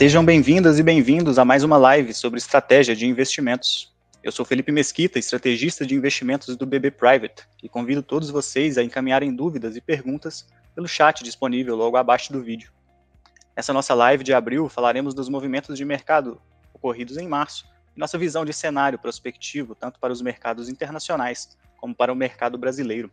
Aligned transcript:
Sejam 0.00 0.24
bem-vindas 0.24 0.78
e 0.78 0.82
bem-vindos 0.82 1.38
a 1.38 1.44
mais 1.44 1.62
uma 1.62 1.76
live 1.76 2.14
sobre 2.14 2.38
estratégia 2.38 2.96
de 2.96 3.06
investimentos. 3.06 3.92
Eu 4.24 4.32
sou 4.32 4.46
Felipe 4.46 4.72
Mesquita, 4.72 5.18
estrategista 5.18 5.84
de 5.84 5.94
investimentos 5.94 6.56
do 6.56 6.64
BB 6.64 6.92
Private, 6.92 7.46
e 7.62 7.68
convido 7.68 8.02
todos 8.02 8.30
vocês 8.30 8.78
a 8.78 8.82
encaminharem 8.82 9.36
dúvidas 9.36 9.76
e 9.76 9.80
perguntas 9.82 10.48
pelo 10.74 10.88
chat 10.88 11.22
disponível 11.22 11.76
logo 11.76 11.98
abaixo 11.98 12.32
do 12.32 12.42
vídeo. 12.42 12.72
Nessa 13.54 13.74
nossa 13.74 13.92
live 13.92 14.24
de 14.24 14.32
abril, 14.32 14.70
falaremos 14.70 15.12
dos 15.12 15.28
movimentos 15.28 15.76
de 15.76 15.84
mercado 15.84 16.40
ocorridos 16.72 17.18
em 17.18 17.28
março 17.28 17.66
e 17.94 18.00
nossa 18.00 18.16
visão 18.16 18.42
de 18.42 18.54
cenário 18.54 18.98
prospectivo 18.98 19.74
tanto 19.74 20.00
para 20.00 20.14
os 20.14 20.22
mercados 20.22 20.70
internacionais 20.70 21.58
como 21.76 21.94
para 21.94 22.10
o 22.10 22.16
mercado 22.16 22.56
brasileiro. 22.56 23.10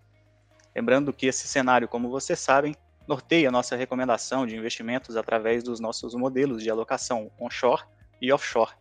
Lembrando 0.73 1.11
que 1.11 1.25
esse 1.25 1.49
cenário, 1.49 1.89
como 1.89 2.09
vocês 2.09 2.39
sabem, 2.39 2.73
norteia 3.07 3.49
nossa 3.49 3.75
recomendação 3.75 4.45
de 4.45 4.55
investimentos 4.55 5.15
através 5.15 5.63
dos 5.63 5.79
nossos 5.79 6.13
modelos 6.13 6.61
de 6.61 6.69
alocação 6.69 7.31
onshore 7.39 7.83
e 8.21 8.31
offshore. 8.31 8.71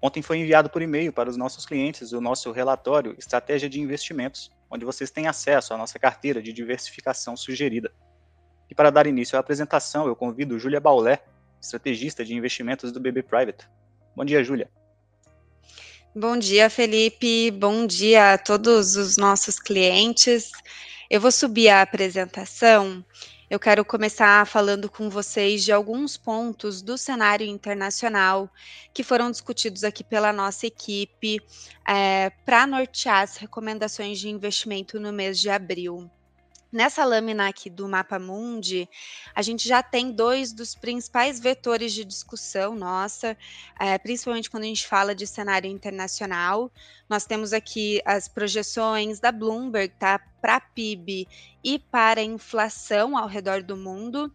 Ontem 0.00 0.20
foi 0.20 0.38
enviado 0.38 0.68
por 0.68 0.82
e-mail 0.82 1.12
para 1.12 1.30
os 1.30 1.36
nossos 1.36 1.64
clientes 1.64 2.12
o 2.12 2.20
nosso 2.20 2.50
relatório 2.50 3.14
Estratégia 3.18 3.68
de 3.68 3.80
Investimentos, 3.80 4.50
onde 4.68 4.84
vocês 4.84 5.10
têm 5.10 5.28
acesso 5.28 5.72
à 5.72 5.78
nossa 5.78 5.98
carteira 5.98 6.42
de 6.42 6.52
diversificação 6.52 7.36
sugerida. 7.36 7.92
E 8.68 8.74
para 8.74 8.90
dar 8.90 9.06
início 9.06 9.36
à 9.36 9.40
apresentação, 9.40 10.06
eu 10.06 10.16
convido 10.16 10.58
Júlia 10.58 10.80
Baulé, 10.80 11.22
estrategista 11.60 12.24
de 12.24 12.34
investimentos 12.34 12.90
do 12.90 12.98
BB 12.98 13.22
Private. 13.22 13.68
Bom 14.16 14.24
dia, 14.24 14.42
Júlia. 14.42 14.68
Bom 16.14 16.36
dia, 16.36 16.68
Felipe. 16.68 17.50
Bom 17.52 17.86
dia 17.86 18.34
a 18.34 18.38
todos 18.38 18.96
os 18.96 19.16
nossos 19.16 19.58
clientes. 19.58 20.50
Eu 21.08 21.20
vou 21.20 21.30
subir 21.30 21.68
a 21.68 21.82
apresentação. 21.82 23.04
Eu 23.52 23.60
quero 23.60 23.84
começar 23.84 24.46
falando 24.46 24.88
com 24.88 25.10
vocês 25.10 25.62
de 25.62 25.70
alguns 25.72 26.16
pontos 26.16 26.80
do 26.80 26.96
cenário 26.96 27.46
internacional 27.46 28.50
que 28.94 29.04
foram 29.04 29.30
discutidos 29.30 29.84
aqui 29.84 30.02
pela 30.02 30.32
nossa 30.32 30.66
equipe 30.66 31.36
é, 31.86 32.30
para 32.46 32.66
nortear 32.66 33.20
as 33.20 33.36
recomendações 33.36 34.18
de 34.18 34.30
investimento 34.30 34.98
no 34.98 35.12
mês 35.12 35.38
de 35.38 35.50
abril. 35.50 36.10
Nessa 36.72 37.04
lâmina 37.04 37.48
aqui 37.48 37.68
do 37.68 37.86
mapa 37.86 38.18
mundi, 38.18 38.88
a 39.34 39.42
gente 39.42 39.68
já 39.68 39.82
tem 39.82 40.10
dois 40.10 40.54
dos 40.54 40.74
principais 40.74 41.38
vetores 41.38 41.92
de 41.92 42.02
discussão 42.02 42.74
nossa, 42.74 43.36
é, 43.78 43.98
principalmente 43.98 44.48
quando 44.48 44.62
a 44.62 44.68
gente 44.68 44.88
fala 44.88 45.14
de 45.14 45.26
cenário 45.26 45.70
internacional. 45.70 46.72
Nós 47.10 47.26
temos 47.26 47.52
aqui 47.52 48.00
as 48.06 48.26
projeções 48.26 49.20
da 49.20 49.30
Bloomberg, 49.30 49.92
tá? 49.98 50.18
Para 50.40 50.60
PIB 50.60 51.28
e 51.62 51.78
para 51.78 52.22
inflação 52.22 53.18
ao 53.18 53.28
redor 53.28 53.62
do 53.62 53.76
mundo. 53.76 54.34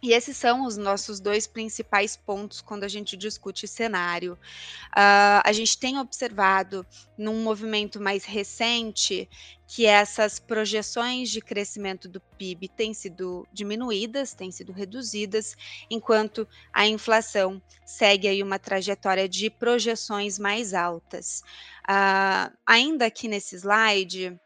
E 0.00 0.12
esses 0.12 0.36
são 0.36 0.64
os 0.64 0.76
nossos 0.76 1.18
dois 1.18 1.46
principais 1.46 2.16
pontos 2.16 2.60
quando 2.60 2.84
a 2.84 2.88
gente 2.88 3.16
discute 3.16 3.66
cenário. 3.66 4.34
Uh, 4.92 5.42
a 5.44 5.52
gente 5.52 5.76
tem 5.76 5.98
observado 5.98 6.86
num 7.16 7.42
movimento 7.42 8.00
mais 8.00 8.24
recente 8.24 9.28
que 9.66 9.86
essas 9.86 10.38
projeções 10.38 11.30
de 11.30 11.40
crescimento 11.40 12.08
do 12.08 12.20
PIB 12.38 12.68
têm 12.68 12.94
sido 12.94 13.46
diminuídas, 13.52 14.32
têm 14.32 14.52
sido 14.52 14.72
reduzidas, 14.72 15.56
enquanto 15.90 16.48
a 16.72 16.86
inflação 16.86 17.60
segue 17.84 18.28
aí 18.28 18.42
uma 18.42 18.58
trajetória 18.58 19.28
de 19.28 19.50
projeções 19.50 20.38
mais 20.38 20.72
altas. 20.74 21.42
Uh, 21.90 22.56
ainda 22.64 23.06
aqui 23.06 23.26
nesse 23.26 23.56
slide, 23.56 24.38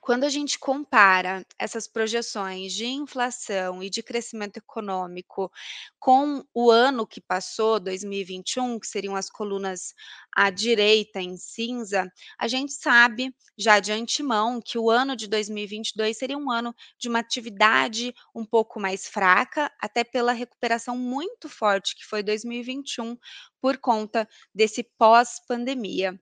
quando 0.00 0.24
a 0.24 0.28
gente 0.28 0.58
compara 0.58 1.44
essas 1.58 1.86
projeções 1.86 2.72
de 2.72 2.86
inflação 2.86 3.82
e 3.82 3.90
de 3.90 4.02
crescimento 4.02 4.56
econômico 4.58 5.50
com 5.98 6.44
o 6.54 6.70
ano 6.70 7.06
que 7.06 7.20
passou, 7.20 7.78
2021, 7.80 8.78
que 8.78 8.86
seriam 8.86 9.14
as 9.16 9.28
colunas 9.28 9.94
à 10.34 10.50
direita 10.50 11.20
em 11.20 11.36
cinza, 11.36 12.10
a 12.38 12.48
gente 12.48 12.72
sabe 12.72 13.34
já 13.56 13.80
de 13.80 13.92
antemão 13.92 14.60
que 14.64 14.78
o 14.78 14.90
ano 14.90 15.16
de 15.16 15.26
2022 15.28 16.16
seria 16.16 16.38
um 16.38 16.50
ano 16.50 16.74
de 16.98 17.08
uma 17.08 17.18
atividade 17.18 18.14
um 18.34 18.44
pouco 18.44 18.80
mais 18.80 19.06
fraca, 19.08 19.70
até 19.80 20.04
pela 20.04 20.32
recuperação 20.32 20.96
muito 20.96 21.48
forte 21.48 21.94
que 21.96 22.04
foi 22.04 22.22
2021 22.22 23.16
por 23.60 23.78
conta 23.78 24.28
desse 24.54 24.82
pós-pandemia. 24.98 26.18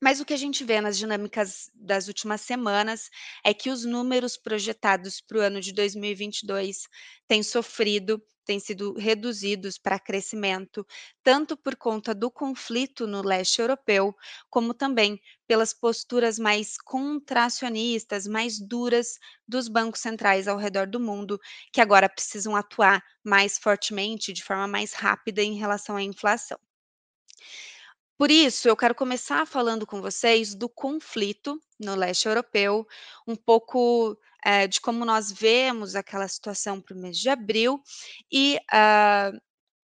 Mas 0.00 0.20
o 0.20 0.24
que 0.24 0.34
a 0.34 0.36
gente 0.36 0.64
vê 0.64 0.80
nas 0.80 0.96
dinâmicas 0.98 1.70
das 1.74 2.08
últimas 2.08 2.40
semanas 2.40 3.10
é 3.44 3.52
que 3.54 3.70
os 3.70 3.84
números 3.84 4.36
projetados 4.36 5.20
para 5.20 5.38
o 5.38 5.40
ano 5.40 5.60
de 5.60 5.72
2022 5.72 6.82
têm 7.28 7.42
sofrido, 7.42 8.20
têm 8.44 8.58
sido 8.60 8.94
reduzidos 8.94 9.76
para 9.76 9.98
crescimento, 9.98 10.86
tanto 11.22 11.56
por 11.56 11.76
conta 11.76 12.14
do 12.14 12.30
conflito 12.30 13.06
no 13.06 13.22
leste 13.22 13.60
europeu, 13.60 14.14
como 14.48 14.72
também 14.72 15.20
pelas 15.46 15.72
posturas 15.74 16.38
mais 16.38 16.76
contracionistas, 16.78 18.26
mais 18.26 18.58
duras 18.58 19.18
dos 19.46 19.68
bancos 19.68 20.00
centrais 20.00 20.46
ao 20.48 20.56
redor 20.56 20.86
do 20.86 21.00
mundo, 21.00 21.38
que 21.72 21.80
agora 21.80 22.08
precisam 22.08 22.54
atuar 22.56 23.02
mais 23.24 23.58
fortemente, 23.58 24.32
de 24.32 24.42
forma 24.44 24.66
mais 24.68 24.92
rápida 24.92 25.42
em 25.42 25.56
relação 25.58 25.96
à 25.96 26.02
inflação. 26.02 26.58
Por 28.18 28.32
isso, 28.32 28.68
eu 28.68 28.76
quero 28.76 28.96
começar 28.96 29.46
falando 29.46 29.86
com 29.86 30.02
vocês 30.02 30.52
do 30.52 30.68
conflito 30.68 31.60
no 31.78 31.94
leste 31.94 32.26
europeu, 32.26 32.84
um 33.24 33.36
pouco 33.36 34.18
eh, 34.44 34.66
de 34.66 34.80
como 34.80 35.04
nós 35.04 35.30
vemos 35.30 35.94
aquela 35.94 36.26
situação 36.26 36.80
para 36.80 36.96
o 36.96 36.98
mês 36.98 37.16
de 37.16 37.28
abril 37.30 37.80
e 38.30 38.58
ah, 38.72 39.30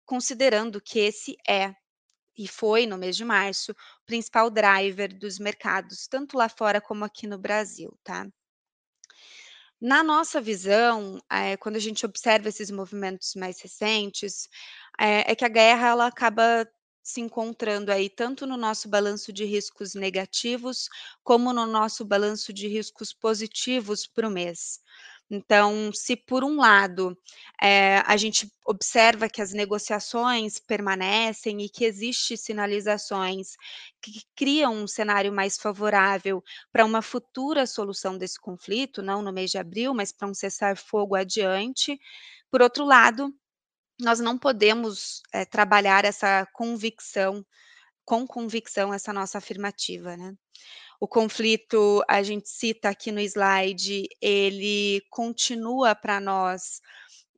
considerando 0.05 0.81
que 0.81 0.99
esse 0.99 1.37
é 1.49 1.77
e 2.37 2.49
foi 2.49 2.87
no 2.87 2.99
mês 2.99 3.17
de 3.17 3.25
março 3.25 3.71
o 3.71 4.07
principal 4.07 4.51
driver 4.51 5.17
dos 5.17 5.39
mercados, 5.39 6.09
tanto 6.09 6.37
lá 6.37 6.49
fora 6.49 6.81
como 6.81 7.05
aqui 7.05 7.29
no 7.29 7.39
Brasil, 7.39 7.97
tá? 8.03 8.27
Na 9.81 10.03
nossa 10.03 10.41
visão, 10.41 11.21
eh, 11.31 11.57
quando 11.59 11.77
a 11.77 11.79
gente 11.81 12.05
observa 12.05 12.49
esses 12.49 12.71
movimentos 12.71 13.35
mais 13.37 13.61
recentes, 13.61 14.49
é, 14.99 15.31
é 15.33 15.37
que 15.37 15.45
a 15.45 15.49
guerra 15.49 15.89
ela 15.89 16.07
acaba 16.09 16.67
se 17.05 17.21
encontrando 17.21 17.93
aí 17.93 18.11
tanto 18.11 18.47
no 18.47 18.57
nosso 18.57 18.89
balanço 18.89 19.33
de 19.33 19.45
riscos 19.45 19.95
negativos, 19.95 20.89
como 21.23 21.53
no 21.53 21.67
nosso 21.67 22.05
balanço 22.05 22.53
de 22.53 22.69
riscos 22.69 23.13
positivos 23.13 24.07
para 24.07 24.29
o 24.29 24.33
mês. 24.33 24.81
Então, 25.31 25.91
se 25.93 26.17
por 26.17 26.45
um 26.45 26.57
lado, 26.57 27.17
eh, 27.63 27.99
a 28.07 28.17
gente 28.17 28.51
observa 28.67 29.29
que 29.29 29.41
as 29.43 29.53
negociações 29.53 30.59
permanecem 30.59 31.63
e 31.63 31.69
que 31.69 31.85
existe 31.85 32.37
sinalizações 32.37 33.57
que 34.03 34.23
criam 34.37 34.75
um 34.75 34.87
cenário 34.87 35.33
mais 35.33 35.57
favorável 35.59 36.43
para 36.73 36.85
uma 36.85 37.01
futura 37.03 37.67
solução 37.67 38.19
desse 38.19 38.39
conflito, 38.39 39.03
não 39.03 39.23
no 39.23 39.33
mês 39.33 39.51
de 39.51 39.59
abril, 39.59 39.95
mas 39.95 40.13
para 40.13 40.29
um 40.29 40.35
cessar-fogo 40.35 41.15
adiante. 41.15 41.99
Por 42.51 42.63
outro 42.63 42.85
lado, 42.85 43.33
nós 44.01 44.21
não 44.21 44.39
podemos, 44.39 45.23
eh, 45.33 45.45
trabalhar 45.45 46.05
essa 46.05 46.47
convicção 46.53 47.45
com 48.05 48.27
convicção 48.27 48.95
essa 48.95 49.13
nossa 49.13 49.39
afirmativa, 49.39 50.17
né. 50.17 50.35
O 51.01 51.09
conflito, 51.09 52.03
a 52.09 52.23
gente 52.23 52.49
cita 52.49 52.89
aqui 52.91 53.13
no 53.13 53.21
slide, 53.21 54.09
ele 54.23 55.03
continua 55.11 55.95
para 55.95 56.21
nós, 56.21 56.81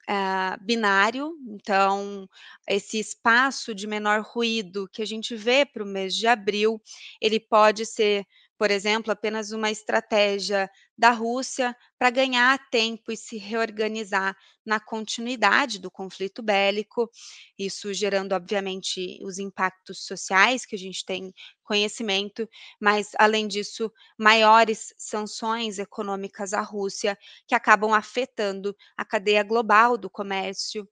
ah, 0.08 0.56
binário, 0.62 1.32
então 1.48 2.28
esse 2.68 2.98
espaço 3.00 3.74
de 3.74 3.86
menor 3.86 4.22
ruído 4.22 4.88
que 4.92 5.02
a 5.02 5.06
gente 5.06 5.36
vê 5.36 5.64
para 5.66 5.82
o 5.84 5.86
mês 5.86 6.14
de 6.16 6.26
abril, 6.28 6.80
ele 7.20 7.40
pode 7.40 7.86
ser 7.86 8.26
por 8.58 8.70
exemplo, 8.70 9.12
apenas 9.12 9.52
uma 9.52 9.70
estratégia 9.70 10.70
da 10.96 11.10
Rússia 11.10 11.76
para 11.98 12.10
ganhar 12.10 12.58
tempo 12.70 13.12
e 13.12 13.16
se 13.16 13.36
reorganizar 13.36 14.36
na 14.64 14.80
continuidade 14.80 15.78
do 15.78 15.90
conflito 15.90 16.42
bélico, 16.42 17.10
isso 17.58 17.92
gerando, 17.92 18.32
obviamente, 18.32 19.18
os 19.22 19.38
impactos 19.38 20.04
sociais 20.06 20.64
que 20.66 20.74
a 20.74 20.78
gente 20.78 21.04
tem 21.04 21.32
conhecimento, 21.62 22.48
mas, 22.80 23.10
além 23.18 23.46
disso, 23.48 23.92
maiores 24.18 24.94
sanções 24.96 25.78
econômicas 25.78 26.52
à 26.52 26.60
Rússia, 26.60 27.18
que 27.46 27.54
acabam 27.54 27.92
afetando 27.92 28.74
a 28.96 29.04
cadeia 29.04 29.42
global 29.42 29.96
do 29.98 30.08
comércio 30.10 30.88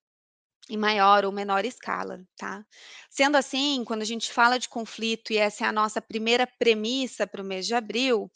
em 0.70 0.78
maior 0.78 1.26
ou 1.26 1.32
menor 1.32 1.64
escala, 1.66 2.22
tá? 2.38 2.64
Sendo 3.10 3.36
assim, 3.36 3.84
quando 3.84 4.00
a 4.00 4.06
gente 4.06 4.32
fala 4.32 4.58
de 4.58 4.68
conflito 4.68 5.30
e 5.32 5.36
essa 5.36 5.64
é 5.64 5.68
a 5.68 5.72
nossa 5.72 6.00
primeira 6.00 6.46
premissa 6.46 7.26
para 7.26 7.42
o 7.42 7.44
mês 7.44 7.66
de 7.66 7.74
abril, 7.74 8.30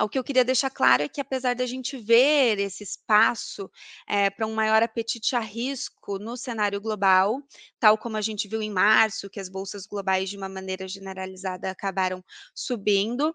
o 0.00 0.08
que 0.08 0.18
eu 0.18 0.24
queria 0.24 0.44
deixar 0.44 0.70
claro 0.70 1.02
é 1.02 1.08
que 1.08 1.20
apesar 1.20 1.54
da 1.54 1.66
gente 1.66 1.98
ver 1.98 2.58
esse 2.58 2.82
espaço 2.82 3.70
eh, 4.08 4.30
para 4.30 4.46
um 4.46 4.54
maior 4.54 4.82
apetite 4.82 5.36
a 5.36 5.40
risco 5.40 6.18
no 6.18 6.36
cenário 6.36 6.80
global, 6.80 7.42
tal 7.78 7.98
como 7.98 8.16
a 8.16 8.22
gente 8.22 8.48
viu 8.48 8.62
em 8.62 8.70
março, 8.70 9.28
que 9.28 9.38
as 9.40 9.48
bolsas 9.50 9.86
globais 9.86 10.30
de 10.30 10.36
uma 10.38 10.48
maneira 10.48 10.88
generalizada 10.88 11.70
acabaram 11.70 12.24
subindo, 12.54 13.34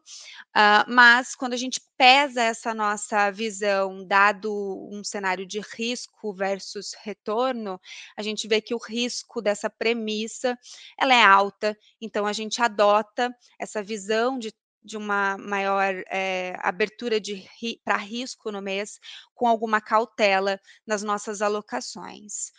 ah, 0.53 0.85
mas 0.87 1.35
quando 1.35 1.53
a 1.53 1.57
gente 1.57 1.81
pesa 1.97 2.41
essa 2.41 2.73
nossa 2.73 3.29
visão, 3.31 4.05
dado 4.07 4.51
um 4.91 5.03
cenário 5.03 5.45
de 5.45 5.59
risco 5.59 6.33
versus 6.33 6.93
retorno, 7.03 7.79
a 8.17 8.21
gente 8.21 8.38
gente 8.39 8.47
vê 8.47 8.61
que 8.61 8.73
o 8.73 8.77
risco 8.77 9.41
dessa 9.41 9.69
premissa 9.69 10.57
ela 10.97 11.13
é 11.13 11.23
alta, 11.23 11.77
então 12.01 12.25
a 12.25 12.33
gente 12.33 12.61
adota 12.61 13.35
essa 13.59 13.83
visão 13.83 14.39
de 14.39 14.53
de 14.81 14.95
uma 14.95 15.37
maior 15.37 15.93
é, 16.09 16.55
abertura 16.59 17.19
ri, 17.59 17.81
para 17.83 17.97
risco 17.97 18.49
no 18.49 18.61
mês, 18.61 18.97
com 19.35 19.45
alguma 19.45 19.81
cautela 19.81 20.57
nas 20.87 21.03
nossas 21.03 21.41
alocações. 21.41 22.51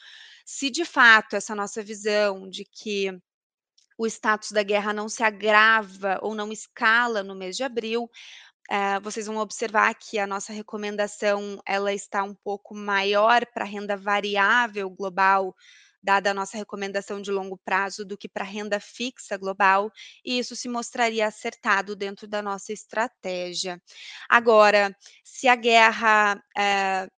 Se 0.44 0.70
de 0.70 0.84
fato 0.84 1.34
essa 1.34 1.54
nossa 1.54 1.82
visão 1.82 2.48
de 2.48 2.64
que 2.64 3.10
o 3.98 4.06
status 4.06 4.52
da 4.52 4.62
guerra 4.62 4.92
não 4.92 5.08
se 5.08 5.22
agrava 5.22 6.18
ou 6.22 6.34
não 6.34 6.50
escala 6.52 7.22
no 7.22 7.34
mês 7.34 7.56
de 7.56 7.62
abril, 7.62 8.10
Uh, 8.70 9.00
vocês 9.02 9.26
vão 9.26 9.38
observar 9.38 9.92
que 9.94 10.16
a 10.18 10.26
nossa 10.26 10.52
recomendação 10.52 11.60
ela 11.66 11.92
está 11.92 12.22
um 12.22 12.34
pouco 12.34 12.72
maior 12.72 13.44
para 13.52 13.64
renda 13.64 13.96
variável 13.96 14.88
global, 14.88 15.56
dada 16.00 16.30
a 16.30 16.34
nossa 16.34 16.56
recomendação 16.56 17.20
de 17.20 17.32
longo 17.32 17.58
prazo, 17.64 18.04
do 18.04 18.16
que 18.16 18.28
para 18.28 18.44
renda 18.44 18.78
fixa 18.78 19.36
global, 19.36 19.90
e 20.24 20.38
isso 20.38 20.54
se 20.54 20.68
mostraria 20.68 21.26
acertado 21.26 21.96
dentro 21.96 22.28
da 22.28 22.40
nossa 22.40 22.72
estratégia. 22.72 23.82
Agora, 24.28 24.96
se 25.24 25.48
a 25.48 25.56
guerra 25.56 26.36
uh, 26.36 27.19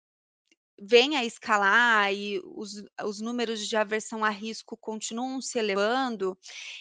vem 0.80 1.16
a 1.16 1.24
escalar 1.24 2.12
e 2.12 2.40
os, 2.44 2.82
os 3.04 3.20
números 3.20 3.68
de 3.68 3.76
aversão 3.76 4.24
a 4.24 4.30
risco 4.30 4.76
continuam 4.76 5.40
se 5.40 5.58
elevando, 5.58 6.38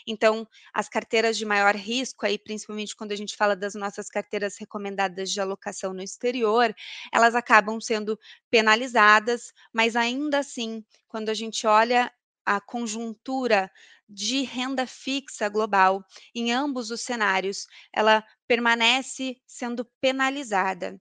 então 0.08 0.48
as 0.74 0.88
carteiras 0.90 1.38
de 1.38 1.46
maior 1.46 1.76
risco, 1.76 2.26
aí 2.26 2.38
principalmente 2.38 2.96
quando 2.96 3.12
a 3.12 3.16
gente 3.16 3.36
fala 3.36 3.56
das 3.56 3.76
nossas 3.76 4.10
carteiras 4.10 4.58
recomendadas 4.58 5.32
de 5.32 5.42
alocação 5.42 5.94
no 5.94 6.02
exterior, 6.02 6.74
elas 7.14 7.36
acabam 7.36 7.80
sendo 7.82 8.18
penalizadas, 8.50 9.54
mas 9.74 9.96
ainda 9.96 10.40
assim, 10.40 10.84
quando 11.08 11.30
a 11.30 11.34
gente 11.34 11.68
olha 11.68 12.12
a 12.46 12.60
conjuntura 12.62 13.70
de 14.08 14.42
renda 14.42 14.88
fixa 14.88 15.48
global, 15.50 16.04
em 16.34 16.52
ambos 16.52 16.90
os 16.90 17.02
cenários, 17.02 17.68
ela 17.94 18.24
permanece 18.48 19.40
sendo 19.46 19.86
penalizada. 20.02 21.00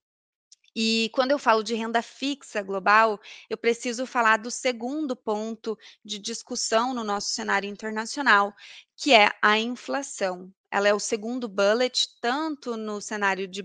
E 0.75 1.11
quando 1.13 1.31
eu 1.33 1.39
falo 1.39 1.63
de 1.63 1.75
renda 1.75 2.03
fixa 2.03 2.63
global, 2.63 3.21
eu 3.49 3.57
preciso 3.57 4.07
falar 4.07 4.39
do 4.39 4.51
segundo 4.51 5.17
ponto 5.17 5.77
de 6.05 6.19
discussão 6.19 6.95
no 6.95 7.05
nosso 7.05 7.31
cenário 7.31 7.69
internacional, 7.69 8.55
que 8.97 9.13
é 9.13 9.31
a 9.43 9.59
inflação. 9.59 10.53
Ela 10.71 10.89
é 10.89 10.95
o 10.95 11.01
segundo 11.01 11.49
bullet, 11.49 12.09
tanto 12.21 12.77
no 12.77 13.01
cenário 13.01 13.49
de 13.49 13.63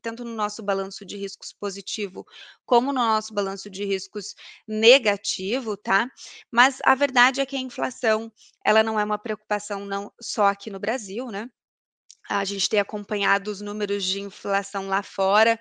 tanto 0.00 0.24
no 0.24 0.34
nosso 0.34 0.62
balanço 0.62 1.04
de 1.04 1.16
riscos 1.16 1.52
positivo, 1.52 2.24
como 2.64 2.92
no 2.92 3.00
nosso 3.00 3.34
balanço 3.34 3.68
de 3.68 3.84
riscos 3.84 4.34
negativo, 4.66 5.76
tá? 5.76 6.10
Mas 6.50 6.78
a 6.84 6.94
verdade 6.94 7.40
é 7.42 7.46
que 7.46 7.56
a 7.56 7.60
inflação, 7.60 8.32
ela 8.64 8.82
não 8.82 8.98
é 8.98 9.04
uma 9.04 9.18
preocupação 9.18 9.84
não 9.84 10.10
só 10.20 10.46
aqui 10.46 10.70
no 10.70 10.80
Brasil, 10.80 11.26
né? 11.30 11.50
A 12.28 12.44
gente 12.44 12.68
tem 12.68 12.80
acompanhado 12.80 13.50
os 13.50 13.60
números 13.60 14.04
de 14.04 14.20
inflação 14.20 14.88
lá 14.88 15.02
fora, 15.02 15.58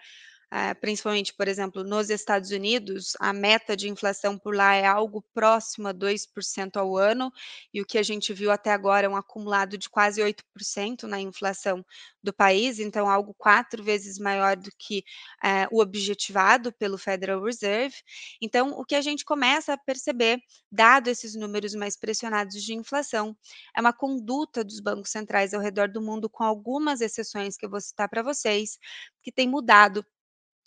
principalmente, 0.82 1.34
por 1.34 1.48
exemplo, 1.48 1.84
nos 1.84 2.10
Estados 2.10 2.52
Unidos, 2.52 3.14
a 3.20 3.34
meta 3.34 3.76
de 3.76 3.90
inflação 3.90 4.38
por 4.38 4.56
lá 4.56 4.74
é 4.76 4.86
algo 4.86 5.24
próximo 5.34 5.88
a 5.88 5.94
2% 5.94 6.78
ao 6.78 6.98
ano, 6.98 7.32
e 7.74 7.82
o 7.82 7.86
que 7.86 7.98
a 7.98 8.04
gente 8.04 8.34
viu 8.34 8.52
até 8.52 8.72
agora 8.72 9.08
é 9.08 9.10
um 9.10 9.16
acumulado 9.16 9.78
de 9.78 9.90
quase 9.90 10.22
8% 10.22 11.04
na 11.04 11.20
inflação 11.20 11.86
do 12.24 12.34
país, 12.34 12.80
então 12.80 13.08
algo 13.10 13.34
quatro 13.38 13.84
vezes 13.84 14.18
maior 14.18 14.56
do 14.58 14.70
que 14.78 15.04
eh, 15.44 15.68
o 15.72 15.80
objetivado 15.82 16.72
pelo 16.74 16.98
Federal 16.98 17.42
Reserve. 17.44 17.96
Então, 18.42 18.70
o 18.72 18.84
que 18.86 18.96
a 18.96 19.02
gente 19.02 19.24
começa 19.24 19.74
a 19.74 19.78
perceber, 19.78 20.40
dado 20.72 21.08
esses 21.08 21.36
números 21.36 21.74
mais 21.76 21.96
pressionados 21.98 22.64
de 22.64 22.74
inflação, 22.74 23.36
é 23.76 23.82
uma 23.82 23.94
conduta 23.94 24.64
dos 24.64 24.80
bancos 24.80 25.12
centrais 25.12 25.54
ao 25.54 25.62
redor 25.62 25.90
do 25.90 26.02
mundo, 26.02 26.30
com 26.30 26.44
algumas 26.44 27.02
exceções 27.02 27.58
que 27.58 27.66
eu 27.66 27.70
vou 27.70 27.82
citar 27.82 28.10
para 28.10 28.24
vocês, 28.24 28.78
que 29.22 29.32
tem 29.32 29.48
mudado 29.48 30.06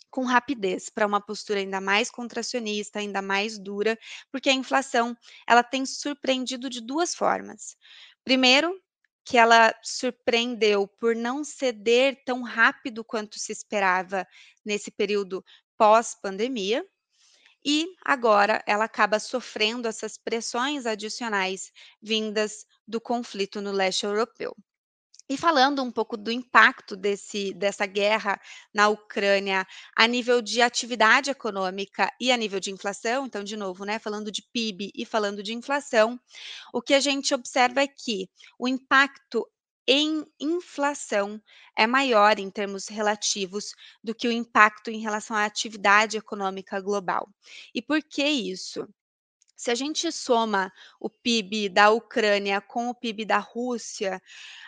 com 0.09 0.23
rapidez 0.23 0.89
para 0.89 1.05
uma 1.07 1.21
postura 1.21 1.59
ainda 1.59 1.79
mais 1.81 2.09
contracionista, 2.09 2.99
ainda 2.99 3.21
mais 3.21 3.57
dura, 3.59 3.97
porque 4.31 4.49
a 4.49 4.53
inflação 4.53 5.15
ela 5.47 5.63
tem 5.63 5.85
surpreendido 5.85 6.69
de 6.69 6.81
duas 6.81 7.15
formas. 7.15 7.77
Primeiro, 8.23 8.79
que 9.25 9.37
ela 9.37 9.73
surpreendeu 9.83 10.87
por 10.87 11.15
não 11.15 11.43
ceder 11.43 12.23
tão 12.25 12.41
rápido 12.41 13.03
quanto 13.03 13.37
se 13.39 13.51
esperava 13.51 14.27
nesse 14.65 14.89
período 14.91 15.43
pós-pandemia, 15.77 16.83
e 17.63 17.87
agora 18.05 18.63
ela 18.65 18.85
acaba 18.85 19.19
sofrendo 19.19 19.87
essas 19.87 20.17
pressões 20.17 20.85
adicionais 20.85 21.71
vindas 22.01 22.65
do 22.87 23.01
conflito 23.01 23.61
no 23.61 23.71
leste 23.71 24.05
europeu. 24.05 24.55
E 25.29 25.37
falando 25.37 25.83
um 25.83 25.91
pouco 25.91 26.17
do 26.17 26.31
impacto 26.31 26.95
desse, 26.95 27.53
dessa 27.53 27.85
guerra 27.85 28.39
na 28.73 28.89
Ucrânia 28.89 29.65
a 29.95 30.07
nível 30.07 30.41
de 30.41 30.61
atividade 30.61 31.29
econômica 31.29 32.11
e 32.19 32.31
a 32.31 32.37
nível 32.37 32.59
de 32.59 32.71
inflação, 32.71 33.25
então, 33.27 33.43
de 33.43 33.55
novo, 33.55 33.85
né, 33.85 33.99
falando 33.99 34.31
de 34.31 34.41
PIB 34.41 34.91
e 34.95 35.05
falando 35.05 35.43
de 35.43 35.53
inflação, 35.53 36.19
o 36.73 36.81
que 36.81 36.93
a 36.95 36.99
gente 36.99 37.33
observa 37.33 37.81
é 37.81 37.87
que 37.87 38.29
o 38.57 38.67
impacto 38.67 39.47
em 39.87 40.25
inflação 40.39 41.41
é 41.77 41.87
maior 41.87 42.39
em 42.39 42.49
termos 42.49 42.87
relativos 42.87 43.73
do 44.03 44.13
que 44.15 44.27
o 44.27 44.31
impacto 44.31 44.89
em 44.91 44.99
relação 44.99 45.35
à 45.35 45.45
atividade 45.45 46.17
econômica 46.17 46.79
global. 46.81 47.27
E 47.73 47.81
por 47.81 48.01
que 48.03 48.23
isso? 48.23 48.87
Se 49.59 49.69
a 49.69 49.75
gente 49.75 50.09
soma 50.09 50.71
o 51.01 51.09
PIB 51.09 51.67
da 51.67 51.89
Ucrânia 51.89 52.61
com 52.61 52.87
o 52.87 52.95
PIB 52.95 53.25
da 53.25 53.39
Rússia, 53.39 54.21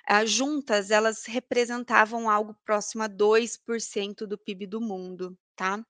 ah, 0.05 0.25
juntas 0.25 0.91
elas 0.91 1.25
representavam 1.25 2.29
algo 2.29 2.53
próximo 2.65 3.01
a 3.01 3.07
2% 3.07 4.27
do 4.27 4.37
PIB 4.37 4.67
do 4.67 4.81
mundo, 4.81 5.39
tá? 5.55 5.81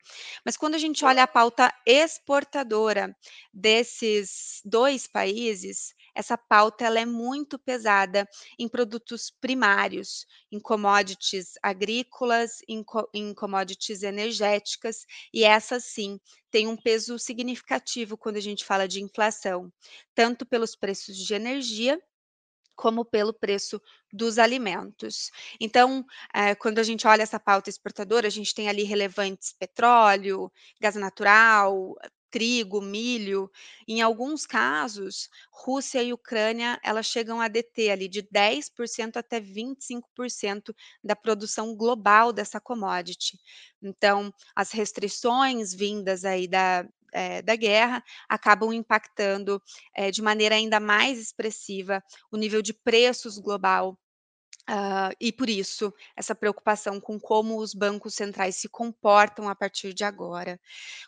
Mas 0.45 0.55
quando 0.55 0.75
a 0.75 0.77
gente 0.77 1.03
olha 1.03 1.23
a 1.23 1.27
pauta 1.27 1.73
exportadora 1.83 3.17
desses 3.51 4.61
dois 4.63 5.07
países, 5.07 5.95
essa 6.15 6.37
pauta 6.37 6.85
ela 6.85 6.99
é 6.99 7.05
muito 7.05 7.57
pesada 7.59 8.27
em 8.59 8.67
produtos 8.67 9.31
primários, 9.41 10.25
em 10.51 10.59
commodities 10.59 11.53
agrícolas, 11.63 12.57
em, 12.67 12.83
co 12.83 13.09
em 13.13 13.33
commodities 13.33 14.03
energéticas, 14.03 15.05
e 15.33 15.43
essa 15.43 15.79
sim 15.79 16.19
tem 16.49 16.67
um 16.67 16.75
peso 16.77 17.17
significativo 17.19 18.17
quando 18.17 18.37
a 18.37 18.41
gente 18.41 18.65
fala 18.65 18.87
de 18.87 19.01
inflação, 19.01 19.71
tanto 20.15 20.45
pelos 20.45 20.75
preços 20.75 21.15
de 21.17 21.33
energia 21.33 21.99
como 22.75 23.05
pelo 23.05 23.33
preço 23.33 23.79
dos 24.11 24.39
alimentos. 24.39 25.29
Então, 25.59 26.03
eh, 26.33 26.55
quando 26.55 26.79
a 26.79 26.83
gente 26.83 27.05
olha 27.07 27.21
essa 27.23 27.39
pauta 27.39 27.69
exportadora, 27.69 28.27
a 28.27 28.29
gente 28.31 28.55
tem 28.55 28.69
ali 28.69 28.83
relevantes 28.83 29.53
petróleo, 29.53 30.51
gás 30.81 30.95
natural, 30.95 31.95
trigo, 32.31 32.81
milho. 32.81 33.51
Em 33.87 34.01
alguns 34.01 34.45
casos, 34.45 35.29
Rússia 35.51 36.01
e 36.01 36.13
Ucrânia, 36.13 36.79
elas 36.83 37.05
chegam 37.05 37.41
a 37.41 37.47
deter 37.47 37.91
ali 37.91 38.07
de 38.07 38.21
10% 38.23 39.17
até 39.17 39.39
25% 39.39 40.73
da 41.03 41.15
produção 41.15 41.75
global 41.75 42.31
dessa 42.31 42.59
commodity. 42.59 43.37
Então, 43.81 44.33
as 44.55 44.71
restrições 44.71 45.73
vindas 45.73 46.23
aí 46.23 46.47
da, 46.47 46.87
é, 47.13 47.41
da 47.41 47.55
guerra 47.55 48.03
acabam 48.29 48.73
impactando 48.73 49.61
é, 49.95 50.09
de 50.09 50.21
maneira 50.21 50.55
ainda 50.55 50.79
mais 50.79 51.19
expressiva 51.19 52.03
o 52.31 52.37
nível 52.37 52.61
de 52.61 52.73
preços 52.73 53.37
global 53.37 53.97
Uh, 54.71 55.11
e 55.19 55.33
por 55.33 55.49
isso, 55.49 55.93
essa 56.15 56.33
preocupação 56.33 56.97
com 57.01 57.19
como 57.19 57.57
os 57.59 57.73
bancos 57.73 58.15
centrais 58.15 58.55
se 58.55 58.69
comportam 58.69 59.49
a 59.49 59.55
partir 59.55 59.93
de 59.93 60.05
agora. 60.05 60.57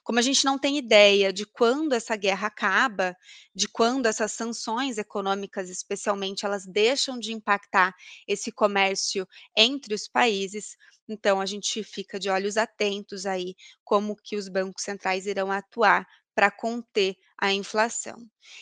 Como 0.03 0.19
a 0.19 0.21
gente 0.21 0.43
não 0.43 0.59
tem 0.59 0.77
ideia 0.77 1.31
de 1.31 1.45
quando 1.45 1.93
essa 1.93 2.17
guerra 2.17 2.47
acaba, 2.47 3.15
de 3.55 3.69
quando 3.69 4.07
essas 4.07 4.33
sanções 4.33 4.97
econômicas, 4.97 5.69
especialmente, 5.69 6.45
elas 6.45 6.65
deixam 6.65 7.17
de 7.17 7.31
impactar 7.31 7.95
esse 8.27 8.51
comércio 8.51 9.25
entre 9.55 9.93
os 9.93 10.09
países, 10.09 10.75
então 11.07 11.39
a 11.39 11.45
gente 11.45 11.83
fica 11.85 12.19
de 12.19 12.29
olhos 12.29 12.57
atentos 12.57 13.25
aí 13.25 13.55
como 13.81 14.17
que 14.17 14.35
os 14.35 14.49
bancos 14.49 14.83
centrais 14.83 15.25
irão 15.25 15.49
atuar 15.49 16.05
para 16.35 16.51
conter 16.51 17.15
a 17.39 17.53
inflação. 17.53 18.17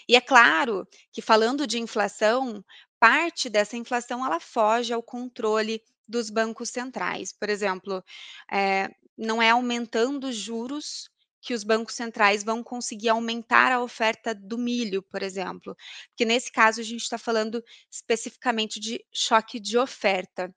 E 0.07 0.15
é 0.15 0.21
claro 0.21 0.87
que 1.11 1.21
falando 1.21 1.65
de 1.65 1.79
inflação, 1.79 2.63
parte 3.01 3.49
dessa 3.49 3.77
inflação 3.77 4.25
ela 4.25 4.39
foge 4.39 4.93
ao 4.93 5.03
controle 5.03 5.83
dos 6.07 6.29
bancos 6.31 6.69
centrais. 6.69 7.33
Por 7.33 7.49
exemplo, 7.49 8.03
é, 8.51 8.89
não 9.17 9.41
é 9.41 9.51
aumentando 9.51 10.29
os 10.29 10.37
juros 10.37 11.09
que 11.41 11.53
os 11.55 11.63
bancos 11.65 11.95
centrais 11.95 12.43
vão 12.43 12.63
conseguir 12.63 13.09
aumentar 13.09 13.71
a 13.73 13.81
oferta 13.83 14.35
do 14.35 14.57
milho, 14.59 15.03
por 15.03 15.23
exemplo, 15.23 15.75
porque 16.09 16.25
nesse 16.25 16.51
caso 16.51 16.79
a 16.81 16.83
gente 16.83 17.01
está 17.01 17.17
falando 17.17 17.63
especificamente 17.91 18.79
de 18.79 19.03
choque 19.13 19.59
de 19.59 19.77
oferta. 19.77 20.53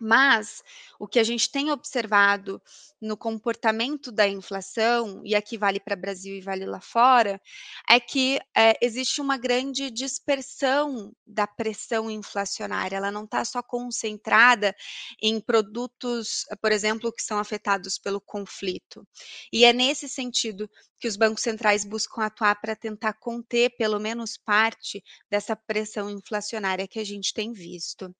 Mas 0.00 0.62
o 0.98 1.06
que 1.06 1.18
a 1.18 1.24
gente 1.24 1.50
tem 1.50 1.70
observado 1.70 2.60
no 3.00 3.16
comportamento 3.16 4.10
da 4.10 4.26
inflação, 4.26 5.22
e 5.24 5.34
aqui 5.34 5.58
vale 5.58 5.78
para 5.78 5.94
Brasil 5.96 6.34
e 6.36 6.40
vale 6.40 6.64
lá 6.64 6.80
fora, 6.80 7.40
é 7.88 8.00
que 8.00 8.38
é, 8.56 8.76
existe 8.80 9.20
uma 9.20 9.36
grande 9.36 9.90
dispersão 9.90 11.12
da 11.26 11.46
pressão 11.46 12.10
inflacionária. 12.10 12.96
Ela 12.96 13.10
não 13.10 13.24
está 13.24 13.44
só 13.44 13.62
concentrada 13.62 14.74
em 15.20 15.40
produtos, 15.40 16.44
por 16.60 16.72
exemplo, 16.72 17.12
que 17.12 17.22
são 17.22 17.38
afetados 17.38 17.98
pelo 17.98 18.20
conflito. 18.20 19.06
E 19.52 19.64
é 19.64 19.72
nesse 19.72 20.08
sentido 20.08 20.68
que 20.98 21.08
os 21.08 21.16
bancos 21.16 21.42
centrais 21.42 21.84
buscam 21.84 22.22
atuar 22.22 22.60
para 22.60 22.76
tentar 22.76 23.14
conter 23.14 23.70
pelo 23.76 23.98
menos 23.98 24.36
parte 24.36 25.02
dessa 25.30 25.56
pressão 25.56 26.10
inflacionária 26.10 26.86
que 26.86 26.98
a 26.98 27.04
gente 27.04 27.32
tem 27.32 27.52
visto. 27.52 28.14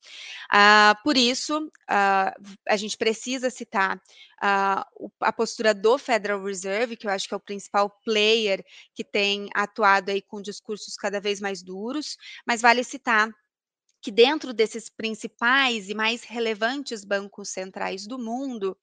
Ah, 0.51 0.97
por 1.05 1.17
isso, 1.17 1.70
ah, 1.89 2.35
a 2.69 2.77
gente 2.77 2.97
precisa 2.97 3.51
citar 3.51 4.01
ah, 4.41 4.87
a 5.21 5.33
postura 5.33 5.75
do 5.75 5.99
Federal 5.99 6.43
Reserve, 6.43 6.97
que 6.97 7.07
eu 7.07 7.11
acho 7.11 7.29
que 7.29 7.35
é 7.35 7.37
o 7.37 7.41
principal 7.41 7.91
player 8.05 8.65
que 8.95 9.05
tem 9.05 9.49
atuado 9.55 10.11
aí 10.11 10.23
com 10.23 10.41
discursos 10.41 10.97
cada 10.97 11.21
vez 11.21 11.41
mais 11.41 11.63
duros, 11.63 12.17
mas 12.47 12.61
vale 12.61 12.85
citar 12.85 13.31
que 14.03 14.11
dentro 14.11 14.53
desses 14.53 14.89
principais 14.89 15.89
e 15.89 15.95
mais 15.95 16.23
relevantes 16.23 17.05
bancos 17.05 17.51
centrais 17.51 18.07
do 18.07 18.19
mundo, 18.19 18.77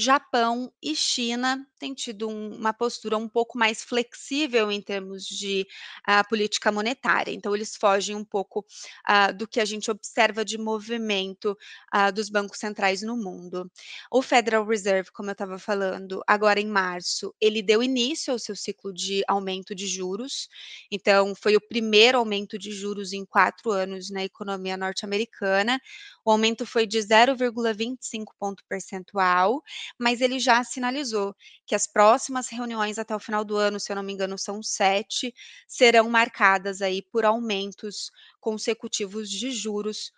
Japão 0.00 0.72
e 0.80 0.94
China 0.94 1.66
têm 1.76 1.92
tido 1.92 2.28
um, 2.28 2.54
uma 2.54 2.72
postura 2.72 3.18
um 3.18 3.28
pouco 3.28 3.58
mais 3.58 3.82
flexível 3.82 4.70
em 4.70 4.80
termos 4.80 5.24
de 5.24 5.66
uh, 6.08 6.28
política 6.28 6.70
monetária. 6.70 7.32
Então, 7.32 7.52
eles 7.54 7.74
fogem 7.74 8.14
um 8.14 8.24
pouco 8.24 8.60
uh, 9.08 9.32
do 9.36 9.48
que 9.48 9.58
a 9.58 9.64
gente 9.64 9.90
observa 9.90 10.44
de 10.44 10.56
movimento 10.56 11.58
uh, 11.92 12.12
dos 12.12 12.28
bancos 12.28 12.60
centrais 12.60 13.02
no 13.02 13.16
mundo. 13.16 13.68
O 14.08 14.22
Federal 14.22 14.64
Reserve, 14.64 15.10
como 15.10 15.30
eu 15.30 15.32
estava 15.32 15.58
falando, 15.58 16.22
agora 16.28 16.60
em 16.60 16.68
março, 16.68 17.34
ele 17.40 17.60
deu 17.60 17.82
início 17.82 18.32
ao 18.32 18.38
seu 18.38 18.54
ciclo 18.54 18.92
de 18.92 19.24
aumento 19.26 19.74
de 19.74 19.88
juros. 19.88 20.48
Então, 20.92 21.34
foi 21.34 21.56
o 21.56 21.60
primeiro 21.60 22.18
aumento 22.18 22.56
de 22.56 22.70
juros 22.70 23.12
em 23.12 23.24
quatro 23.24 23.72
anos 23.72 24.10
na 24.10 24.22
economia 24.22 24.76
norte-americana. 24.76 25.80
O 26.24 26.30
aumento 26.30 26.64
foi 26.64 26.86
de 26.86 26.98
0,25 26.98 28.26
ponto 28.38 28.62
percentual 28.68 29.60
mas 29.98 30.20
ele 30.20 30.38
já 30.38 30.62
sinalizou 30.64 31.34
que 31.66 31.74
as 31.74 31.86
próximas 31.86 32.48
reuniões 32.48 32.98
até 32.98 33.14
o 33.14 33.20
final 33.20 33.44
do 33.44 33.56
ano, 33.56 33.78
se 33.80 33.90
eu 33.92 33.96
não 33.96 34.02
me 34.02 34.12
engano, 34.12 34.36
são 34.38 34.62
sete, 34.62 35.32
serão 35.66 36.08
marcadas 36.10 36.82
aí 36.82 37.02
por 37.02 37.24
aumentos 37.24 38.10
consecutivos 38.40 39.30
de 39.30 39.50
juros 39.50 40.12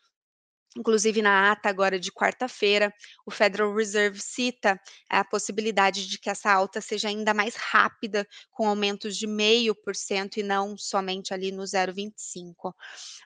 Inclusive, 0.77 1.21
na 1.21 1.51
ata 1.51 1.69
agora 1.69 1.99
de 1.99 2.13
quarta-feira, 2.13 2.95
o 3.27 3.31
Federal 3.31 3.75
Reserve 3.75 4.21
cita 4.21 4.81
a 5.09 5.25
possibilidade 5.25 6.07
de 6.09 6.17
que 6.17 6.31
essa 6.31 6.53
alta 6.53 6.81
seja 6.81 7.09
ainda 7.09 7.35
mais 7.35 7.57
rápida, 7.57 8.27
com 8.53 8.69
aumentos 8.69 9.17
de 9.17 9.27
0,5% 9.27 10.37
e 10.37 10.43
não 10.45 10.77
somente 10.79 11.35
ali 11.35 11.51
no 11.51 11.65
0,25%. 11.67 12.75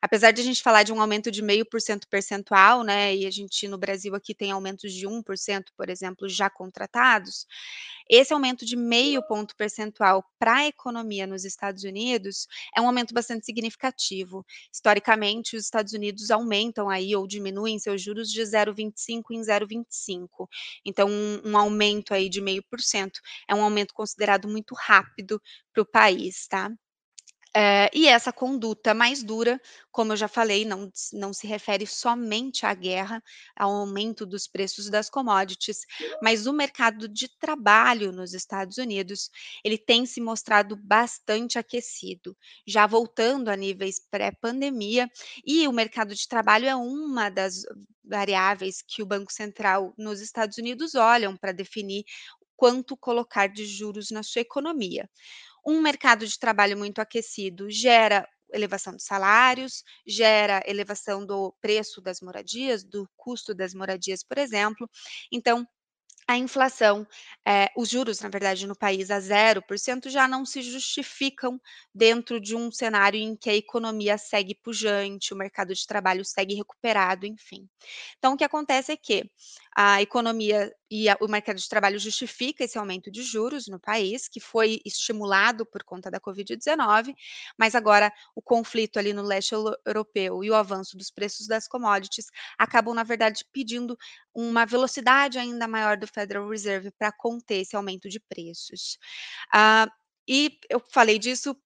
Apesar 0.00 0.30
de 0.30 0.40
a 0.40 0.44
gente 0.44 0.62
falar 0.62 0.84
de 0.84 0.92
um 0.92 1.00
aumento 1.00 1.30
de 1.30 1.42
0,5% 1.42 2.06
percentual, 2.08 2.82
né, 2.82 3.14
e 3.14 3.26
a 3.26 3.30
gente 3.30 3.68
no 3.68 3.76
Brasil 3.76 4.14
aqui 4.14 4.34
tem 4.34 4.50
aumentos 4.50 4.92
de 4.92 5.06
1%, 5.06 5.72
por 5.76 5.90
exemplo, 5.90 6.26
já 6.28 6.48
contratados, 6.48 7.46
esse 8.08 8.32
aumento 8.32 8.64
de 8.66 8.76
meio 8.76 9.22
ponto 9.26 9.56
percentual 9.56 10.24
para 10.38 10.56
a 10.58 10.66
economia 10.66 11.26
nos 11.26 11.44
Estados 11.44 11.84
Unidos 11.84 12.46
é 12.76 12.80
um 12.80 12.86
aumento 12.86 13.14
bastante 13.14 13.46
significativo. 13.46 14.44
Historicamente, 14.72 15.56
os 15.56 15.64
Estados 15.64 15.92
Unidos 15.92 16.30
aumentam 16.30 16.88
aí 16.90 17.14
ou 17.16 17.26
diminuem 17.34 17.78
seus 17.78 18.02
juros 18.02 18.30
de 18.30 18.44
0,25 18.44 19.32
em 19.34 19.42
0,25. 19.42 20.48
Então, 20.84 21.08
um, 21.10 21.42
um 21.44 21.56
aumento 21.58 22.14
aí 22.14 22.28
de 22.28 22.40
meio 22.40 22.62
por 22.70 22.80
cento 22.80 23.20
é 23.48 23.54
um 23.54 23.62
aumento 23.62 23.94
considerado 23.94 24.48
muito 24.48 24.74
rápido 24.74 25.40
para 25.72 25.82
o 25.82 25.86
país, 25.86 26.46
tá? 26.48 26.70
É, 27.56 27.88
e 27.94 28.08
essa 28.08 28.32
conduta 28.32 28.92
mais 28.94 29.22
dura, 29.22 29.60
como 29.92 30.12
eu 30.12 30.16
já 30.16 30.26
falei, 30.26 30.64
não, 30.64 30.90
não 31.12 31.32
se 31.32 31.46
refere 31.46 31.86
somente 31.86 32.66
à 32.66 32.74
guerra, 32.74 33.22
ao 33.56 33.70
aumento 33.70 34.26
dos 34.26 34.48
preços 34.48 34.90
das 34.90 35.08
commodities, 35.08 35.82
mas 36.20 36.48
o 36.48 36.52
mercado 36.52 37.08
de 37.08 37.28
trabalho 37.38 38.10
nos 38.10 38.34
Estados 38.34 38.76
Unidos, 38.76 39.30
ele 39.62 39.78
tem 39.78 40.04
se 40.04 40.20
mostrado 40.20 40.74
bastante 40.76 41.56
aquecido, 41.56 42.36
já 42.66 42.88
voltando 42.88 43.48
a 43.48 43.56
níveis 43.56 44.00
pré-pandemia, 44.10 45.08
e 45.46 45.68
o 45.68 45.72
mercado 45.72 46.12
de 46.12 46.26
trabalho 46.26 46.66
é 46.66 46.74
uma 46.74 47.30
das 47.30 47.62
variáveis 48.04 48.82
que 48.82 49.00
o 49.00 49.06
Banco 49.06 49.32
Central 49.32 49.94
nos 49.96 50.20
Estados 50.20 50.58
Unidos 50.58 50.96
olham 50.96 51.36
para 51.36 51.52
definir 51.52 52.04
quanto 52.56 52.96
colocar 52.96 53.46
de 53.48 53.64
juros 53.64 54.10
na 54.10 54.22
sua 54.22 54.40
economia. 54.42 55.08
Um 55.66 55.80
mercado 55.80 56.26
de 56.26 56.38
trabalho 56.38 56.76
muito 56.76 57.00
aquecido 57.00 57.70
gera 57.70 58.28
elevação 58.52 58.94
de 58.94 59.02
salários, 59.02 59.82
gera 60.06 60.62
elevação 60.66 61.24
do 61.26 61.52
preço 61.60 62.00
das 62.00 62.20
moradias, 62.20 62.84
do 62.84 63.08
custo 63.16 63.54
das 63.54 63.74
moradias, 63.74 64.22
por 64.22 64.38
exemplo. 64.38 64.88
Então, 65.32 65.66
a 66.26 66.38
inflação, 66.38 67.06
eh, 67.46 67.68
os 67.76 67.88
juros, 67.90 68.20
na 68.20 68.30
verdade, 68.30 68.66
no 68.66 68.74
país 68.76 69.10
a 69.10 69.20
0% 69.20 70.08
já 70.08 70.26
não 70.26 70.46
se 70.46 70.62
justificam 70.62 71.60
dentro 71.94 72.40
de 72.40 72.56
um 72.56 72.70
cenário 72.72 73.20
em 73.20 73.36
que 73.36 73.50
a 73.50 73.54
economia 73.54 74.16
segue 74.16 74.54
pujante, 74.54 75.34
o 75.34 75.36
mercado 75.36 75.74
de 75.74 75.86
trabalho 75.86 76.24
segue 76.24 76.54
recuperado, 76.54 77.26
enfim. 77.26 77.68
Então, 78.18 78.34
o 78.34 78.36
que 78.36 78.44
acontece 78.44 78.92
é 78.92 78.96
que 78.96 79.30
a 79.74 80.00
economia 80.00 80.72
e 80.88 81.06
o 81.20 81.26
mercado 81.26 81.56
de 81.56 81.68
trabalho 81.68 81.98
justifica 81.98 82.62
esse 82.62 82.78
aumento 82.78 83.10
de 83.10 83.22
juros 83.22 83.66
no 83.66 83.80
país, 83.80 84.28
que 84.28 84.38
foi 84.38 84.80
estimulado 84.84 85.66
por 85.66 85.82
conta 85.82 86.08
da 86.10 86.20
Covid-19, 86.20 87.12
mas 87.58 87.74
agora 87.74 88.12
o 88.36 88.40
conflito 88.40 88.98
ali 88.98 89.12
no 89.12 89.22
leste 89.22 89.52
europeu 89.84 90.44
e 90.44 90.50
o 90.50 90.54
avanço 90.54 90.96
dos 90.96 91.10
preços 91.10 91.48
das 91.48 91.66
commodities 91.66 92.26
acabam, 92.56 92.94
na 92.94 93.02
verdade, 93.02 93.44
pedindo 93.52 93.98
uma 94.32 94.64
velocidade 94.64 95.38
ainda 95.38 95.66
maior 95.66 95.96
do 95.96 96.06
Federal 96.06 96.48
Reserve 96.48 96.92
para 96.92 97.10
conter 97.10 97.62
esse 97.62 97.74
aumento 97.74 98.08
de 98.08 98.20
preços. 98.20 98.96
Ah, 99.52 99.88
e 100.28 100.58
eu 100.70 100.80
falei 100.92 101.18
disso 101.18 101.56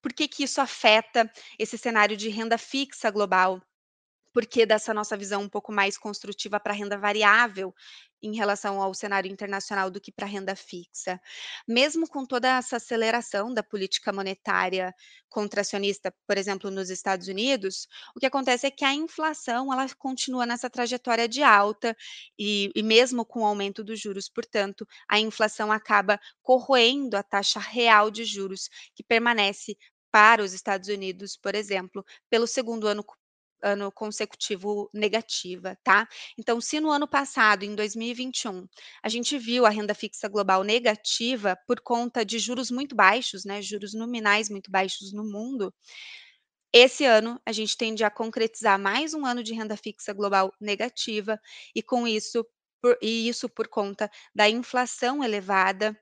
por 0.00 0.12
que, 0.12 0.28
que 0.28 0.44
isso 0.44 0.60
afeta 0.60 1.30
esse 1.58 1.76
cenário 1.76 2.16
de 2.16 2.28
renda 2.28 2.58
fixa 2.58 3.10
global 3.10 3.60
porque 4.32 4.64
dessa 4.66 4.94
nossa 4.94 5.16
visão 5.16 5.42
um 5.42 5.48
pouco 5.48 5.72
mais 5.72 5.98
construtiva 5.98 6.58
para 6.58 6.72
renda 6.72 6.96
variável 6.98 7.74
em 8.22 8.36
relação 8.36 8.80
ao 8.80 8.94
cenário 8.94 9.30
internacional 9.30 9.90
do 9.90 10.00
que 10.00 10.12
para 10.12 10.26
renda 10.26 10.54
fixa. 10.54 11.20
Mesmo 11.66 12.08
com 12.08 12.24
toda 12.24 12.56
essa 12.56 12.76
aceleração 12.76 13.52
da 13.52 13.62
política 13.62 14.12
monetária 14.12 14.94
contracionista, 15.28 16.14
por 16.26 16.38
exemplo, 16.38 16.70
nos 16.70 16.88
Estados 16.88 17.26
Unidos, 17.26 17.88
o 18.14 18.20
que 18.20 18.26
acontece 18.26 18.66
é 18.66 18.70
que 18.70 18.84
a 18.84 18.94
inflação 18.94 19.72
ela 19.72 19.86
continua 19.98 20.46
nessa 20.46 20.70
trajetória 20.70 21.28
de 21.28 21.42
alta 21.42 21.96
e, 22.38 22.70
e 22.74 22.82
mesmo 22.82 23.24
com 23.24 23.40
o 23.40 23.46
aumento 23.46 23.82
dos 23.82 24.00
juros, 24.00 24.28
portanto, 24.28 24.86
a 25.08 25.18
inflação 25.18 25.72
acaba 25.72 26.20
corroendo 26.42 27.16
a 27.16 27.22
taxa 27.22 27.58
real 27.58 28.10
de 28.10 28.24
juros 28.24 28.68
que 28.94 29.02
permanece 29.02 29.76
para 30.12 30.42
os 30.42 30.52
Estados 30.52 30.88
Unidos, 30.88 31.36
por 31.36 31.54
exemplo, 31.54 32.04
pelo 32.30 32.46
segundo 32.46 32.86
ano 32.86 33.02
ano 33.62 33.92
consecutivo 33.92 34.90
negativa, 34.92 35.76
tá? 35.84 36.08
Então, 36.38 36.60
se 36.60 36.80
no 36.80 36.90
ano 36.90 37.06
passado, 37.08 37.64
em 37.64 37.74
2021, 37.74 38.66
a 39.02 39.08
gente 39.08 39.38
viu 39.38 39.64
a 39.66 39.70
renda 39.70 39.94
fixa 39.94 40.28
global 40.28 40.64
negativa 40.64 41.56
por 41.66 41.80
conta 41.80 42.24
de 42.24 42.38
juros 42.38 42.70
muito 42.70 42.94
baixos, 42.96 43.44
né, 43.44 43.62
juros 43.62 43.94
nominais 43.94 44.48
muito 44.50 44.70
baixos 44.70 45.12
no 45.12 45.24
mundo, 45.24 45.72
esse 46.72 47.04
ano 47.04 47.40
a 47.46 47.52
gente 47.52 47.76
tende 47.76 48.02
a 48.02 48.10
concretizar 48.10 48.78
mais 48.78 49.12
um 49.14 49.26
ano 49.26 49.42
de 49.42 49.52
renda 49.52 49.76
fixa 49.76 50.12
global 50.12 50.52
negativa 50.60 51.38
e 51.74 51.82
com 51.82 52.06
isso 52.08 52.44
por, 52.80 52.98
e 53.02 53.28
isso 53.28 53.48
por 53.48 53.68
conta 53.68 54.10
da 54.34 54.48
inflação 54.48 55.22
elevada 55.22 55.96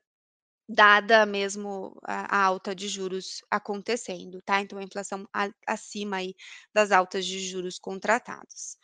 dada 0.71 1.27
mesmo 1.27 1.99
a, 2.05 2.45
alta 2.45 2.75
de 2.75 2.89
juros 2.89 3.43
acontecendo, 3.51 4.41
tá? 4.43 4.61
Então, 4.61 4.79
a 4.79 4.83
inflação 4.83 5.27
acima 5.67 6.17
aí 6.19 6.35
das 6.73 6.93
altas 6.93 7.27
de 7.27 7.41
juros 7.41 7.79
contratados. 7.79 8.77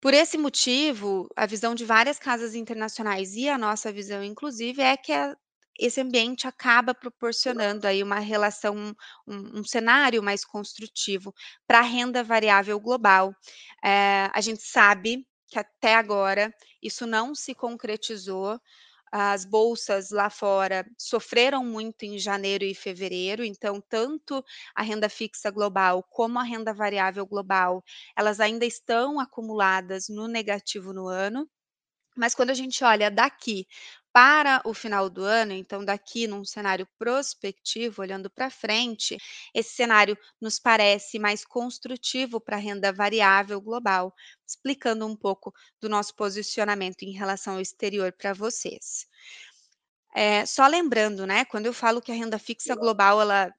Por 0.00 0.14
esse 0.14 0.38
motivo, 0.38 1.28
a 1.36 1.46
visão 1.46 1.74
de 1.74 1.84
várias 1.84 2.18
casas 2.18 2.54
internacionais 2.54 3.34
e 3.34 3.48
a 3.48 3.58
nossa 3.58 3.92
visão, 3.92 4.22
inclusive, 4.22 4.80
é 4.80 4.96
que 4.96 5.12
a, 5.12 5.36
esse 5.78 6.00
ambiente 6.00 6.46
acaba 6.46 6.94
proporcionando 6.94 7.86
aí 7.86 8.02
uma 8.02 8.18
relação, 8.18 8.94
um, 9.26 9.58
um 9.60 9.64
cenário 9.64 10.22
mais 10.22 10.44
construtivo 10.44 11.34
para 11.66 11.80
a 11.80 11.82
renda 11.82 12.22
variável 12.24 12.80
global. 12.80 13.34
É, 13.84 14.30
a 14.32 14.40
gente 14.40 14.62
sabe 14.62 15.26
que 15.48 15.58
até 15.58 15.94
agora 15.94 16.52
isso 16.82 17.06
não 17.06 17.34
se 17.34 17.54
concretizou 17.54 18.58
as 19.12 19.44
bolsas 19.44 20.10
lá 20.10 20.28
fora 20.30 20.86
sofreram 20.98 21.64
muito 21.64 22.04
em 22.04 22.18
janeiro 22.18 22.64
e 22.64 22.74
fevereiro, 22.74 23.44
então 23.44 23.80
tanto 23.88 24.44
a 24.74 24.82
renda 24.82 25.08
fixa 25.08 25.50
global 25.50 26.02
como 26.10 26.38
a 26.38 26.42
renda 26.42 26.72
variável 26.74 27.26
global, 27.26 27.82
elas 28.16 28.40
ainda 28.40 28.64
estão 28.66 29.20
acumuladas 29.20 30.08
no 30.08 30.28
negativo 30.28 30.92
no 30.92 31.08
ano. 31.08 31.48
Mas 32.16 32.34
quando 32.34 32.50
a 32.50 32.54
gente 32.54 32.82
olha 32.84 33.10
daqui 33.10 33.66
para 34.16 34.62
o 34.64 34.72
final 34.72 35.10
do 35.10 35.22
ano, 35.24 35.52
então 35.52 35.84
daqui 35.84 36.26
num 36.26 36.42
cenário 36.42 36.88
prospectivo, 36.98 38.00
olhando 38.00 38.30
para 38.30 38.48
frente, 38.48 39.18
esse 39.54 39.74
cenário 39.74 40.16
nos 40.40 40.58
parece 40.58 41.18
mais 41.18 41.44
construtivo 41.44 42.40
para 42.40 42.56
a 42.56 42.58
renda 42.58 42.90
variável 42.94 43.60
global, 43.60 44.14
explicando 44.48 45.06
um 45.06 45.14
pouco 45.14 45.52
do 45.82 45.86
nosso 45.90 46.16
posicionamento 46.16 47.02
em 47.02 47.12
relação 47.12 47.56
ao 47.56 47.60
exterior 47.60 48.10
para 48.10 48.32
vocês. 48.32 49.06
É, 50.14 50.46
só 50.46 50.66
lembrando, 50.66 51.26
né, 51.26 51.44
quando 51.44 51.66
eu 51.66 51.74
falo 51.74 52.00
que 52.00 52.10
a 52.10 52.14
renda 52.14 52.38
fixa 52.38 52.74
global 52.74 53.20
ela 53.20 53.52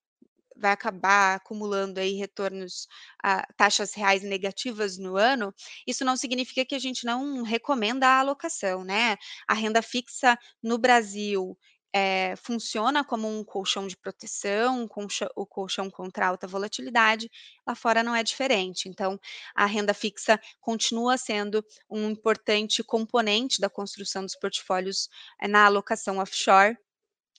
vai 0.60 0.72
acabar 0.72 1.36
acumulando 1.36 2.00
aí 2.00 2.14
retornos 2.14 2.88
a 3.24 3.46
taxas 3.58 3.94
reais 3.94 4.24
negativas 4.24 4.98
no 4.98 5.16
ano, 5.18 5.54
isso 5.86 6.04
não 6.06 6.18
significa 6.18 6.66
que 6.66 6.76
a 6.76 6.80
gente 6.80 7.06
não 7.06 7.44
recomenda 7.44 8.08
a 8.08 8.20
alocação, 8.20 8.84
né. 8.84 9.18
A 9.48 9.54
renda 9.54 9.82
fixa 9.82 10.38
no 10.64 10.78
Brasil, 10.78 11.58
eh, 11.94 12.36
funciona 12.38 13.04
como 13.04 13.28
um 13.28 13.44
colchão 13.44 13.88
de 13.88 13.96
proteção, 13.98 14.82
um 14.84 14.88
colchão 14.88 15.30
o 15.36 15.46
colchão 15.46 15.90
contra 15.90 16.28
alta 16.28 16.46
volatilidade, 16.48 17.30
lá 17.66 17.76
fora 17.76 18.04
não 18.04 18.16
é 18.16 18.24
diferente. 18.24 18.90
Então, 18.90 19.20
a 19.56 19.66
renda 19.66 19.94
fixa 19.94 20.40
continua 20.60 21.18
sendo 21.18 21.64
um 21.90 22.10
importante 22.10 22.84
componente 22.84 23.60
da 23.62 23.70
construção 23.70 24.24
dos 24.24 24.36
portfólios, 24.36 25.10
eh, 25.42 25.48
na 25.48 25.66
alocação 25.66 26.18
offshore, 26.20 26.78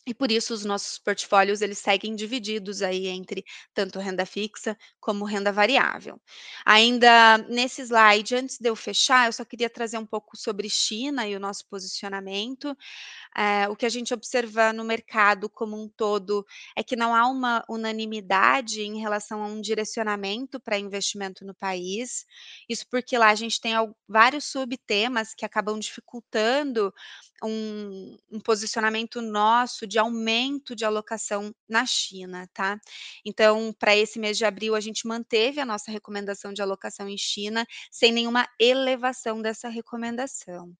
e 0.09 0.15
por 0.15 0.33
isso 0.33 0.55
os 0.55 0.65
nossos 0.65 0.99
portfólios 0.99 1.61
eles 1.61 1.79
seguem 1.79 2.17
divididos 2.17 2.81
aí 2.81 3.09
entre 3.09 3.45
tanto 3.75 3.99
renda 3.99 4.25
fixa 4.25 4.75
como 4.99 5.27
renda 5.27 5.53
variável. 5.53 6.19
Ainda 6.65 7.37
nesse 7.49 7.83
slide, 7.83 8.35
antes 8.35 8.59
de 8.59 8.71
eu 8.71 8.75
fechar, 8.75 9.27
eu 9.27 9.33
só 9.33 9.45
queria 9.45 9.69
trazer 9.69 9.99
um 9.99 10.07
pouco 10.07 10.35
sobre 10.35 10.71
China 10.71 11.29
e 11.29 11.37
o 11.37 11.41
nosso 11.41 11.67
posicionamento. 11.69 12.75
Eh, 13.37 13.69
o 13.69 13.77
que 13.77 13.85
a 13.85 13.88
gente 13.91 14.15
observa 14.15 14.73
no 14.73 14.83
mercado 14.83 15.50
como 15.50 15.81
um 15.81 15.88
todo 15.88 16.47
é 16.75 16.83
que 16.83 16.97
não 16.97 17.15
há 17.15 17.27
uma 17.29 17.62
unanimidade 17.69 18.81
em 18.81 18.99
relação 19.00 19.43
a 19.43 19.47
um 19.47 19.61
direcionamento 19.61 20.59
para 20.59 20.79
investimento 20.79 21.45
no 21.45 21.55
país. 21.55 22.25
Isso 22.69 22.87
porque 22.91 23.19
lá 23.19 23.29
a 23.29 23.35
gente 23.35 23.61
tem 23.61 23.75
vários 24.09 24.47
subtemas 24.47 25.35
que 25.35 25.45
acabam 25.45 25.79
dificultando 25.79 26.93
um 27.45 28.17
um 28.31 28.41
posicionamento 28.41 29.21
nosso 29.23 29.87
de 29.87 29.98
aumento 29.99 30.75
de 30.75 30.85
alocação 30.85 31.52
na 31.69 31.85
China, 31.87 32.49
tá. 32.55 32.78
Então, 33.25 33.73
para 33.78 33.97
esse 33.97 34.19
mês 34.19 34.37
de 34.38 34.45
abril, 34.45 34.75
a 34.75 34.81
gente 34.81 35.07
manteve 35.07 35.61
a 35.61 35.67
nossa 35.67 35.90
recomendação 35.90 36.52
de 36.52 36.62
alocação 36.62 37.09
em 37.09 37.19
China, 37.19 37.67
sem 37.90 38.12
nenhuma 38.12 38.47
elevação 38.61 39.40
dessa 39.43 39.69
recomendação. 39.69 40.73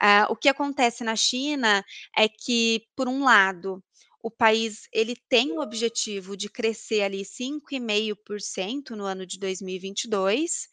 Ah, 0.00 0.26
o 0.30 0.36
que 0.36 0.48
acontece 0.48 1.04
na 1.04 1.16
China 1.16 1.84
é 2.16 2.28
que, 2.28 2.82
por 2.96 3.08
um 3.08 3.24
lado, 3.24 3.82
o 4.22 4.30
país 4.30 4.88
ele 4.92 5.14
tem 5.28 5.52
o 5.52 5.60
objetivo 5.60 6.36
de 6.36 6.48
crescer 6.48 7.02
ali 7.02 7.24
5,5% 7.24 8.90
no 8.90 9.04
ano 9.04 9.24
de 9.26 9.38
2022, 9.38 10.68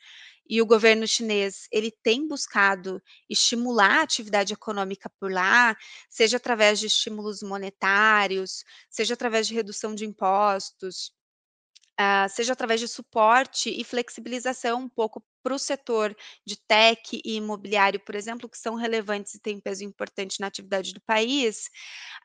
e 0.47 0.61
o 0.61 0.65
governo 0.65 1.07
chinês 1.07 1.67
ele 1.71 1.91
tem 2.03 2.27
buscado 2.27 3.01
estimular 3.29 3.99
a 3.99 4.03
atividade 4.03 4.53
econômica 4.53 5.09
por 5.19 5.31
lá, 5.31 5.75
seja 6.09 6.37
através 6.37 6.79
de 6.79 6.87
estímulos 6.87 7.41
monetários, 7.43 8.63
seja 8.89 9.13
através 9.15 9.47
de 9.47 9.53
redução 9.55 9.95
de 9.95 10.05
impostos, 10.05 11.11
ah, 11.97 12.27
seja 12.29 12.53
através 12.53 12.79
de 12.79 12.87
suporte 12.87 13.69
e 13.69 13.83
flexibilização 13.83 14.81
um 14.83 14.89
pouco 14.89 15.23
para 15.45 15.55
o 15.55 15.59
setor 15.59 16.17
de 16.47 16.57
tech 16.67 17.21
e 17.23 17.35
imobiliário, 17.37 18.01
por 18.01 18.15
exemplo, 18.15 18.49
que 18.49 18.57
são 18.57 18.75
relevantes 18.75 19.35
e 19.35 19.39
têm 19.39 19.61
peso 19.61 19.85
importante 19.85 20.41
na 20.41 20.47
atividade 20.47 20.93
do 20.95 21.01
país, 21.01 21.69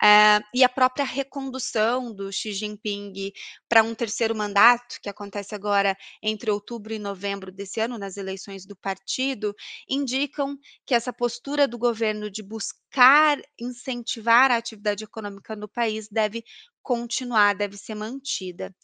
eh, 0.03 0.40
e 0.55 0.64
a 0.64 0.68
própria 0.68 1.05
recondução 1.05 2.14
do 2.14 2.33
Xi 2.33 2.53
Jinping 2.53 3.33
para 3.68 3.83
um 3.83 3.94
terceiro 3.94 4.35
mandato, 4.35 4.97
que 5.03 5.09
acontece 5.09 5.55
agora 5.55 5.97
entre 6.23 6.51
outubro 6.51 6.92
e 6.94 6.99
novembro 6.99 7.53
desse 7.53 7.81
ano, 7.81 7.99
nas 7.99 8.16
eleições 8.16 8.64
do 8.66 8.77
partido, 8.77 9.55
indicam 9.88 10.57
que 10.87 10.94
essa 10.94 11.12
postura 11.12 11.68
do 11.68 11.79
governo 11.79 12.31
de 12.31 12.42
buscar 12.42 13.38
incentivar 13.61 14.51
a 14.51 14.57
atividade 14.57 15.05
econômica 15.05 15.55
no 15.55 15.68
país 15.68 16.09
deve 16.11 16.42
continuar, 16.83 17.55
deve 17.55 17.77
ser 17.77 17.94
mantida. 17.94 18.75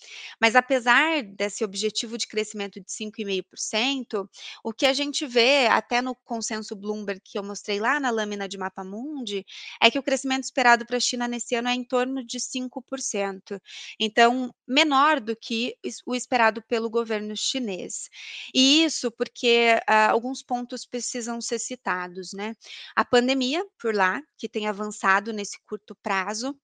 Mas 0.40 0.54
apesar 0.54 1.22
desse 1.22 1.64
objetivo 1.64 2.18
de 2.18 2.26
crescimento 2.26 2.80
de 2.80 2.92
5,5%, 2.92 4.25
o 4.64 4.72
que 4.72 4.86
a 4.86 4.92
gente 4.92 5.26
vê 5.26 5.66
até 5.68 6.00
no 6.02 6.14
consenso 6.14 6.74
Bloomberg 6.76 7.20
que 7.24 7.38
eu 7.38 7.42
mostrei 7.44 7.80
lá 7.80 7.98
na 8.00 8.10
lâmina 8.10 8.48
de 8.48 8.58
mapa 8.58 8.84
mundi, 8.84 9.44
é 9.82 9.90
que 9.90 9.98
o 9.98 10.02
crescimento 10.02 10.44
esperado 10.44 10.86
para 10.86 10.96
a 10.96 11.00
China 11.00 11.28
nesse 11.28 11.54
ano 11.54 11.68
é 11.68 11.74
em 11.74 11.84
torno 11.84 12.24
de 12.24 12.38
5%. 12.40 13.60
Então, 14.00 14.52
menor 14.66 15.20
do 15.20 15.36
que 15.36 15.76
o 16.06 16.14
esperado 16.14 16.62
pelo 16.62 16.90
governo 16.90 17.36
chinês. 17.36 18.08
E 18.54 18.84
isso 18.84 19.10
porque, 19.10 19.80
ah, 19.86 20.10
alguns 20.10 20.42
pontos 20.42 20.84
precisam 20.86 21.40
ser 21.40 21.58
citados, 21.58 22.32
né. 22.32 22.54
A 22.94 23.04
pandemia 23.04 23.64
por 23.78 23.94
lá, 23.94 24.22
que 24.38 24.48
tem 24.48 24.66
avançado 24.68 25.32
nesse 25.32 25.58
curto 25.66 25.94
prazo, 26.02 26.56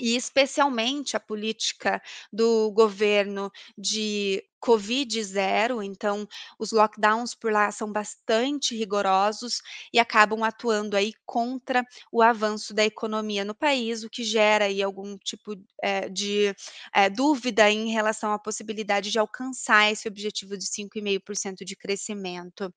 e 0.00 0.16
especialmente 0.16 1.16
a 1.16 1.20
política 1.20 2.00
do 2.32 2.70
governo 2.72 3.50
de 3.76 4.42
Covid 4.60 5.22
zero, 5.22 5.80
então 5.82 6.26
os 6.58 6.72
lockdowns 6.72 7.32
por 7.34 7.52
lá 7.52 7.70
são 7.70 7.92
bastante 7.92 8.76
rigorosos 8.76 9.60
e 9.92 10.00
acabam 10.00 10.42
atuando 10.42 10.96
aí 10.96 11.12
contra 11.24 11.84
o 12.10 12.20
avanço 12.22 12.74
da 12.74 12.84
economia 12.84 13.44
no 13.44 13.54
país, 13.54 14.02
o 14.02 14.10
que 14.10 14.24
gera 14.24 14.64
aí 14.64 14.82
algum 14.82 15.16
tipo, 15.18 15.54
eh, 15.82 16.08
de, 16.08 16.52
eh, 16.94 17.08
dúvida 17.08 17.70
em 17.70 17.90
relação 17.90 18.32
à 18.32 18.38
possibilidade 18.38 19.10
de 19.12 19.18
alcançar 19.18 19.92
esse 19.92 20.08
objetivo 20.08 20.56
de 20.58 20.66
5,5% 20.66 21.64
de 21.64 21.76
crescimento. 21.76 22.72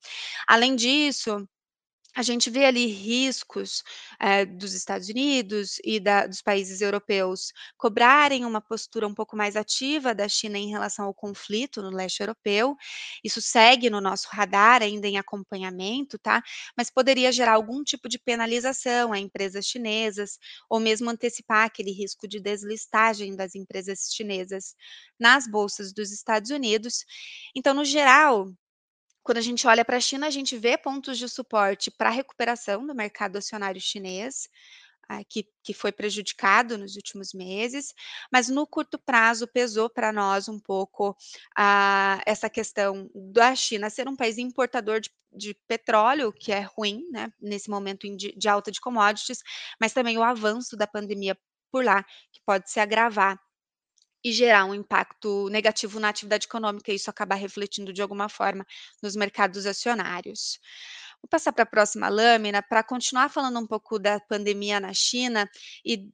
Além 0.48 0.76
disso 0.76 1.48
a 2.16 2.22
gente 2.24 2.50
vê 2.50 2.66
ali 2.66 2.86
riscos, 2.88 3.84
eh, 4.20 4.46
dos 4.46 4.74
Estados 4.74 5.08
Unidos 5.10 5.78
e 5.84 6.00
da 6.00 6.28
dos 6.28 6.42
países 6.42 6.82
europeus 6.82 7.54
cobrarem 7.78 8.46
uma 8.46 8.62
postura 8.62 9.08
um 9.08 9.14
pouco 9.14 9.36
mais 9.38 9.56
ativa 9.56 10.14
da 10.14 10.28
China 10.28 10.58
em 10.58 10.70
relação 10.70 11.06
ao 11.06 11.14
conflito 11.14 11.82
no 11.82 11.90
leste 11.90 12.20
europeu. 12.22 12.76
Isso 13.24 13.42
segue 13.42 13.90
no 13.90 14.02
nosso 14.02 14.28
radar 14.32 14.82
ainda 14.82 15.08
em 15.08 15.18
acompanhamento, 15.18 16.18
tá, 16.20 16.42
mas 16.78 16.90
poderia 16.90 17.32
gerar 17.32 17.54
algum 17.54 17.84
tipo 17.84 18.10
de 18.10 18.20
penalização 18.20 19.14
a 19.14 19.20
empresas 19.20 19.66
chinesas, 19.66 20.38
ou 20.70 20.80
mesmo 20.80 21.10
antecipar 21.10 21.66
aquele 21.66 21.92
risco 21.92 22.28
de 22.28 22.40
deslistagem 22.40 23.36
das 23.36 23.56
empresas 23.56 24.10
chinesas 24.14 24.76
nas 25.20 25.48
bolsas 25.48 25.94
dos 25.94 26.12
Estados 26.12 26.50
Unidos. 26.52 27.06
Então, 27.56 27.74
no 27.74 27.86
geral 27.86 28.52
quando 29.24 29.38
a 29.38 29.42
gente 29.42 29.68
olha 29.68 29.86
para 29.86 29.98
a 29.98 30.00
China, 30.02 30.28
a 30.28 30.32
gente 30.32 30.58
vê 30.58 30.78
pontos 30.78 31.18
de 31.18 31.28
suporte 31.30 31.92
para 31.92 32.10
a 32.10 32.12
recuperação 32.14 32.86
do 32.86 32.96
mercado 32.96 33.38
acionário 33.38 33.80
chinês, 33.82 34.48
ah, 35.10 35.24
que 35.28 35.48
que 35.64 35.74
foi 35.74 35.92
prejudicado 35.92 36.78
nos 36.78 36.96
últimos 36.96 37.34
meses, 37.34 37.94
mas 38.32 38.50
no 38.50 38.66
curto 38.68 38.98
prazo 39.00 39.48
pesou 39.48 39.90
para 39.90 40.12
nós 40.14 40.48
um 40.50 40.60
pouco, 40.60 41.16
ah, 41.58 42.22
essa 42.26 42.50
questão 42.50 43.10
da 43.14 43.56
China 43.56 43.90
ser 43.90 44.08
um 44.10 44.16
país 44.16 44.38
importador 44.38 45.00
de 45.02 45.10
de 45.34 45.54
petróleo, 45.68 46.34
que 46.34 46.52
é 46.52 46.60
ruim, 46.60 47.06
né, 47.12 47.32
nesse 47.42 47.70
momento 47.70 48.02
de 48.18 48.34
de 48.38 48.50
alta 48.50 48.70
de 48.72 48.82
commodities, 48.82 49.40
mas 49.80 49.94
também 49.94 50.18
o 50.18 50.24
avanço 50.24 50.76
da 50.78 50.86
pandemia 50.88 51.38
por 51.72 51.86
lá, 51.86 52.04
que 52.34 52.42
pode 52.46 52.70
se 52.70 52.80
agravar 52.82 53.40
e 54.24 54.32
gerar 54.32 54.66
um 54.66 54.74
impacto 54.76 55.50
negativo 55.50 56.00
na 56.00 56.10
atividade 56.10 56.46
econômica, 56.48 56.92
e 56.92 56.96
isso 56.96 57.10
acabar 57.10 57.36
refletindo 57.36 57.94
de 57.94 58.02
alguma 58.02 58.30
forma 58.30 58.66
nos 59.02 59.16
mercados 59.16 59.66
acionários. 59.66 60.60
Vou 61.22 61.30
passar 61.30 61.52
para 61.54 61.64
a 61.64 61.68
próxima 61.68 62.10
lâmina 62.10 62.62
para 62.64 62.84
continuar 62.84 63.30
falando 63.30 63.60
um 63.60 63.68
pouco 63.68 64.00
da 64.00 64.20
pandemia 64.20 64.80
na 64.80 64.94
China 64.94 65.50
e 65.86 66.10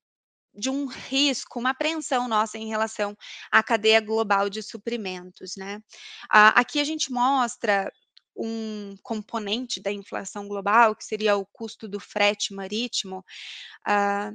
de 0.56 0.70
um 0.70 0.88
risco, 0.88 1.60
uma 1.60 1.70
apreensão 1.72 2.28
nossa 2.28 2.58
em 2.58 2.68
relação 2.68 3.16
à 3.52 3.62
cadeia 3.64 4.02
global 4.02 4.50
de 4.50 4.64
suprimentos, 4.64 5.56
né. 5.58 5.82
Aqui 6.30 6.80
a 6.80 6.84
gente 6.84 7.12
mostra 7.12 7.92
um 8.36 8.96
componente 9.04 9.82
da 9.82 9.92
inflação 9.92 10.48
global, 10.48 10.96
que 10.96 11.04
seria 11.06 11.36
o 11.38 11.46
custo 11.46 11.88
do 11.88 12.00
frete 12.00 12.54
marítimo, 12.54 13.24
ah, 13.86 14.32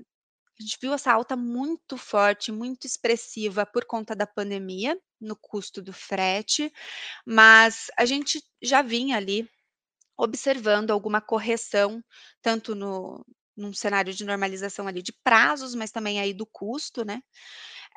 a 0.63 0.67
gente 0.67 0.79
viu 0.81 0.95
essa 0.95 1.13
alta 1.13 1.37
muito 1.37 1.97
forte, 1.97 2.53
muito 2.53 2.87
expressiva 2.87 3.67
por 3.67 3.85
conta 3.87 4.15
da 4.17 4.27
pandemia, 4.27 4.99
no 5.21 5.37
custo 5.37 5.83
do 5.83 5.93
frete, 5.93 6.73
mas 7.27 7.89
a 7.99 8.05
gente 8.07 8.43
já 8.63 8.83
vinha 8.83 9.17
ali 9.19 9.49
observando 10.19 10.91
alguma 10.93 11.21
correção, 11.21 12.03
tanto 12.43 12.75
no 12.75 13.25
num 13.57 13.73
cenário 13.75 14.15
de 14.15 14.25
normalização 14.25 14.89
ali 14.89 15.03
de 15.03 15.13
prazos, 15.25 15.75
mas 15.75 15.91
também 15.93 16.21
aí 16.21 16.35
do 16.35 16.47
custo, 16.47 17.05
né. 17.05 17.23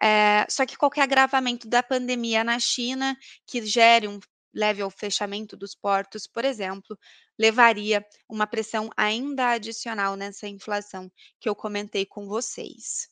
Eh, 0.01 0.45
só 0.49 0.65
que 0.65 0.78
qualquer 0.78 1.01
agravamento 1.04 1.67
da 1.67 1.82
pandemia 1.84 2.43
na 2.43 2.60
China, 2.60 3.17
que 3.47 3.65
gere 3.65 4.08
um 4.08 4.19
leve 4.54 4.82
ao 4.82 4.89
fechamento 4.91 5.58
dos 5.58 5.75
portos, 5.75 6.28
por 6.28 6.45
exemplo, 6.45 6.97
levaria 7.39 8.06
uma 8.30 8.48
pressão 8.48 8.89
ainda 8.98 9.52
adicional 9.52 10.15
nessa 10.15 10.48
inflação 10.48 11.12
que 11.39 11.50
eu 11.50 11.56
comentei 11.56 12.06
com 12.06 12.28
vocês. 12.28 13.08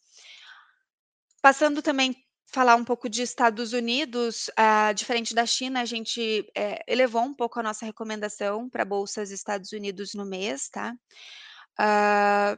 Passando 1.41 1.81
também 1.81 2.15
falar 2.53 2.75
um 2.75 2.85
pouco 2.85 3.09
de 3.09 3.21
Estados 3.21 3.73
Unidos, 3.73 4.49
ah, 4.55 4.93
diferente 4.93 5.35
da 5.35 5.45
China, 5.45 5.81
a 5.81 5.85
gente, 5.85 6.49
eh, 6.55 6.79
elevou 6.87 7.21
um 7.23 7.33
pouco 7.33 7.59
a 7.59 7.63
nossa 7.63 7.85
recomendação 7.85 8.69
para 8.69 8.85
bolsas 8.85 9.31
Estados 9.31 9.73
Unidos 9.73 10.13
no 10.13 10.25
mês, 10.25 10.69
tá. 10.69 10.93
Ah 11.77 12.57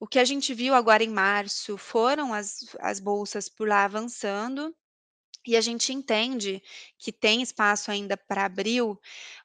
o 0.00 0.06
que 0.06 0.18
a 0.18 0.24
gente 0.24 0.52
viu 0.54 0.74
agora 0.74 1.04
em 1.04 1.08
março 1.08 1.76
foram 1.78 2.32
as 2.34 2.58
as 2.80 2.98
bolsas 3.00 3.48
por 3.48 3.68
lá 3.68 3.84
avançando, 3.84 4.74
e 5.46 5.56
a 5.56 5.60
gente 5.60 5.92
entende 5.92 6.62
que 6.98 7.12
tem 7.12 7.42
espaço 7.42 7.90
ainda 7.90 8.16
para 8.16 8.44
abril, 8.46 9.00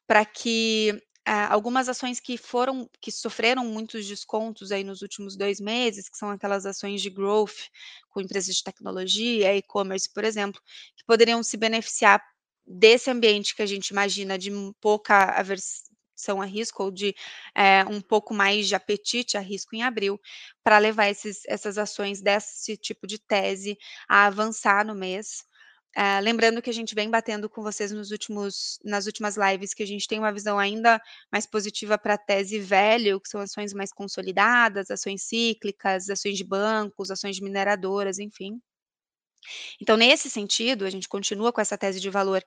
para 0.07 0.25
que, 0.25 1.01
ah, 1.25 1.53
algumas 1.53 1.89
ações 1.89 2.19
que 2.19 2.37
foram 2.37 2.89
que 3.01 3.11
sofreram 3.11 3.65
muitos 3.65 4.07
descontos 4.07 4.71
aí 4.71 4.83
nos 4.83 5.01
últimos 5.01 5.35
2 5.37 5.59
meses, 5.59 6.09
que 6.09 6.17
são 6.17 6.29
aquelas 6.31 6.65
ações 6.65 7.01
de 7.01 7.09
growth, 7.09 7.69
com 8.09 8.21
empresas 8.21 8.55
de 8.55 8.63
tecnologia, 8.63 9.55
e-commerce, 9.55 10.09
por 10.13 10.23
exemplo, 10.23 10.61
que 10.97 11.03
poderiam 11.05 11.43
se 11.43 11.57
beneficiar 11.57 12.21
desse 12.65 13.09
ambiente 13.11 13.55
que 13.55 13.61
a 13.61 13.65
gente 13.65 13.89
imagina 13.89 14.37
de 14.37 14.51
pouca 14.81 15.25
aversão 15.39 16.41
a 16.41 16.45
risco 16.45 16.83
ou 16.83 16.91
de, 16.91 17.15
eh, 17.55 17.85
um 17.89 18.01
pouco 18.01 18.33
mais 18.33 18.67
de 18.67 18.75
apetite 18.75 19.37
a 19.37 19.41
risco 19.41 19.75
em 19.75 19.83
abril, 19.83 20.19
para 20.63 20.77
levar 20.79 21.09
esses 21.09 21.41
essas 21.47 21.77
ações 21.77 22.21
desse 22.21 22.77
tipo 22.77 23.07
de 23.07 23.19
tese 23.19 23.77
a 24.09 24.25
avançar 24.27 24.85
no 24.85 24.95
mês. 24.95 25.46
Ah, 25.99 26.19
lembrando 26.19 26.61
que 26.61 26.69
a 26.69 26.73
gente 26.73 26.93
vem 26.93 27.09
batendo 27.09 27.49
com 27.49 27.61
vocês 27.63 27.91
nos 27.91 28.11
últimos 28.11 28.79
nas 28.83 29.07
últimas 29.07 29.35
lives, 29.35 29.73
que 29.73 29.81
a 29.83 29.85
gente 29.87 30.07
tem 30.07 30.19
uma 30.19 30.31
visão 30.31 30.59
ainda 30.59 31.01
mais 31.31 31.45
positiva 31.47 31.97
para 31.97 32.13
a 32.13 32.17
tese 32.17 32.59
velho, 32.59 33.19
que 33.19 33.27
são 33.29 33.41
ações 33.41 33.73
mais 33.73 33.91
consolidadas, 33.91 34.91
ações 34.91 35.23
cíclicas, 35.23 36.07
ações 36.09 36.37
de 36.37 36.43
bancos, 36.43 37.09
ações 37.11 37.35
de 37.35 37.43
mineradoras, 37.43 38.19
enfim. 38.19 38.61
Então, 39.81 39.97
nesse 39.97 40.29
sentido, 40.29 40.85
a 40.85 40.89
gente 40.89 41.07
continua 41.07 41.51
com 41.53 41.61
essa 41.61 41.77
tese 41.77 41.99
de 41.99 42.09
valor 42.09 42.43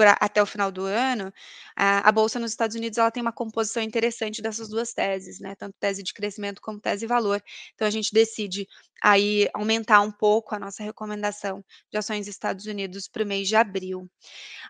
pra 0.00 0.16
até 0.20 0.42
o 0.42 0.46
final 0.46 0.72
do 0.72 0.84
ano, 0.84 1.30
a 1.76 2.08
a 2.08 2.12
bolsa 2.12 2.38
nos 2.40 2.52
Estados 2.52 2.74
Unidos, 2.76 2.96
ela 2.98 3.10
tem 3.10 3.20
uma 3.22 3.32
composição 3.32 3.82
interessante 3.82 4.40
dessas 4.42 4.68
2 4.70 4.92
teses, 4.94 5.38
né, 5.40 5.54
tanto 5.54 5.76
tese 5.78 6.02
de 6.02 6.14
crescimento 6.14 6.60
como 6.62 6.80
tese 6.80 7.06
valor. 7.06 7.42
Então 7.74 7.86
a 7.86 7.90
gente 7.90 8.10
decide 8.12 8.66
aí 9.02 9.48
aumentar 9.54 10.00
um 10.00 10.10
pouco 10.12 10.54
a 10.54 10.58
nossa 10.58 10.82
recomendação 10.82 11.62
de 11.90 11.98
ações 11.98 12.26
Estados 12.28 12.64
Unidos 12.66 13.08
para 13.08 13.22
o 13.24 13.26
mês 13.26 13.46
de 13.48 13.56
abril. 13.56 14.08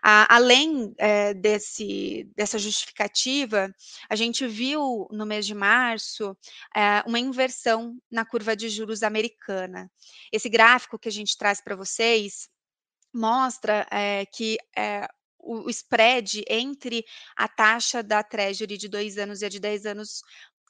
A 0.03 0.35
além, 0.35 0.93
eh, 0.99 1.33
desse 1.35 2.29
dessa 2.35 2.59
justificativa, 2.59 3.73
a 4.09 4.15
gente 4.15 4.47
viu 4.47 5.07
no 5.11 5.25
mês 5.25 5.45
de 5.45 5.55
março, 5.55 6.37
eh, 6.75 7.03
uma 7.07 7.19
inversão 7.19 7.97
na 8.11 8.25
curva 8.25 8.55
de 8.55 8.69
juros 8.69 9.03
americana. 9.03 9.89
Esse 10.31 10.49
gráfico 10.49 10.99
que 10.99 11.09
a 11.09 11.11
gente 11.11 11.37
traz 11.37 11.61
para 11.61 11.75
vocês, 11.75 12.49
mostra, 13.13 13.87
eh, 13.91 14.25
que, 14.33 14.57
eh, 14.77 15.07
o 15.43 15.69
spread 15.69 16.43
entre 16.49 17.05
a 17.37 17.47
taxa 17.47 18.03
da 18.03 18.23
treasury 18.23 18.77
de 18.77 18.87
2 18.89 19.17
anos 19.17 19.41
e 19.41 19.45
a 19.45 19.49
de 19.49 19.59
10 19.59 19.85
anos, 19.85 20.21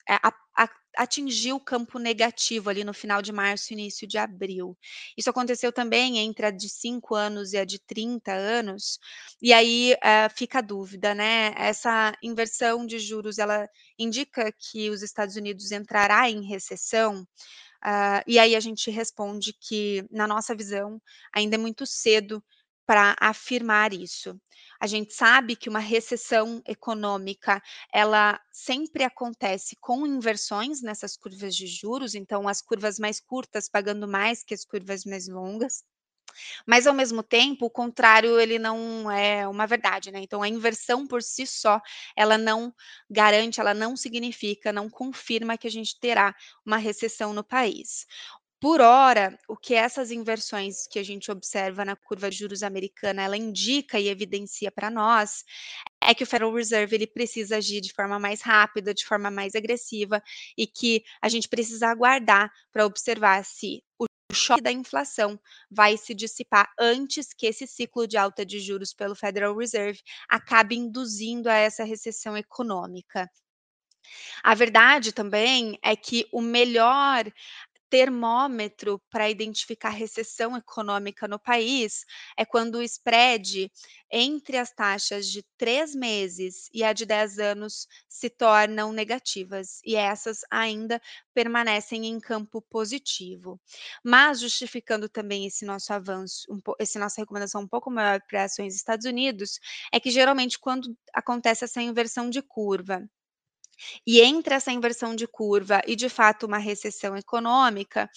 eh, 0.10 0.16
a 0.24 0.34
a 0.58 0.70
atingiu 0.98 1.58
o 1.58 1.60
campo 1.60 2.00
negativo 2.00 2.70
ali 2.70 2.84
no 2.84 2.94
final 2.94 3.22
de 3.22 3.32
março, 3.34 3.74
início 3.74 4.08
de 4.08 4.18
abril. 4.18 4.78
Isso 5.18 5.30
aconteceu 5.30 5.72
também 5.74 6.20
entre 6.20 6.46
a 6.48 6.52
de 6.52 6.70
5 6.70 7.16
anos 7.16 7.54
e 7.54 7.58
a 7.60 7.66
de 7.66 7.80
30 7.80 8.34
anos, 8.34 9.00
e 9.42 9.54
aí, 9.54 9.96
eh, 10.04 10.30
fica 10.38 10.60
a 10.60 10.62
dúvida, 10.62 11.16
né, 11.16 11.54
essa 11.58 12.14
inversão 12.24 12.86
de 12.86 13.00
juros, 13.00 13.40
ela 13.40 13.68
indica 14.00 14.52
que 14.54 14.90
os 14.90 15.02
Estados 15.04 15.36
Unidos 15.38 15.72
entrará 15.72 16.30
em 16.30 16.44
recessão? 16.48 17.28
Ah, 17.84 18.24
e 18.28 18.40
aí 18.40 18.56
a 18.56 18.62
gente 18.62 18.92
responde 18.92 19.54
que, 19.62 20.06
na 20.12 20.28
nossa 20.28 20.56
visão, 20.56 21.02
ainda 21.34 21.56
é 21.56 21.60
muito 21.60 21.86
cedo 21.88 22.44
para 22.92 23.16
afirmar 23.22 23.94
isso. 23.94 24.38
A 24.78 24.86
gente 24.86 25.14
sabe 25.14 25.56
que 25.56 25.70
uma 25.70 25.80
recessão 25.80 26.62
econômica, 26.68 27.64
ela 27.94 28.38
sempre 28.52 29.06
acontece 29.06 29.78
com 29.80 30.06
inversões 30.06 30.82
nessas 30.82 31.16
curvas 31.16 31.56
de 31.56 31.68
juros, 31.68 32.16
então 32.16 32.50
as 32.50 32.62
curvas 32.62 33.00
mais 33.00 33.18
curtas 33.22 33.70
pagando 33.70 34.10
mais 34.10 34.44
que 34.44 34.54
as 34.54 34.66
curvas 34.66 35.06
mais 35.06 35.26
longas. 35.30 35.86
Mas 36.68 36.88
ao 36.88 36.94
mesmo 36.94 37.24
tempo, 37.24 37.66
o 37.66 37.70
contrário 37.70 38.40
ele 38.40 38.60
não 38.60 39.10
é 39.12 39.48
uma 39.48 39.68
verdade, 39.68 40.12
né, 40.12 40.20
então 40.22 40.42
a 40.44 40.50
inversão 40.50 41.08
por 41.08 41.24
si 41.24 41.48
só, 41.48 41.82
ela 42.16 42.38
não 42.38 42.74
garante, 43.10 43.60
ela 43.60 43.74
não 43.74 43.96
significa, 43.96 44.74
não 44.74 44.90
confirma 44.90 45.58
que 45.58 45.68
a 45.68 45.72
gente 45.72 46.00
terá 46.00 46.36
uma 46.66 46.78
recessão 46.78 47.34
no 47.34 47.44
país. 47.44 48.06
Por 48.62 48.80
hora, 48.80 49.40
o 49.48 49.58
que 49.58 49.74
essas 49.74 50.12
inversões 50.12 50.86
que 50.86 51.00
a 51.00 51.04
gente 51.04 51.32
observa 51.32 51.84
na 51.84 51.96
curva 51.96 52.30
de 52.30 52.38
juros 52.38 52.62
americana, 52.62 53.24
ela 53.24 53.36
indica 53.36 54.00
e 54.00 54.08
evidencia 54.08 54.72
para 54.72 54.88
nós, 54.92 55.44
é 56.00 56.14
que 56.14 56.24
o 56.24 56.28
Federal 56.28 56.54
Reserve 56.54 56.96
ele 56.96 57.08
precisa 57.08 57.58
agir 57.58 57.82
de 57.82 57.92
forma 57.92 58.20
mais 58.20 58.44
rápida, 58.44 58.94
de 58.94 59.04
forma 59.04 59.32
mais 59.32 59.56
agressiva, 59.56 60.22
e 60.56 60.68
que 60.68 61.04
a 61.20 61.28
gente 61.28 61.50
precisa 61.50 61.88
aguardar 61.88 62.52
para 62.72 62.86
observar 62.86 63.44
se 63.44 63.84
o 63.98 64.06
choque 64.32 64.62
da 64.62 64.72
inflação 64.72 65.40
vai 65.70 65.98
se 65.98 66.14
dissipar 66.14 66.72
antes 66.80 67.34
que 67.34 67.48
esse 67.48 67.66
ciclo 67.66 68.08
de 68.08 68.16
alta 68.16 68.46
de 68.46 68.60
juros 68.60 68.94
pelo 68.94 69.16
Federal 69.16 69.58
Reserve 69.58 70.00
acabe 70.30 70.76
induzindo 70.76 71.50
a 71.50 71.56
essa 71.56 71.84
recessão 71.84 72.38
econômica. 72.38 73.28
A 74.44 74.56
verdade 74.56 75.12
também 75.12 75.78
é 75.84 75.96
que 75.96 76.28
o 76.32 76.42
melhor 76.42 77.32
termômetro 77.92 79.02
para 79.12 79.30
identificar 79.30 79.90
recessão 79.92 80.58
econômica 80.58 81.28
no 81.28 81.40
país, 81.40 82.06
é 82.38 82.46
quando 82.46 82.78
o 82.78 82.84
spread 82.84 83.72
entre 84.12 84.58
as 84.58 84.72
taxas 84.74 85.28
de 85.28 85.44
3 85.58 85.94
meses 85.96 86.70
e 86.74 86.84
a 86.86 86.94
de 86.94 87.06
10 87.06 87.40
anos 87.40 87.88
se 88.10 88.30
tornam 88.32 88.94
negativas, 88.94 89.82
e 89.86 89.96
essas 89.98 90.40
ainda 90.52 91.02
permanecem 91.36 92.08
em 92.08 92.20
campo 92.20 92.62
positivo. 92.64 93.60
Mas 94.04 94.40
justificando 94.40 95.10
também 95.10 95.46
esse 95.48 95.66
nosso 95.66 95.94
avanço, 95.94 96.46
um 96.50 96.60
po 96.62 96.76
esse 96.80 97.00
nossa 97.00 97.22
recomendação 97.22 97.62
um 97.62 97.68
pouco 97.68 97.92
maior 97.92 98.22
para 98.30 98.46
ações 98.46 98.76
Estados 98.76 99.06
Unidos, 99.06 99.60
é 99.94 100.00
que 100.00 100.12
geralmente 100.12 100.60
quando 100.60 100.96
acontece 101.14 101.66
essa 101.66 101.82
inversão 101.82 102.30
de 102.30 102.42
curva 102.42 103.04
e 104.06 104.22
entre 104.22 104.54
essa 104.56 104.72
inversão 104.72 105.16
de 105.16 105.28
curva 105.28 105.82
e 105.88 105.96
de 105.96 106.10
fato 106.10 106.46
uma 106.46 106.58
recessão 106.58 107.16
econômica, 107.16 108.10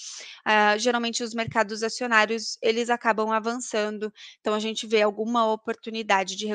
ah, 0.44 0.76
geralmente 0.78 1.22
os 1.22 1.34
mercados 1.34 1.82
acionários, 1.82 2.58
eles 2.62 2.90
acabam 2.90 3.30
avançando, 3.30 4.12
então 4.40 4.54
a 4.54 4.60
gente 4.60 4.86
vê 4.86 5.02
alguma 5.02 5.50
oportunidade 5.52 6.36
de 6.36 6.46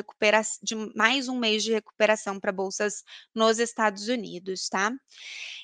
de 0.62 0.74
mais 0.96 1.28
um 1.28 1.38
mês 1.38 1.62
de 1.62 1.72
recuperação 1.72 2.38
para 2.40 2.52
bolsas 2.52 3.02
nos 3.34 3.58
Estados 3.58 4.08
Unidos, 4.08 4.68
tá. 4.68 4.92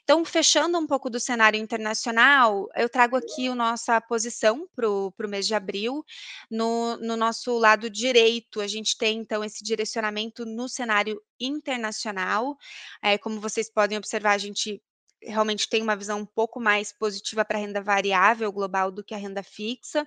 Então 0.04 0.24
fechando 0.24 0.78
um 0.78 0.86
pouco 0.86 1.10
do 1.10 1.18
cenário 1.20 1.58
internacional, 1.60 2.68
eu 2.76 2.88
trago 2.88 3.16
aqui 3.16 3.48
o 3.48 3.54
nossa 3.54 4.00
posição 4.00 4.68
para 4.74 4.88
o 4.88 5.12
mês 5.28 5.46
de 5.46 5.54
abril, 5.54 6.04
no 6.50 6.96
no 6.98 7.16
nosso 7.16 7.58
lado 7.58 7.90
direito, 7.90 8.60
a 8.60 8.66
gente 8.68 8.96
tem 8.96 9.18
então 9.18 9.42
esse 9.44 9.62
direcionamento 9.64 10.44
no 10.46 10.68
cenário 10.68 11.20
internacional, 11.40 12.56
eh, 13.02 13.18
como 13.18 13.40
vocês 13.40 13.70
podem 13.70 13.98
observar, 13.98 14.32
a 14.32 14.38
gente 14.38 14.82
realmente 15.22 15.68
tem 15.68 15.82
uma 15.82 15.96
visão 15.96 16.20
um 16.20 16.26
pouco 16.26 16.60
mais 16.60 16.92
positiva 16.92 17.44
para 17.44 17.58
a 17.58 17.60
renda 17.60 17.80
variável 17.82 18.52
global 18.52 18.90
do 18.92 19.02
que 19.04 19.14
a 19.14 19.18
renda 19.18 19.42
fixa, 19.42 20.06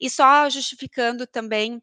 e 0.00 0.10
só 0.10 0.48
justificando 0.50 1.26
também 1.26 1.82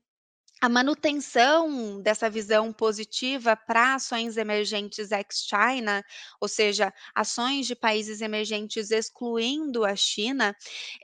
a 0.60 0.68
manutenção 0.68 2.02
dessa 2.02 2.28
visão 2.32 2.74
positiva 2.74 3.56
para 3.56 3.94
ações 3.94 4.38
emergentes 4.38 5.12
ex-China, 5.12 6.04
ou 6.42 6.48
seja, 6.48 6.92
ações 7.14 7.68
de 7.68 7.76
países 7.76 8.22
emergentes 8.22 8.90
excluindo 8.90 9.86
a 9.86 9.96
China, 9.96 10.56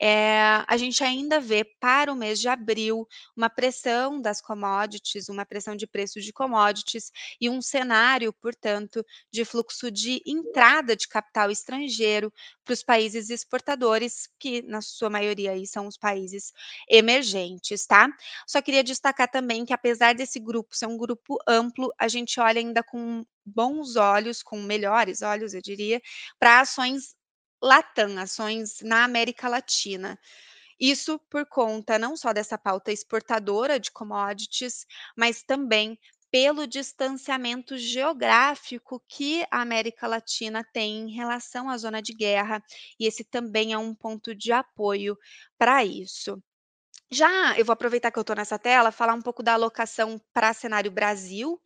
eh, 0.02 0.64
a 0.68 0.76
gente 0.76 1.04
ainda 1.04 1.40
vê 1.40 1.64
para 1.80 2.12
o 2.12 2.16
mês 2.16 2.40
de 2.40 2.48
abril 2.48 3.08
uma 3.38 3.48
pressão 3.48 4.20
das 4.20 4.42
commodities, 4.42 5.30
uma 5.30 5.46
pressão 5.46 5.76
de 5.76 5.86
preços 5.86 6.26
de 6.26 6.34
commodities 6.34 7.12
e 7.40 7.48
um 7.48 7.62
cenário, 7.62 8.34
portanto, 8.34 9.06
de 9.32 9.46
fluxo 9.46 9.92
de 9.92 10.20
entrada 10.26 10.96
de 10.96 11.08
capital 11.08 11.52
estrangeiro 11.52 12.34
para 12.66 12.74
os 12.74 12.82
países 12.82 13.30
exportadores, 13.30 14.28
que 14.40 14.64
na 14.64 14.82
sua 14.82 15.12
maioria 15.12 15.52
aí 15.52 15.68
são 15.68 15.86
os 15.88 15.98
países 15.98 16.52
emergentes, 16.90 17.86
tá. 17.86 18.08
Só 18.48 18.62
queria 18.62 18.84
destacar 18.84 19.30
também 19.30 19.43
também 19.44 19.66
que 19.66 19.74
apesar 19.74 20.16
desse 20.16 20.40
grupo 20.40 20.76
ser 20.76 20.88
um 20.88 20.98
grupo 20.98 21.38
amplo, 21.48 21.92
a 22.00 22.08
gente 22.08 22.40
olha 22.40 22.60
ainda 22.60 22.82
com 22.82 23.26
bons 23.46 23.98
olhos, 23.98 24.42
com 24.42 24.62
melhores 24.62 25.22
olhos, 25.22 25.54
eu 25.54 25.62
diria, 25.62 26.02
para 26.40 26.62
ações 26.62 27.16
Latam, 27.62 28.18
ações 28.20 28.80
na 28.82 29.04
América 29.04 29.48
Latina. 29.50 30.18
Isso 30.80 31.20
por 31.30 31.46
conta 31.46 32.00
não 32.00 32.16
só 32.18 32.34
dessa 32.34 32.58
pauta 32.58 32.92
exportadora 32.92 33.80
de 33.80 33.92
commodities, 33.92 34.86
mas 35.18 35.44
também 35.44 36.00
pelo 36.32 36.66
distanciamento 36.66 37.78
geográfico 37.78 39.04
que 39.08 39.46
a 39.52 39.62
América 39.62 40.08
Latina 40.08 40.64
tem 40.74 41.02
em 41.02 41.14
relação 41.14 41.70
à 41.70 41.78
zona 41.78 42.02
de 42.02 42.14
guerra, 42.14 42.64
e 43.00 43.06
esse 43.06 43.24
também 43.24 43.74
é 43.74 43.78
um 43.78 43.94
ponto 43.94 44.34
de 44.36 44.52
apoio 44.52 45.18
para 45.58 45.86
isso. 45.86 46.42
Já 47.14 47.56
eu 47.60 47.64
vou 47.66 47.74
aproveitar 47.74 48.12
que 48.12 48.18
eu 48.18 48.22
estou 48.22 48.36
nessa 48.36 48.58
tela, 48.58 48.92
falar 48.92 49.14
um 49.14 49.22
pouco 49.22 49.44
da 49.44 49.54
alocação 49.54 50.20
para 50.34 50.52
cenário 50.54 50.90
Brasil, 50.92 51.62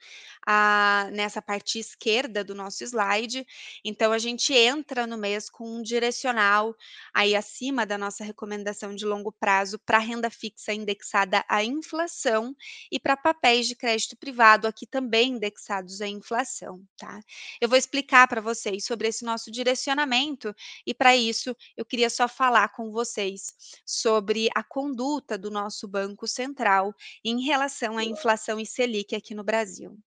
ah, 0.50 1.10
nessa 1.12 1.42
parte 1.42 1.78
esquerda 1.78 2.42
do 2.42 2.56
nosso 2.56 2.82
slide. 2.82 3.46
Então, 3.84 4.14
a 4.14 4.18
gente 4.18 4.54
entra 4.54 5.06
no 5.06 5.18
mês 5.18 5.50
com 5.50 5.70
um 5.70 5.82
direcional 5.82 6.74
aí 7.14 7.36
acima 7.36 7.86
da 7.86 7.98
nossa 7.98 8.24
recomendação 8.24 8.96
de 8.96 9.06
longo 9.06 9.30
prazo 9.30 9.78
para 9.80 9.98
renda 9.98 10.30
fixa 10.30 10.74
indexada 10.74 11.44
à 11.50 11.66
inflação 11.66 12.56
e 12.90 12.98
para 12.98 13.18
papéis 13.18 13.68
de 13.68 13.76
crédito 13.76 14.16
privado, 14.16 14.68
aqui 14.68 14.88
também 14.88 15.32
indexados 15.34 16.00
à 16.00 16.08
inflação, 16.08 16.82
tá? 16.96 17.20
Eu 17.60 17.68
vou 17.68 17.78
explicar 17.78 18.26
para 18.30 18.40
vocês 18.40 18.86
sobre 18.86 19.10
esse 19.10 19.26
nosso 19.26 19.52
direcionamento 19.52 20.56
e 20.86 20.94
para 20.94 21.14
isso 21.14 21.54
eu 21.76 21.84
queria 21.84 22.10
só 22.10 22.26
falar 22.26 22.70
com 22.70 22.90
vocês 22.90 23.54
sobre 23.86 24.48
a 24.56 24.64
conduta 24.64 25.38
do 25.38 25.52
nosso 25.52 25.90
Banco 25.90 26.26
Central 26.26 26.94
em 27.22 27.42
relação 27.42 27.98
à 27.98 28.06
inflação 28.06 28.58
e 28.58 28.66
Selic 28.66 29.14
aqui 29.14 29.36
no 29.36 29.44
Brasil. 29.44 30.00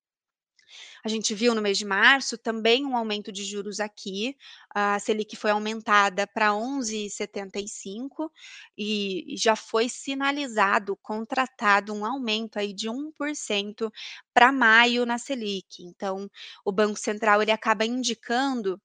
A 1.04 1.09
gente 1.09 1.35
viu 1.35 1.54
no 1.54 1.62
mês 1.62 1.78
de 1.78 1.85
março 1.85 2.37
também 2.37 2.85
um 2.85 2.96
aumento 2.96 3.33
de 3.33 3.44
juros 3.44 3.80
aqui, 3.80 4.37
a 4.74 4.98
Selic 4.98 5.37
foi 5.37 5.50
aumentada 5.50 6.26
para 6.26 6.50
11,75 6.50 8.30
e 8.76 9.35
já 9.37 9.56
foi 9.56 9.88
sinalizado, 9.88 10.96
contratado 10.96 11.92
um 11.92 12.04
aumento 12.04 12.59
aí 12.59 12.72
de 12.72 12.88
1% 12.88 13.90
para 14.33 14.52
maio 14.52 15.04
na 15.04 15.18
Selic. 15.18 15.83
Então, 15.83 16.30
o 16.64 16.72
Banco 16.72 16.98
Central 16.98 17.42
ele 17.42 17.52
acaba 17.52 17.85
indicando 17.85 18.80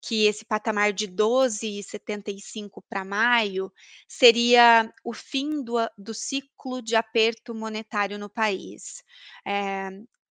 que 0.00 0.26
esse 0.26 0.44
patamar 0.44 0.92
de 0.92 1.06
12,75 1.06 2.82
para 2.88 3.04
maio 3.04 3.72
seria 4.08 4.92
o 5.04 5.12
fim 5.12 5.62
do, 5.62 5.74
do 5.96 6.14
ciclo 6.14 6.80
de 6.80 6.96
aperto 6.96 7.54
monetário 7.54 8.18
no 8.18 8.30
país. 8.30 9.04
É, 9.46 9.90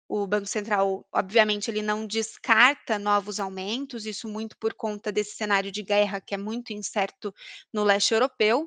o 0.09 0.27
Banco 0.27 0.47
Central, 0.47 1.07
obviamente, 1.13 1.71
ele 1.71 1.83
não 1.83 2.07
descarta 2.07 2.99
novos 2.99 3.39
aumentos, 3.39 4.07
isso 4.07 4.29
muito 4.29 4.57
por 4.59 4.75
conta 4.75 5.13
desse 5.13 5.37
cenário 5.37 5.71
de 5.71 5.83
guerra 5.83 6.21
que 6.21 6.35
é 6.35 6.39
muito 6.39 6.73
incerto 6.73 7.35
no 7.73 7.85
leste 7.85 8.15
europeu. 8.15 8.67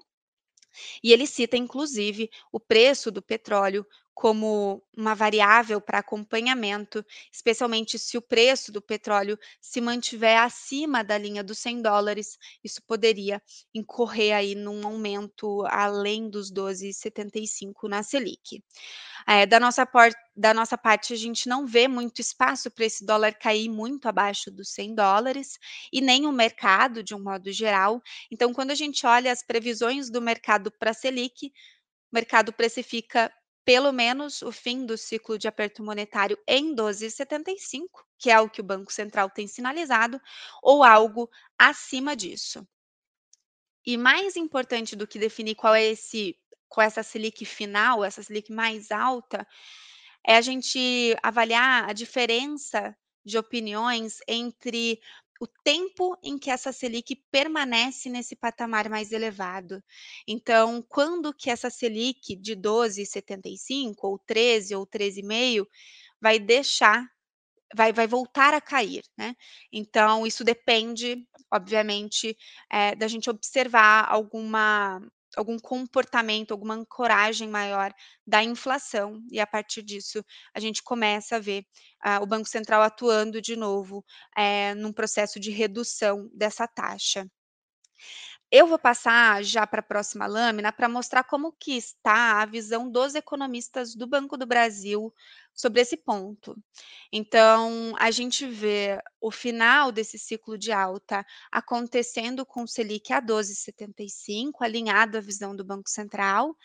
E 1.03 1.11
ele 1.11 1.27
cita, 1.27 1.57
inclusive, 1.57 2.29
o 2.51 2.59
preço 2.59 3.11
do 3.11 3.21
petróleo 3.21 3.85
como 4.13 4.83
uma 4.95 5.15
variável 5.15 5.79
para 5.79 5.99
acompanhamento, 5.99 7.03
especialmente 7.31 7.97
se 7.97 8.17
o 8.17 8.21
preço 8.21 8.71
do 8.71 8.81
petróleo 8.81 9.37
se 9.59 9.81
mantiver 9.81 10.39
acima 10.39 11.03
da 11.03 11.17
linha 11.17 11.43
dos 11.43 11.59
100 11.59 11.81
dólares, 11.81 12.37
isso 12.63 12.81
poderia 12.83 13.41
incorrer 13.73 14.35
aí 14.35 14.53
num 14.53 14.85
aumento 14.85 15.65
além 15.67 16.29
dos 16.29 16.51
12,75 16.51 17.89
na 17.89 18.03
Selic. 18.03 18.63
É, 19.27 19.45
da, 19.45 19.59
nossa 19.59 19.85
por, 19.85 20.09
da 20.35 20.53
nossa 20.53 20.77
parte, 20.77 21.13
a 21.13 21.17
gente 21.17 21.47
não 21.47 21.65
vê 21.65 21.87
muito 21.87 22.21
espaço 22.21 22.69
para 22.71 22.85
esse 22.85 23.05
dólar 23.05 23.33
cair 23.33 23.69
muito 23.69 24.07
abaixo 24.07 24.51
dos 24.51 24.69
100 24.69 24.95
dólares 24.95 25.57
e 25.91 26.01
nem 26.01 26.25
o 26.25 26.31
mercado, 26.31 27.03
de 27.03 27.15
um 27.15 27.21
modo 27.21 27.51
geral. 27.51 28.01
Então, 28.29 28.53
quando 28.53 28.71
a 28.71 28.75
gente 28.75 29.05
olha 29.05 29.31
as 29.31 29.43
previsões 29.43 30.09
do 30.09 30.21
mercado 30.21 30.71
para 30.71 30.91
a 30.91 30.93
Selic, 30.93 31.47
o 32.11 32.15
mercado 32.15 32.51
precifica 32.51 33.31
pelo 33.63 33.91
menos 33.91 34.41
o 34.41 34.51
fim 34.51 34.85
do 34.85 34.97
ciclo 34.97 35.37
de 35.37 35.47
aperto 35.47 35.83
monetário 35.83 36.37
em 36.47 36.75
12,75, 36.75 37.87
que 38.17 38.31
é 38.31 38.39
o 38.39 38.49
que 38.49 38.61
o 38.61 38.63
Banco 38.63 38.91
Central 38.91 39.29
tem 39.29 39.47
sinalizado, 39.47 40.19
ou 40.61 40.83
algo 40.83 41.29
acima 41.57 42.15
disso. 42.15 42.67
E 43.85 43.97
mais 43.97 44.35
importante 44.35 44.95
do 44.95 45.07
que 45.07 45.19
definir 45.19 45.55
qual 45.55 45.73
é 45.75 45.83
esse 45.83 46.37
com 46.69 46.81
essa 46.81 47.03
Selic 47.03 47.43
final, 47.45 48.03
essa 48.03 48.23
Selic 48.23 48.51
mais 48.51 48.91
alta, 48.91 49.45
é 50.25 50.37
a 50.37 50.41
gente 50.41 51.15
avaliar 51.21 51.89
a 51.89 51.93
diferença 51.93 52.95
de 53.25 53.37
opiniões 53.37 54.19
entre 54.27 54.99
o 55.41 55.47
tempo 55.47 56.15
em 56.23 56.37
que 56.37 56.51
essa 56.51 56.71
Selic 56.71 57.15
permanece 57.31 58.11
nesse 58.11 58.35
patamar 58.35 58.87
mais 58.87 59.11
elevado. 59.11 59.83
Então, 60.27 60.85
quando 60.87 61.33
que 61.33 61.49
essa 61.49 61.67
Selic 61.71 62.35
de 62.35 62.55
12,75 62.55 63.95
ou 64.03 64.19
13 64.19 64.75
ou 64.75 64.85
13,5 64.85 65.65
vai 66.21 66.37
deixar 66.37 67.03
vai, 67.75 67.91
vai 67.91 68.05
voltar 68.05 68.53
a 68.53 68.61
cair, 68.61 69.03
né? 69.17 69.35
Então, 69.73 70.27
isso 70.27 70.43
depende, 70.43 71.27
obviamente, 71.51 72.37
é, 72.71 72.95
da 72.95 73.07
gente 73.07 73.29
observar 73.29 74.05
alguma 74.09 75.01
algum 75.35 75.57
comportamento, 75.57 76.51
alguma 76.51 76.75
ancoragem 76.75 77.49
maior 77.49 77.93
da 78.25 78.43
inflação, 78.43 79.21
e 79.31 79.39
a 79.39 79.47
partir 79.47 79.81
disso 79.81 80.23
a 80.53 80.59
gente 80.59 80.83
começa 80.83 81.37
a 81.37 81.39
ver 81.39 81.65
uh, 82.05 82.21
o 82.21 82.25
Banco 82.25 82.47
Central 82.47 82.81
atuando 82.81 83.41
de 83.41 83.55
novo 83.55 84.03
é, 84.35 84.73
num 84.75 84.93
processo 84.93 85.39
de 85.39 85.51
redução 85.51 86.29
dessa 86.33 86.67
taxa. 86.67 87.25
Eu 88.53 88.67
vou 88.67 88.77
passar 88.77 89.41
já 89.45 89.65
para 89.65 89.79
a 89.79 89.83
próxima 89.83 90.27
lâmina 90.27 90.73
para 90.73 90.89
mostrar 90.89 91.23
como 91.23 91.53
que 91.53 91.71
está 91.77 92.41
a 92.41 92.45
visão 92.45 92.91
dos 92.91 93.15
economistas 93.15 93.95
do 93.95 94.05
Banco 94.05 94.35
do 94.35 94.45
Brasil 94.45 95.13
sobre 95.61 95.81
esse 95.81 95.95
ponto. 95.95 96.57
Então, 97.13 97.93
a 97.99 98.09
gente 98.09 98.47
vê 98.47 98.99
o 99.19 99.29
final 99.29 99.91
desse 99.91 100.17
ciclo 100.17 100.57
de 100.57 100.71
alta 100.71 101.23
acontecendo 101.51 102.43
com 102.43 102.63
o 102.63 102.67
Selic 102.67 103.13
a 103.13 103.21
12,75, 103.21 104.53
alinhado 104.61 105.17
à 105.17 105.21
visão 105.21 105.55
do 105.55 105.63
Banco 105.63 105.89
Central, 105.89 106.57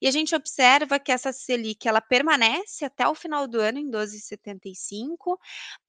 e 0.00 0.06
a 0.06 0.10
gente 0.10 0.34
observa 0.34 0.98
que 0.98 1.10
essa 1.10 1.32
Selic 1.32 1.88
ela 1.88 2.02
permanece 2.02 2.84
até 2.84 3.08
o 3.08 3.14
final 3.14 3.48
do 3.48 3.58
ano 3.58 3.78
em 3.78 3.90
12,75, 3.90 5.38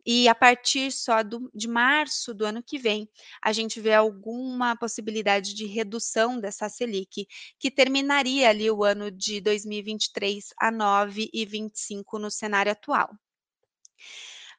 e 0.05 0.27
a 0.27 0.35
partir 0.35 0.91
só 0.91 1.23
do, 1.23 1.49
de 1.53 1.67
março 1.67 2.33
do 2.33 2.45
ano 2.45 2.61
que 2.61 2.77
vem, 2.77 3.09
a 3.41 3.51
gente 3.51 3.81
vê 3.81 3.93
alguma 3.93 4.75
possibilidade 4.75 5.53
de 5.53 5.65
redução 5.65 6.39
dessa 6.39 6.69
Selic, 6.69 7.27
que 7.57 7.71
terminaria 7.71 8.49
ali 8.49 8.69
o 8.69 8.83
ano 8.83 9.09
de 9.09 9.41
2023 9.41 10.53
a 10.57 10.71
9,25 10.71 12.19
no 12.19 12.29
cenário 12.29 12.52
atual. 12.71 13.09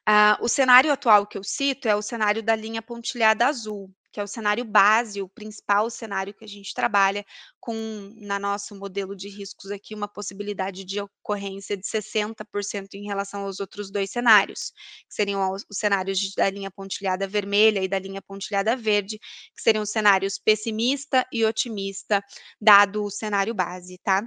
Uh, 0.07 0.37
o 0.39 0.47
cenário 0.47 0.91
atual 0.91 1.25
que 1.25 1.37
eu 1.37 1.43
cito 1.43 1.87
é 1.87 1.95
o 1.95 2.01
cenário 2.01 2.43
da 2.43 2.55
linha 2.55 2.81
pontilhada 2.81 3.47
azul, 3.47 3.91
que 4.15 4.19
é 4.19 4.23
o 4.23 4.27
cenário 4.27 4.63
base, 4.63 5.21
o 5.21 5.27
principal 5.27 5.89
cenário 5.89 6.33
que 6.33 6.45
a 6.45 6.47
gente 6.47 6.73
trabalha 6.73 7.25
com, 7.59 8.13
na 8.15 8.39
nosso 8.39 8.73
modelo 8.73 9.13
de 9.13 9.27
riscos 9.27 9.71
aqui, 9.71 9.93
uma 9.93 10.07
possibilidade 10.07 10.85
de 10.85 11.01
ocorrência 11.01 11.75
de 11.75 11.83
60% 11.85 12.93
em 12.93 13.05
relação 13.05 13.41
aos 13.41 13.59
outros 13.59 13.91
dois 13.91 14.11
cenários, 14.11 14.71
que 15.09 15.13
seriam 15.13 15.51
os, 15.51 15.65
os 15.69 15.77
cenários 15.77 16.17
de, 16.17 16.33
da 16.33 16.49
linha 16.49 16.71
pontilhada 16.71 17.27
vermelha 17.27 17.83
e 17.83 17.89
da 17.89 17.99
linha 17.99 18.21
pontilhada 18.21 18.73
verde, 18.73 19.19
que 19.19 19.61
seriam 19.61 19.81
os 19.81 19.89
cenários 19.89 20.37
pessimista 20.37 21.27
e 21.29 21.43
otimista, 21.43 22.23
dado 22.61 23.03
o 23.03 23.09
cenário 23.09 23.53
base, 23.53 23.97
tá? 23.97 24.23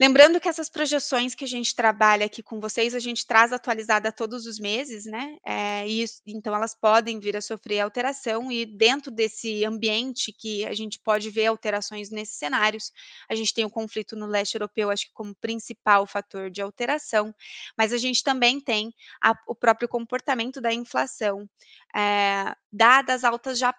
Lembrando 0.00 0.40
que 0.40 0.48
essas 0.48 0.68
projeções 0.68 1.36
que 1.36 1.44
a 1.44 1.48
gente 1.48 1.72
trabalha 1.72 2.26
aqui 2.26 2.42
com 2.42 2.58
vocês, 2.58 2.96
a 2.96 2.98
gente 2.98 3.24
traz 3.24 3.52
atualizada 3.52 4.10
todos 4.10 4.44
os 4.44 4.58
meses, 4.58 5.04
né? 5.04 5.38
É, 5.46 5.88
e 5.88 6.04
então 6.26 6.52
elas 6.52 6.74
podem 6.74 7.20
vir 7.20 7.36
a 7.36 7.40
sofrer 7.40 7.78
alteração, 7.78 8.50
e 8.50 8.66
dentro 8.66 9.12
desse 9.12 9.64
ambiente 9.64 10.32
que 10.32 10.64
a 10.66 10.74
gente 10.74 10.98
pode 10.98 11.30
ver 11.30 11.46
alterações 11.46 12.10
nesses 12.10 12.36
cenários, 12.36 12.90
a 13.28 13.36
gente 13.36 13.54
tem 13.54 13.64
o 13.64 13.70
conflito 13.70 14.16
no 14.16 14.26
leste 14.26 14.56
europeu, 14.56 14.90
acho 14.90 15.06
que 15.06 15.12
como 15.12 15.34
principal 15.36 16.06
fator 16.08 16.50
de 16.50 16.60
alteração, 16.60 17.32
mas 17.78 17.92
a 17.92 17.98
gente 17.98 18.22
também 18.24 18.60
tem 18.60 18.92
a, 19.22 19.32
o 19.46 19.54
próprio 19.54 19.88
comportamento 19.88 20.60
da 20.60 20.72
inflação, 20.72 21.48
é, 21.94 22.52
dadas 22.72 23.22
altas 23.22 23.58
já 23.60 23.72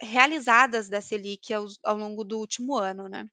realizadas 0.00 0.88
da 0.88 1.00
Selic 1.00 1.52
ao, 1.52 1.66
ao 1.84 1.96
longo 1.96 2.24
do 2.24 2.38
último 2.38 2.76
ano, 2.76 3.08
né? 3.08 3.28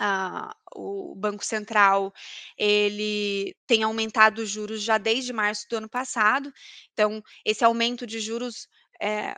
Ah, 0.00 0.54
o 0.74 1.14
Banco 1.16 1.44
Central 1.44 2.12
ele 2.58 3.54
tem 3.66 3.82
aumentado 3.84 4.40
os 4.42 4.50
juros 4.50 4.82
já 4.82 4.98
desde 4.98 5.32
março 5.32 5.66
do 5.70 5.76
ano 5.76 5.88
passado. 5.88 6.52
Então, 6.92 7.22
esse 7.44 7.64
aumento 7.64 8.06
de 8.06 8.18
juros 8.20 8.68
é, 9.00 9.34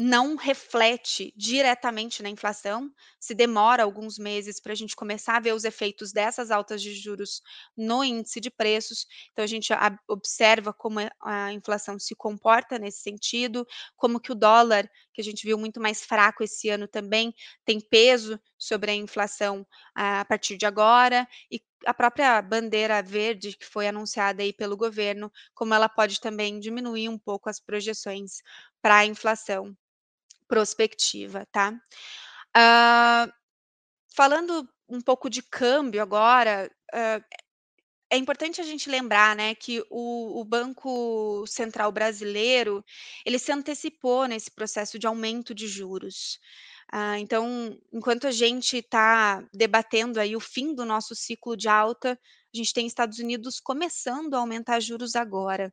não 0.00 0.36
reflete 0.36 1.34
diretamente 1.36 2.22
na 2.22 2.28
inflação, 2.30 2.88
se 3.18 3.34
demora 3.34 3.82
alguns 3.82 4.16
meses 4.16 4.60
para 4.60 4.72
a 4.72 4.76
gente 4.76 4.94
começar 4.94 5.36
a 5.36 5.40
ver 5.40 5.52
os 5.54 5.64
efeitos 5.64 6.12
dessas 6.12 6.52
altas 6.52 6.80
de 6.80 6.94
juros 6.94 7.42
no 7.76 8.04
índice 8.04 8.40
de 8.40 8.48
preços. 8.48 9.06
Então 9.32 9.44
a 9.44 9.48
gente 9.48 9.72
observa 10.08 10.72
como 10.72 11.00
a 11.20 11.52
inflação 11.52 11.98
se 11.98 12.14
comporta 12.14 12.78
nesse 12.78 13.00
sentido, 13.02 13.66
como 13.96 14.20
que 14.20 14.30
o 14.30 14.36
dólar, 14.36 14.88
que 15.12 15.20
a 15.20 15.24
gente 15.24 15.44
viu 15.44 15.58
muito 15.58 15.80
mais 15.80 16.04
fraco 16.04 16.44
esse 16.44 16.68
ano 16.68 16.86
também, 16.86 17.34
tem 17.64 17.80
peso 17.80 18.38
sobre 18.58 18.90
a 18.90 18.94
inflação 18.94 19.66
a 19.94 20.24
partir 20.24 20.56
de 20.56 20.66
agora, 20.66 21.26
e 21.50 21.62
a 21.86 21.94
própria 21.94 22.42
bandeira 22.42 23.02
verde 23.02 23.56
que 23.56 23.64
foi 23.64 23.88
anunciada 23.88 24.42
aí 24.42 24.52
pelo 24.52 24.76
governo, 24.76 25.32
como 25.54 25.74
ela 25.74 25.88
pode 25.88 26.20
também 26.20 26.58
diminuir 26.58 27.08
um 27.08 27.18
pouco 27.18 27.48
as 27.48 27.60
projeções 27.60 28.42
para 28.82 28.96
a 28.98 29.06
inflação 29.06 29.76
prospectiva, 30.48 31.46
tá? 31.52 31.72
Uh, 32.56 33.32
falando 34.16 34.68
um 34.88 35.00
pouco 35.00 35.28
de 35.28 35.42
câmbio 35.42 36.02
agora, 36.02 36.70
uh, 36.94 37.38
é 38.10 38.16
importante 38.16 38.60
a 38.60 38.64
gente 38.64 38.88
lembrar, 38.88 39.36
né, 39.36 39.54
que 39.54 39.84
o, 39.90 40.40
o, 40.40 40.44
Banco 40.44 41.44
Central 41.46 41.92
Brasileiro 41.92 42.82
ele 43.24 43.38
se 43.38 43.52
antecipou 43.52 44.26
nesse 44.26 44.50
processo 44.50 44.98
de 44.98 45.06
aumento 45.06 45.54
de 45.54 45.68
juros. 45.68 46.40
Uh, 46.92 47.16
então, 47.18 47.78
enquanto 47.92 48.26
a 48.26 48.30
gente 48.30 48.78
está 48.78 49.46
debatendo 49.52 50.18
aí 50.18 50.34
o 50.34 50.40
fim 50.40 50.74
do 50.74 50.86
nosso 50.86 51.14
ciclo 51.14 51.54
de 51.54 51.68
alta, 51.68 52.18
a 52.54 52.56
gente 52.56 52.72
tem 52.72 52.86
Estados 52.86 53.18
Unidos 53.18 53.60
começando 53.60 54.32
a 54.32 54.38
aumentar 54.38 54.80
juros 54.80 55.14
agora. 55.14 55.72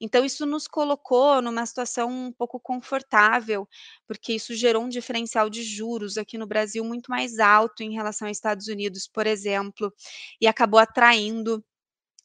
Então, 0.00 0.24
isso 0.24 0.44
nos 0.44 0.66
colocou 0.66 1.40
numa 1.40 1.64
situação 1.64 2.10
um 2.10 2.32
pouco 2.32 2.58
confortável, 2.58 3.68
porque 4.06 4.34
isso 4.34 4.54
gerou 4.54 4.82
um 4.82 4.88
diferencial 4.88 5.48
de 5.48 5.62
juros 5.62 6.18
aqui 6.18 6.36
no 6.36 6.46
Brasil 6.46 6.84
muito 6.84 7.08
mais 7.08 7.38
alto 7.38 7.82
em 7.84 7.94
relação 7.94 8.26
aos 8.26 8.36
Estados 8.36 8.66
Unidos, 8.66 9.06
por 9.06 9.26
exemplo, 9.28 9.92
e 10.40 10.46
acabou 10.48 10.80
atraindo 10.80 11.64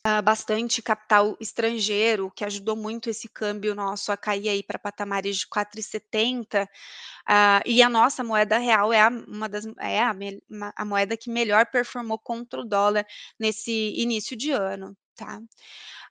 uh, 0.05 0.21
bastante 0.21 0.81
capital 0.81 1.37
estrangeiro, 1.39 2.31
que 2.35 2.43
ajudou 2.45 2.75
muito 2.75 3.09
esse 3.09 3.27
câmbio 3.29 3.73
nosso 3.73 4.11
a 4.11 4.17
cair 4.17 4.49
aí 4.49 4.63
para 4.63 4.77
patamares 4.77 5.37
de 5.37 5.47
4,70. 5.47 6.65
Uh, 6.65 6.67
ah, 7.25 7.61
e 7.65 7.81
a 7.81 7.89
nossa 7.89 8.23
moeda 8.23 8.57
real 8.57 8.91
é 8.91 9.01
a, 9.01 9.09
uma 9.09 9.47
das 9.47 9.65
é 9.79 10.01
a, 10.01 10.13
a 10.75 10.85
moeda 10.85 11.15
que 11.17 11.29
melhor 11.29 11.65
performou 11.67 12.19
contra 12.19 12.59
o 12.59 12.65
dólar 12.65 13.05
nesse 13.39 13.93
início 13.95 14.35
de 14.35 14.51
ano, 14.51 14.95
tá? 15.15 15.41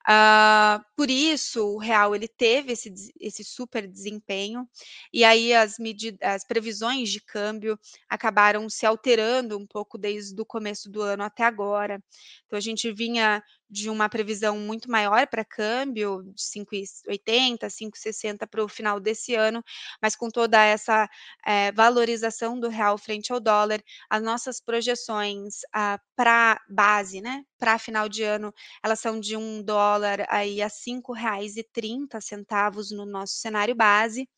Uh, 0.02 0.82
por 0.96 1.08
isso, 1.10 1.64
o 1.74 1.78
real 1.78 2.14
ele 2.14 2.26
teve 2.26 2.72
esse, 2.72 2.92
esse 3.20 3.44
super 3.44 3.86
desempenho, 3.86 4.68
e 5.12 5.22
aí 5.24 5.54
as, 5.54 5.78
medidas, 5.78 6.18
as 6.20 6.44
previsões 6.44 7.10
de 7.10 7.20
câmbio 7.20 7.78
acabaram 8.08 8.68
se 8.68 8.84
alterando 8.84 9.56
um 9.56 9.66
pouco 9.66 9.96
desde 9.96 10.40
o 10.40 10.46
começo 10.46 10.90
do 10.90 11.02
ano 11.02 11.22
até 11.22 11.44
agora. 11.44 12.02
Então, 12.46 12.56
a 12.56 12.60
gente 12.60 12.90
vinha 12.92 13.42
de 13.72 13.88
uma 13.88 14.08
previsão 14.08 14.58
muito 14.58 14.90
maior 14.90 15.26
para 15.26 15.44
câmbio, 15.44 16.22
de 16.34 16.42
5,80, 16.42 17.70
5,60 17.70 18.46
para 18.46 18.62
o 18.62 18.68
final 18.68 19.00
desse 19.00 19.34
ano, 19.34 19.64
mas 20.00 20.14
com 20.14 20.28
toda 20.28 20.62
essa 20.62 21.08
é, 21.46 21.72
valorização 21.72 22.60
do 22.60 22.68
real 22.68 22.98
frente 22.98 23.32
ao 23.32 23.40
dólar, 23.40 23.82
as 24.10 24.22
nossas 24.22 24.60
projeções 24.60 25.60
ah, 25.72 25.98
para 26.14 26.60
base, 26.68 27.22
né, 27.22 27.44
para 27.58 27.78
final 27.78 28.08
de 28.10 28.22
ano, 28.22 28.52
elas 28.84 29.00
são 29.00 29.18
de 29.18 29.36
um 29.38 29.62
dólar 29.62 30.26
aí 30.28 30.60
a 30.60 30.66
R$ 30.66 30.70
5,30 30.70 32.94
no 32.94 33.06
nosso 33.06 33.36
cenário 33.36 33.74
base. 33.74 34.28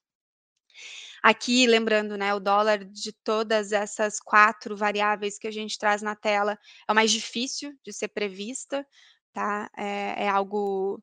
Aqui, 1.22 1.66
lembrando, 1.66 2.18
né, 2.18 2.34
o 2.34 2.38
dólar 2.38 2.84
de 2.84 3.10
todas 3.24 3.72
essas 3.72 4.20
quatro 4.20 4.76
variáveis 4.76 5.38
que 5.38 5.46
a 5.46 5.50
gente 5.50 5.78
traz 5.78 6.02
na 6.02 6.14
tela 6.14 6.58
é 6.86 6.92
o 6.92 6.94
mais 6.94 7.10
difícil 7.10 7.72
de 7.82 7.94
ser 7.94 8.08
prevista, 8.08 8.86
tá? 9.34 9.70
É, 9.76 10.24
é 10.24 10.28
algo 10.28 11.02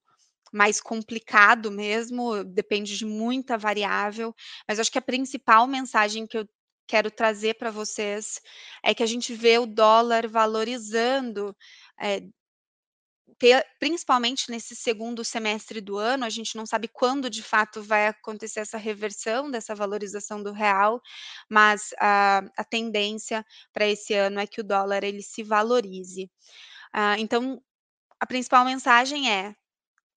mais 0.51 0.81
complicado 0.81 1.71
mesmo, 1.71 2.43
depende 2.43 2.97
de 2.97 3.05
muita 3.05 3.57
variável, 3.57 4.35
mas 4.67 4.79
acho 4.79 4.91
que 4.91 4.97
a 4.97 5.01
principal 5.01 5.67
mensagem 5.67 6.27
que 6.27 6.37
eu 6.37 6.47
quero 6.87 7.09
trazer 7.09 7.55
para 7.55 7.71
vocês 7.71 8.41
é 8.83 8.93
que 8.93 9.03
a 9.03 9.05
gente 9.05 9.33
vê 9.33 9.57
o 9.57 9.65
dólar 9.65 10.27
valorizando, 10.27 11.55
é, 11.99 12.21
principalmente 13.79 14.51
nesse 14.51 14.75
segundo 14.75 15.23
semestre 15.23 15.81
do 15.81 15.97
ano, 15.97 16.25
a 16.25 16.29
gente 16.29 16.55
não 16.55 16.65
sabe 16.65 16.87
quando 16.87 17.29
de 17.29 17.41
fato 17.41 17.81
vai 17.81 18.07
acontecer 18.07 18.59
essa 18.59 18.77
reversão 18.77 19.49
dessa 19.49 19.73
valorização 19.73 20.43
do 20.43 20.51
real, 20.51 21.01
mas 21.49 21.89
a, 21.99 22.43
a 22.57 22.63
tendência 22.63 23.43
para 23.73 23.87
esse 23.87 24.13
ano 24.13 24.39
é 24.39 24.45
que 24.45 24.61
o 24.61 24.63
dólar 24.63 25.03
ele 25.03 25.23
se 25.23 25.43
valorize. 25.43 26.29
Uh, 26.93 27.17
então, 27.17 27.61
a 28.21 28.25
principal 28.27 28.63
mensagem 28.63 29.31
é: 29.31 29.55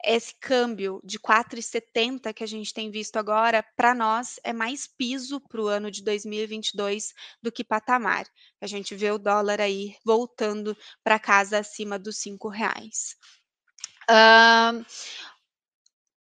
esse 0.05 0.35
câmbio 0.39 1.01
de 1.03 1.19
4,70 1.19 2.35
que 2.35 2.45
a 2.45 2.47
gente 2.47 2.75
tem 2.75 2.91
visto 2.91 3.17
agora, 3.17 3.65
para 3.75 3.95
nós 3.95 4.39
é 4.45 4.53
mais 4.53 4.87
piso 4.87 5.41
para 5.41 5.63
o 5.63 5.67
ano 5.67 5.91
de 5.91 6.05
2022 6.05 7.15
do 7.43 7.51
que 7.51 7.65
patamar. 7.65 8.27
A 8.61 8.67
gente 8.67 8.95
vê 8.95 9.11
o 9.11 9.19
dólar 9.19 9.59
aí 9.59 9.97
voltando 10.05 10.77
para 11.03 11.19
casa 11.19 11.59
acima 11.59 11.99
dos 11.99 12.19
cinco 12.19 12.49
reais. 12.49 13.17
Uh, 14.11 14.85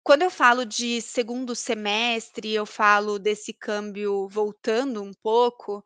quando 0.04 0.22
eu 0.22 0.30
falo 0.30 0.63
de 0.65 1.02
segundo 1.02 1.56
semestre, 1.56 2.54
eu 2.54 2.67
falo 2.67 3.17
desse 3.17 3.54
câmbio 3.54 4.28
voltando 4.28 5.02
um 5.02 5.13
pouco, 5.13 5.84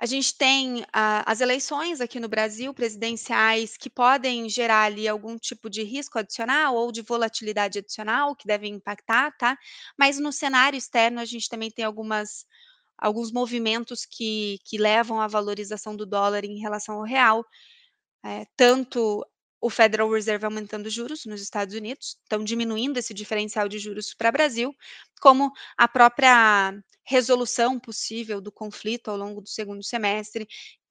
a 0.00 0.06
gente 0.06 0.34
tem 0.34 0.82
a, 0.94 1.30
as 1.30 1.42
eleições 1.42 2.00
aqui 2.00 2.18
no 2.18 2.26
Brasil, 2.26 2.72
presidenciais, 2.72 3.76
que 3.76 3.90
podem 3.90 4.48
gerar 4.48 4.84
ali 4.84 5.06
algum 5.06 5.36
tipo 5.36 5.68
de 5.68 5.82
risco 5.82 6.18
adicional 6.18 6.74
ou 6.74 6.90
de 6.90 7.02
volatilidade 7.02 7.78
adicional, 7.78 8.34
que 8.34 8.46
devem 8.46 8.72
impactar, 8.76 9.30
tá? 9.36 9.58
Mas 9.98 10.18
no 10.18 10.32
cenário 10.32 10.78
externo, 10.78 11.20
a 11.20 11.26
gente 11.26 11.50
também 11.50 11.70
tem 11.70 11.84
algumas, 11.84 12.46
alguns 12.96 13.30
movimentos 13.30 14.06
que, 14.06 14.58
que 14.64 14.78
levam 14.78 15.20
à 15.20 15.26
valorização 15.26 15.94
do 15.94 16.06
dólar 16.06 16.46
em 16.46 16.60
relação 16.60 16.94
ao 16.94 17.04
real. 17.04 17.44
É, 18.24 18.46
tanto 18.56 19.22
o 19.60 19.68
Federal 19.68 20.10
Reserve 20.10 20.46
aumentando 20.46 20.88
juros 20.88 21.26
nos 21.26 21.42
Estados 21.42 21.74
Unidos, 21.74 22.16
estão 22.22 22.42
diminuindo 22.42 22.98
esse 22.98 23.12
diferencial 23.12 23.68
de 23.68 23.78
juros 23.78 24.14
para 24.14 24.30
o 24.30 24.32
Brasil, 24.32 24.74
como 25.20 25.52
a 25.76 25.86
própria 25.86 26.72
resolução 27.10 27.78
possível 27.80 28.40
do 28.40 28.52
conflito 28.52 29.10
ao 29.10 29.16
longo 29.16 29.40
do 29.40 29.48
segundo 29.48 29.82
semestre 29.82 30.46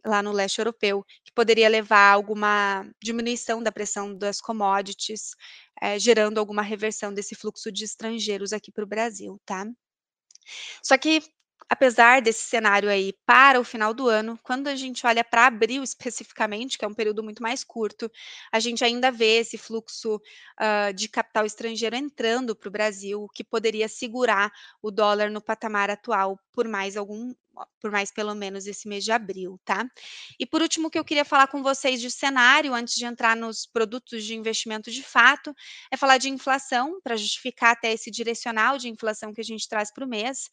lá 0.06 0.22
no 0.22 0.34
leste 0.34 0.60
europeu, 0.60 1.06
que 1.24 1.32
poderia 1.32 1.70
levar 1.70 2.12
a 2.12 2.14
alguma 2.14 2.86
diminuição 3.02 3.64
da 3.64 3.72
pressão 3.72 4.14
das 4.14 4.42
commodities, 4.42 5.32
é, 5.82 5.98
gerando 5.98 6.38
alguma 6.38 6.62
reversão 6.62 7.14
desse 7.14 7.36
fluxo 7.36 7.72
de 7.72 7.86
estrangeiros 7.86 8.52
aqui 8.52 8.70
para 8.70 8.84
o 8.84 8.88
Brasil, 8.88 9.40
tá? 9.46 9.66
Só 10.84 10.98
que 10.98 11.22
apesar 11.70 12.22
desse 12.22 12.46
cenário 12.46 12.90
aí 12.90 13.14
para 13.26 13.60
o 13.60 13.64
final 13.64 13.94
do 13.94 14.08
ano, 14.08 14.40
quando 14.44 14.68
a 14.68 14.76
gente 14.76 15.06
olha 15.06 15.24
para 15.24 15.46
abril 15.46 15.84
especificamente, 15.84 16.78
que 16.78 16.84
é 16.84 16.88
um 16.88 16.94
período 16.94 17.24
muito 17.24 17.44
mais 17.44 17.64
curto, 17.64 18.12
a 18.52 18.60
gente 18.60 18.84
ainda 18.84 19.12
vê 19.12 19.38
esse 19.40 19.58
fluxo 19.58 20.16
uh, 20.16 20.94
de 20.94 21.08
capital 21.08 21.46
estrangeiro 21.46 21.96
entrando 21.96 22.56
para 22.56 22.68
o 22.68 22.72
Brasil, 22.72 23.28
que 23.34 23.44
poderia 23.44 23.88
segurar 23.88 24.52
o 24.82 24.90
dólar 24.90 25.30
no 25.30 25.42
patamar 25.42 25.90
atual 25.92 26.40
por 26.52 26.68
mais 26.68 26.98
algum 26.98 27.34
por 27.82 27.92
mais 27.92 28.12
pelo 28.12 28.34
menos 28.36 28.68
esse 28.68 28.88
mês 28.88 29.04
de 29.04 29.12
abril, 29.12 29.60
tá? 29.66 29.86
E 30.40 30.46
por 30.46 30.62
último, 30.62 30.90
que 30.90 30.98
eu 31.00 31.06
queria 31.06 31.26
falar 31.26 31.48
com 31.48 31.62
vocês 31.64 32.02
de 32.02 32.12
cenário, 32.12 32.74
antes 32.74 32.96
de 32.96 33.06
entrar 33.06 33.36
nos 33.36 33.66
produtos 33.66 34.24
de 34.24 34.36
investimento 34.36 34.92
de 34.92 35.04
fato, 35.04 35.54
é 35.92 35.98
falar 35.98 36.18
de 36.18 36.30
inflação, 36.30 37.00
para 37.04 37.16
justificar 37.18 37.72
até 37.72 37.94
esse 37.94 38.12
direcional 38.12 38.78
de 38.78 38.90
inflação 38.90 39.34
que 39.34 39.42
a 39.42 39.44
gente 39.44 39.68
traz 39.68 39.92
para 39.92 40.06
o 40.06 40.08
mês. 40.08 40.50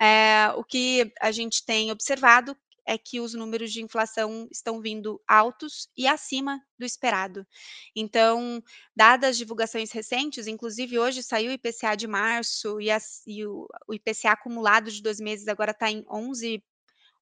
É, 0.00 0.52
o 0.56 0.64
que 0.64 1.12
a 1.20 1.30
gente 1.32 1.64
tem 1.64 1.90
observado 1.90 2.56
é 2.86 2.98
que 2.98 3.20
os 3.20 3.34
números 3.34 3.72
de 3.72 3.82
inflação 3.82 4.48
estão 4.50 4.80
vindo 4.80 5.20
altos 5.28 5.88
e 5.96 6.06
acima 6.06 6.60
do 6.78 6.84
esperado. 6.84 7.46
Então, 7.94 8.62
dadas 8.94 9.30
as 9.30 9.36
divulgações 9.38 9.90
recentes, 9.92 10.46
inclusive 10.46 10.98
hoje 10.98 11.22
saiu 11.22 11.50
o 11.50 11.54
IPCA 11.54 11.96
de 11.96 12.06
março 12.06 12.80
e, 12.80 12.90
as, 12.90 13.22
e 13.26 13.46
o, 13.46 13.66
o, 13.88 13.94
IPCA 13.94 14.32
acumulado 14.32 14.90
de 14.90 15.02
12 15.02 15.22
meses 15.22 15.48
agora 15.48 15.70
está 15.70 15.90
em 15.90 16.04
11, 16.10 16.62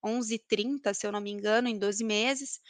11,30, 0.04 0.94
se 0.94 1.06
eu 1.06 1.12
não 1.12 1.20
me 1.20 1.30
engano, 1.30 1.68
em 1.68 1.78
12 1.78 2.04
meses. 2.04 2.60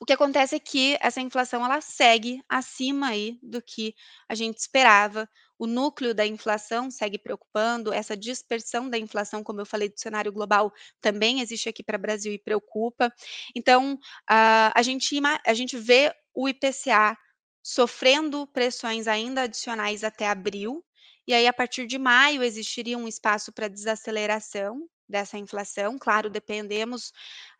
O 0.00 0.04
que 0.04 0.12
acontece 0.12 0.56
é 0.56 0.60
que 0.60 0.98
essa 1.00 1.20
inflação 1.20 1.64
ela 1.64 1.80
segue 1.80 2.42
acima 2.48 3.08
aí 3.08 3.38
do 3.42 3.62
que 3.62 3.94
a 4.28 4.34
gente 4.34 4.58
esperava. 4.58 5.28
O 5.58 5.66
núcleo 5.66 6.14
da 6.14 6.26
inflação 6.26 6.90
segue 6.90 7.18
preocupando, 7.18 7.92
essa 7.92 8.16
dispersão 8.16 8.88
da 8.90 8.98
inflação, 8.98 9.42
como 9.42 9.60
eu 9.60 9.66
falei 9.66 9.88
do 9.88 9.98
cenário 9.98 10.32
global, 10.32 10.72
também 11.00 11.40
existe 11.40 11.68
aqui 11.68 11.82
para 11.82 11.96
o 11.98 12.00
Brasil 12.00 12.32
e 12.32 12.38
preocupa. 12.38 13.12
Então, 13.54 13.98
a, 14.28 14.82
gente, 14.82 15.18
a 15.46 15.54
gente 15.54 15.76
vê 15.76 16.12
o 16.34 16.48
IPCA 16.48 17.16
sofrendo 17.62 18.46
pressões 18.48 19.06
ainda 19.06 19.42
adicionais 19.42 20.04
até 20.04 20.28
abril, 20.28 20.84
e 21.26 21.32
aí 21.32 21.46
a 21.46 21.52
partir 21.52 21.86
de 21.86 21.98
maio 21.98 22.42
existiria 22.42 22.98
um 22.98 23.08
espaço 23.08 23.52
para 23.52 23.68
desaceleração 23.68 24.86
dessa 25.08 25.38
inflação. 25.38 25.96
Claro, 25.98 26.28
dependemos 26.28 27.12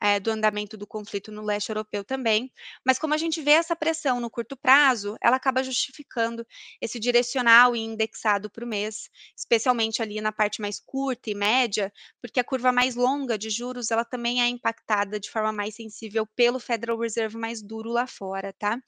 é, 0.05 0.21
do 0.21 0.31
andamento 0.31 0.77
do 0.77 0.87
conflito 0.87 1.33
no 1.33 1.43
leste 1.43 1.71
europeu 1.71 2.05
também, 2.05 2.53
mas 2.85 2.99
como 2.99 3.15
a 3.15 3.17
gente 3.17 3.41
vê 3.41 3.53
essa 3.53 3.75
pressão 3.75 4.21
no 4.21 4.29
curto 4.29 4.55
prazo, 4.55 5.17
ela 5.23 5.37
acaba 5.37 5.65
justificando 5.65 6.47
esse 6.79 7.01
direcional 7.01 7.75
e 7.75 7.81
indexado 7.81 8.51
para 8.51 8.67
o 8.67 8.69
mês, 8.69 9.09
especialmente 9.35 10.03
ali 10.03 10.21
na 10.21 10.31
parte 10.31 10.61
mais 10.61 10.79
curta 10.79 11.31
e 11.31 11.35
média, 11.35 11.91
porque 12.21 12.39
a 12.39 12.45
curva 12.45 12.71
mais 12.71 12.95
longa 12.95 13.39
de 13.39 13.49
juros 13.49 13.91
ela 13.91 14.05
também 14.05 14.43
é 14.43 14.47
impactada 14.47 15.19
de 15.19 15.31
forma 15.31 15.51
mais 15.53 15.75
sensível 15.75 16.27
pelo 16.37 16.61
Federal 16.61 16.99
Reserve 16.99 17.39
mais 17.39 17.63
duro 17.63 17.89
lá 17.89 18.07
fora, 18.07 18.53
tá? 18.53 18.79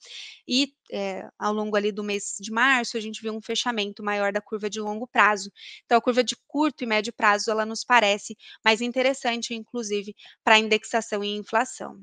E 0.47 0.71
é, 0.91 1.27
ao 1.37 1.51
longo 1.51 1.75
ali 1.75 1.91
do 1.91 2.03
mês 2.03 2.35
de 2.39 2.51
março, 2.51 2.95
a 2.95 2.99
gente 2.99 3.21
viu 3.21 3.33
um 3.33 3.41
fechamento 3.41 4.03
maior 4.03 4.31
da 4.31 4.39
curva 4.39 4.69
de 4.69 4.79
longo 4.79 5.07
prazo. 5.07 5.51
Então, 5.85 5.97
a 5.97 6.01
curva 6.01 6.23
de 6.23 6.35
curto 6.47 6.83
e 6.83 6.87
médio 6.87 7.11
prazo, 7.11 7.49
ela 7.51 7.65
nos 7.65 7.83
parece 7.83 8.37
mais 8.63 8.81
interessante, 8.81 9.53
inclusive, 9.53 10.15
para 10.43 10.59
indexação 10.59 11.06
e 11.23 11.35
inflação. 11.35 12.01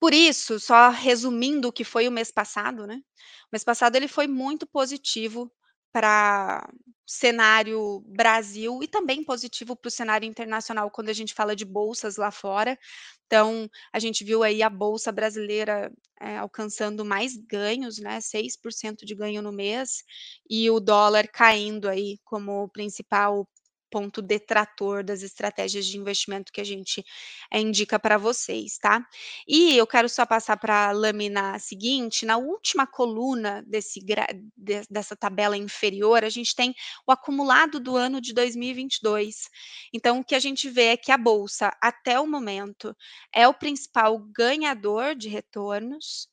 Por 0.00 0.14
isso, 0.14 0.60
só 0.60 0.90
resumindo 0.90 1.68
o 1.68 1.72
que 1.72 1.84
foi 1.84 2.06
o 2.06 2.12
mês 2.12 2.30
passado, 2.30 2.86
né? 2.86 2.96
O 2.96 3.48
mês 3.52 3.64
passado 3.64 3.96
ele 3.96 4.08
foi 4.08 4.26
muito 4.28 4.66
positivo 4.66 5.50
para 5.92 6.68
cenário 7.06 8.00
Brasil 8.06 8.80
e 8.82 8.86
também 8.86 9.24
positivo 9.24 9.74
para 9.74 9.88
o 9.88 9.90
cenário 9.90 10.26
internacional 10.28 10.90
quando 10.90 11.08
a 11.08 11.12
gente 11.12 11.34
fala 11.34 11.56
de 11.56 11.64
bolsas 11.64 12.16
lá 12.16 12.30
fora. 12.30 12.78
Então, 13.26 13.68
a 13.92 13.98
gente 13.98 14.22
viu 14.24 14.42
aí 14.42 14.62
a 14.62 14.70
bolsa 14.70 15.10
brasileira 15.10 15.90
é, 16.20 16.36
alcançando 16.38 17.04
mais 17.04 17.36
ganhos, 17.36 17.98
né? 17.98 18.20
6% 18.20 19.04
de 19.04 19.14
ganho 19.14 19.42
no 19.42 19.52
mês, 19.52 20.04
e 20.48 20.70
o 20.70 20.80
dólar 20.80 21.28
caindo 21.28 21.88
aí 21.88 22.18
como 22.24 22.68
principal 22.70 23.48
ponto 23.90 24.22
detrator 24.22 25.02
das 25.02 25.22
estratégias 25.22 25.86
de 25.86 25.96
investimento 25.98 26.52
que 26.52 26.60
a 26.60 26.64
gente 26.64 27.04
é, 27.50 27.60
indica 27.60 27.98
para 27.98 28.18
vocês, 28.18 28.78
tá? 28.78 29.06
E 29.46 29.76
eu 29.76 29.86
quero 29.86 30.08
só 30.08 30.24
passar 30.24 30.56
para 30.56 30.88
a 30.88 30.92
lâmina 30.92 31.58
seguinte, 31.58 32.24
na 32.26 32.36
última 32.36 32.86
coluna 32.86 33.62
desse, 33.66 34.00
de, 34.00 34.82
dessa 34.88 35.16
tabela 35.16 35.56
inferior, 35.56 36.24
a 36.24 36.30
gente 36.30 36.54
tem 36.54 36.74
o 37.06 37.12
acumulado 37.12 37.80
do 37.80 37.96
ano 37.96 38.20
de 38.20 38.32
2022. 38.32 39.48
Então, 39.92 40.20
o 40.20 40.24
que 40.24 40.34
a 40.34 40.40
gente 40.40 40.68
vê 40.68 40.88
é 40.88 40.96
que 40.96 41.12
a 41.12 41.18
Bolsa, 41.18 41.70
até 41.80 42.18
o 42.20 42.26
momento, 42.26 42.96
é 43.32 43.46
o 43.48 43.54
principal 43.54 44.18
ganhador 44.18 45.14
de 45.14 45.28
retornos, 45.28 46.28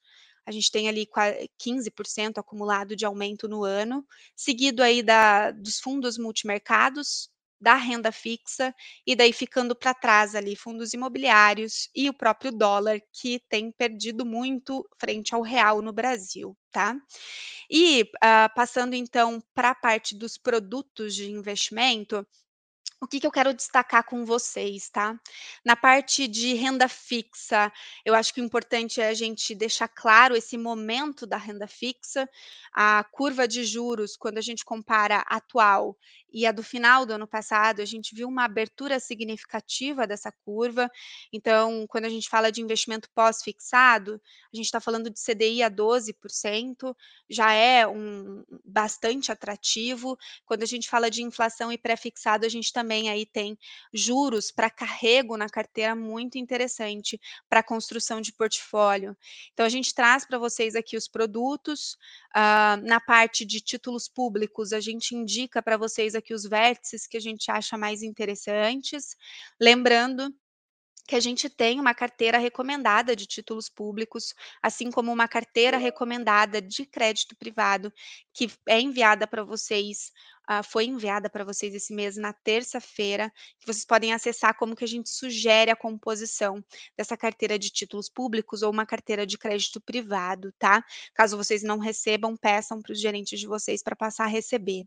a 0.46 0.52
gente 0.52 0.72
tem 0.72 0.88
ali 0.88 1.08
15% 1.60 2.38
acumulado 2.38 2.96
de 2.96 3.04
aumento 3.04 3.48
no 3.48 3.64
ano, 3.64 4.06
seguido 4.36 4.84
aí 4.84 5.02
da, 5.02 5.50
dos 5.52 5.80
fundos 5.80 6.18
multimercados, 6.20 7.30
da 7.60 7.76
renda 7.76 8.12
fixa, 8.12 8.74
e 9.06 9.16
daí 9.16 9.32
ficando 9.34 9.76
para 9.76 9.94
trás 9.94 10.36
ali 10.36 10.56
fundos 10.56 10.94
imobiliários 10.94 11.90
e 11.96 12.10
o 12.10 12.14
próprio 12.14 12.52
dólar, 12.52 13.00
que 13.12 13.40
tem 13.50 13.72
perdido 13.72 14.26
muito 14.26 14.88
frente 15.00 15.34
ao 15.34 15.42
real 15.42 15.82
no 15.82 15.94
Brasil, 15.94 16.56
tá? 16.72 16.96
E 17.70 18.04
uh, 18.04 18.54
passando 18.56 18.94
então 18.94 19.42
para 19.54 19.72
a 19.72 19.76
parte 19.76 20.16
dos 20.16 20.38
produtos 20.38 21.16
de 21.16 21.32
investimento, 21.32 22.26
o 23.02 23.08
que, 23.08 23.20
que 23.20 23.28
eu 23.28 23.32
quero 23.32 23.54
destacar 23.54 24.04
com 24.04 24.26
vocês, 24.26 24.90
tá? 24.90 25.20
Na 25.64 25.76
parte 25.76 26.28
de 26.28 26.54
renda 26.54 26.88
fixa, 26.88 27.72
eu 28.06 28.16
acho 28.16 28.34
que 28.34 28.42
o 28.42 28.44
importante 28.44 29.02
é 29.02 29.10
a 29.10 29.14
gente 29.14 29.54
deixar 29.54 29.88
claro 29.88 30.36
esse 30.36 30.58
momento 30.58 31.28
da 31.28 31.38
renda 31.38 31.68
fixa. 31.68 32.28
A 32.74 33.04
curva 33.12 33.48
de 33.48 33.64
juros, 33.64 34.16
quando 34.16 34.38
a 34.38 34.42
gente 34.42 34.64
compara 34.64 35.20
atual 35.28 35.98
e 36.36 36.46
a 36.46 36.52
do 36.52 36.62
final 36.62 37.06
do 37.06 37.14
ano 37.14 37.26
passado, 37.26 37.82
a 37.82 37.86
gente 37.86 38.14
viu 38.14 38.28
uma 38.28 38.44
abertura 38.44 39.00
significativa 39.00 40.06
dessa 40.06 40.34
curva. 40.44 40.92
Então, 41.32 41.88
quando 41.88 42.04
a 42.04 42.10
gente 42.10 42.28
fala 42.28 42.52
de 42.52 42.62
investimento 42.62 43.10
pós-fixado, 43.16 44.22
a 44.54 44.58
gente 44.58 44.66
está 44.66 44.82
falando 44.82 45.10
de 45.10 45.18
CDI 45.18 45.64
a 45.64 45.72
12%, 45.72 46.94
já 47.30 47.54
é 47.54 47.88
um 47.88 48.44
bastante 48.66 49.32
atrativo. 49.32 50.18
Quando 50.46 50.64
a 50.64 50.66
gente 50.66 50.90
fala 50.90 51.10
de 51.10 51.24
inflação 51.24 51.72
e 51.72 51.78
pré-fixado, 51.78 52.46
a 52.46 52.50
gente 52.50 52.74
também 52.74 53.10
aí 53.10 53.26
tem 53.26 53.58
juros 53.94 54.52
para 54.52 54.70
carrego 54.70 55.38
na 55.38 55.48
carteira 55.48 55.96
muito 55.96 56.38
interessante 56.38 57.18
para 57.50 57.64
construção 57.64 58.20
de 58.20 58.34
portfólio. 58.34 59.16
Então, 59.54 59.66
a 59.66 59.70
gente 59.70 59.96
traz 59.96 60.26
para 60.26 60.38
vocês 60.38 60.76
aqui 60.76 60.98
os 60.98 61.08
produtos. 61.08 61.98
Uh, 62.36 62.76
na 62.84 63.00
parte 63.00 63.46
de 63.46 63.62
títulos 63.62 64.10
públicos, 64.10 64.74
a 64.74 64.82
gente 64.82 65.16
indica 65.16 65.64
para 65.64 65.78
vocês 65.78 66.14
aqui 66.14 66.25
aqui 66.26 66.34
os 66.34 66.44
vértices 66.44 67.06
que 67.06 67.18
a 67.18 67.22
gente 67.22 67.52
acha 67.52 67.78
mais 67.78 68.02
interessantes. 68.02 69.16
Lembrando 69.62 70.34
que 71.08 71.16
a 71.16 71.20
gente 71.20 71.48
tem 71.48 71.80
uma 71.80 71.94
carteira 71.94 72.40
recomendada 72.40 73.16
de 73.16 73.28
títulos 73.28 73.70
públicos, 73.70 74.34
assim 74.60 74.90
como 74.90 75.14
uma 75.14 75.28
carteira 75.28 75.78
recomendada 75.78 76.60
de 76.60 76.84
crédito 76.84 77.36
privado, 77.36 77.94
que 78.34 78.52
é 78.68 78.82
enviada 78.82 79.28
para 79.28 79.44
vocês 79.44 80.12
uh, 80.50 80.64
foi 80.64 80.86
enviada 80.86 81.30
para 81.30 81.44
vocês 81.44 81.74
esse 81.74 81.94
mês 81.94 82.18
na 82.18 82.34
terça-feira, 82.34 83.32
que 83.60 83.66
vocês 83.66 83.86
podem 83.86 84.14
acessar 84.14 84.56
como 84.58 84.76
que 84.76 84.84
a 84.84 84.88
gente 84.88 85.10
sugere 85.10 85.72
a 85.72 85.76
composição 85.76 86.64
dessa 86.98 87.18
carteira 87.18 87.58
de 87.58 87.70
títulos 87.70 88.10
públicos 88.10 88.62
ou 88.62 88.72
uma 88.72 88.86
carteira 88.86 89.26
de 89.26 89.38
crédito 89.38 89.82
privado, 89.82 90.54
tá? 90.58 90.84
Caso 91.14 91.38
vocês 91.38 91.64
não 91.64 91.78
recebam, 91.78 92.36
peçam 92.36 92.82
para 92.82 92.94
os 92.94 93.00
gerentes 93.00 93.40
de 93.40 93.48
vocês 93.48 93.82
para 93.84 93.96
passar 93.96 94.26
a 94.26 94.28
receber. 94.28 94.86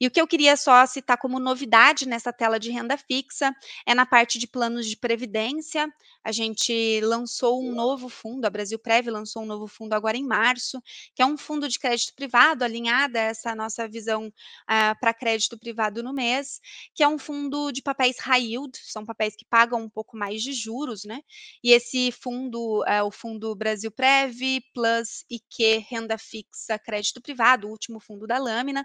E 0.00 0.06
o 0.06 0.10
que 0.10 0.20
eu 0.20 0.26
queria 0.26 0.56
só 0.56 0.86
citar 0.86 1.18
como 1.18 1.38
novidade 1.38 2.06
nessa 2.06 2.32
tela 2.32 2.58
de 2.58 2.70
renda 2.70 2.96
fixa 2.96 3.54
é 3.86 3.94
na 3.94 4.06
parte 4.06 4.38
de 4.38 4.46
planos 4.46 4.86
de 4.86 4.96
previdência. 4.96 5.88
A 6.22 6.32
gente 6.32 7.00
lançou 7.02 7.62
um 7.62 7.72
novo 7.72 8.08
fundo, 8.08 8.44
a 8.44 8.50
Brasil 8.50 8.78
Prev 8.78 9.08
lançou 9.08 9.42
um 9.42 9.46
novo 9.46 9.66
fundo 9.66 9.94
agora 9.94 10.16
em 10.16 10.24
março, 10.24 10.82
que 11.14 11.22
é 11.22 11.26
um 11.26 11.36
fundo 11.36 11.68
de 11.68 11.78
crédito 11.78 12.14
privado 12.14 12.64
alinhado 12.64 13.16
a 13.16 13.22
essa 13.22 13.54
nossa 13.54 13.88
visão 13.88 14.26
uh, 14.26 14.79
para 15.00 15.14
crédito 15.14 15.58
privado 15.58 16.02
no 16.02 16.12
mês, 16.12 16.60
que 16.94 17.02
é 17.02 17.08
um 17.08 17.18
fundo 17.18 17.70
de 17.72 17.82
papéis 17.82 18.18
high 18.20 18.42
yield, 18.52 18.78
são 18.82 19.04
papéis 19.04 19.34
que 19.36 19.44
pagam 19.44 19.80
um 19.82 19.88
pouco 19.88 20.16
mais 20.16 20.42
de 20.42 20.52
juros, 20.52 21.04
né? 21.04 21.20
E 21.62 21.72
esse 21.72 22.10
fundo 22.12 22.84
é 22.86 23.02
o 23.02 23.10
fundo 23.10 23.54
Brasil 23.54 23.90
Prev 23.90 24.60
Plus 24.74 25.24
IQ 25.30 25.84
Renda 25.88 26.16
Fixa 26.18 26.78
Crédito 26.78 27.20
Privado, 27.20 27.66
o 27.66 27.70
último 27.70 28.00
fundo 28.00 28.26
da 28.26 28.38
lâmina. 28.38 28.84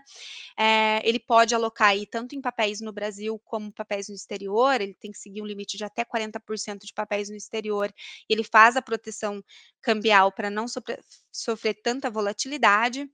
É, 0.58 1.02
ele 1.08 1.20
pode 1.20 1.54
alocar 1.56 1.90
aí 1.90 2.06
tanto 2.06 2.36
em 2.36 2.42
papéis 2.42 2.82
no 2.82 2.92
Brasil 2.92 3.40
como 3.46 3.72
papéis 3.72 4.08
no 4.10 4.16
exterior, 4.16 4.80
ele 4.82 4.94
tem 4.94 5.12
que 5.12 5.18
seguir 5.18 5.42
um 5.42 5.46
limite 5.46 5.78
de 5.78 5.84
até 5.84 6.04
40% 6.06 6.86
de 6.86 6.94
papéis 6.94 7.30
no 7.30 7.36
exterior, 7.36 7.94
ele 8.30 8.44
faz 8.44 8.76
a 8.76 8.82
proteção 8.82 9.44
cambial 9.82 10.32
para 10.32 10.50
não 10.50 10.68
sofrer, 10.68 11.00
sofrer 11.32 11.76
tanta 11.82 12.10
volatilidade. 12.10 13.10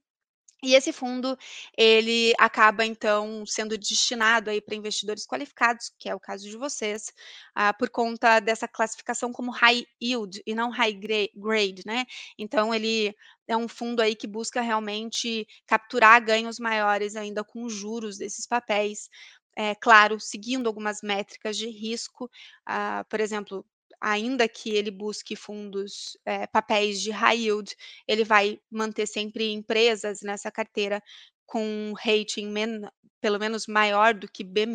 E 0.64 0.74
esse 0.76 0.92
fundo, 0.92 1.36
ele 1.76 2.32
acaba 2.38 2.86
então 2.86 3.44
sendo 3.44 3.76
destinado 3.76 4.48
aí 4.48 4.60
para 4.60 4.76
investidores 4.76 5.26
qualificados, 5.26 5.90
que 5.98 6.08
é 6.08 6.14
o 6.14 6.20
caso 6.20 6.48
de 6.48 6.56
vocês, 6.56 7.12
ah, 7.52 7.74
por 7.74 7.90
conta 7.90 8.38
dessa 8.38 8.68
classificação 8.68 9.32
como 9.32 9.50
high 9.50 9.84
yield 10.00 10.40
e 10.46 10.54
não 10.54 10.70
high 10.70 10.92
grade, 10.92 11.82
né? 11.84 12.04
Então 12.38 12.72
ele 12.72 13.12
é 13.48 13.56
um 13.56 13.66
fundo 13.66 14.00
aí 14.00 14.14
que 14.14 14.28
busca 14.28 14.60
realmente 14.60 15.46
capturar 15.66 16.24
ganhos 16.24 16.60
maiores 16.60 17.16
ainda 17.16 17.42
com 17.42 17.64
os 17.64 17.72
juros 17.72 18.16
desses 18.16 18.46
papéis. 18.46 19.08
É, 19.56 19.74
claro, 19.74 20.18
seguindo 20.20 20.66
algumas 20.68 21.00
métricas 21.02 21.56
de 21.56 21.66
risco, 21.68 22.30
ah, 22.64 23.04
por 23.10 23.20
exemplo, 23.20 23.66
ainda 24.02 24.48
que 24.48 24.70
ele 24.70 24.90
busque 24.90 25.36
fundos, 25.36 26.16
é, 26.26 26.46
papéis 26.46 27.00
de 27.00 27.10
high 27.12 27.38
yield, 27.46 27.74
ele 28.08 28.24
vai 28.24 28.58
manter 28.70 29.06
sempre 29.06 29.52
empresas 29.52 30.20
nessa 30.22 30.50
carteira 30.50 31.02
com 31.46 31.92
rating 32.04 32.48
men 32.48 32.82
pelo 33.20 33.38
menos 33.38 33.68
maior 33.68 34.14
do 34.14 34.26
que 34.28 34.42
B-, 34.42 34.66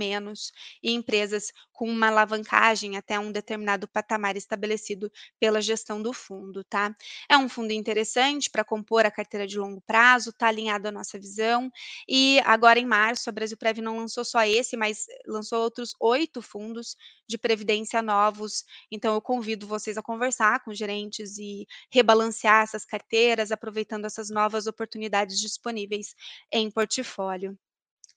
e 0.82 0.92
empresas 0.94 1.52
com 1.74 1.88
uma 1.90 2.08
alavancagem 2.08 2.98
até 2.98 3.20
um 3.20 3.32
determinado 3.32 3.88
patamar 3.88 4.36
estabelecido 4.36 5.12
pela 5.40 5.62
gestão 5.62 6.02
do 6.02 6.12
fundo, 6.14 6.64
tá? 6.64 6.96
É 7.30 7.38
um 7.38 7.48
fundo 7.48 7.72
interessante 7.72 8.50
para 8.50 8.64
compor 8.64 9.06
a 9.06 9.12
carteira 9.12 9.46
de 9.46 9.60
longo 9.60 9.82
prazo, 9.82 10.32
está 10.32 10.48
alinhado 10.48 10.88
à 10.88 10.92
nossa 10.92 11.20
visão, 11.20 11.70
e 12.08 12.40
agora 12.46 12.80
em 12.80 12.86
março 12.86 13.30
a 13.30 13.34
Brasil 13.34 13.58
Prev 13.58 13.80
não 13.80 13.98
lançou 13.98 14.26
só 14.26 14.44
esse, 14.44 14.76
mas 14.78 15.06
lançou 15.28 15.62
outros 15.62 15.92
oito 16.00 16.42
fundos 16.42 16.96
de 17.28 17.38
previdência 17.38 18.02
novos, 18.02 18.64
então 18.90 19.14
eu 19.14 19.22
convido 19.22 19.68
vocês 19.68 19.98
a 19.98 20.02
conversar 20.02 20.64
com 20.64 20.74
gerentes 20.74 21.38
e 21.38 21.68
rebalancear 21.92 22.64
essas 22.64 22.86
carteiras, 22.86 23.52
aproveitando 23.52 24.06
essas 24.06 24.30
novas 24.30 24.66
oportunidades 24.66 25.40
disponíveis 25.40 26.16
em 26.58 26.72
portfólio. 26.72 27.58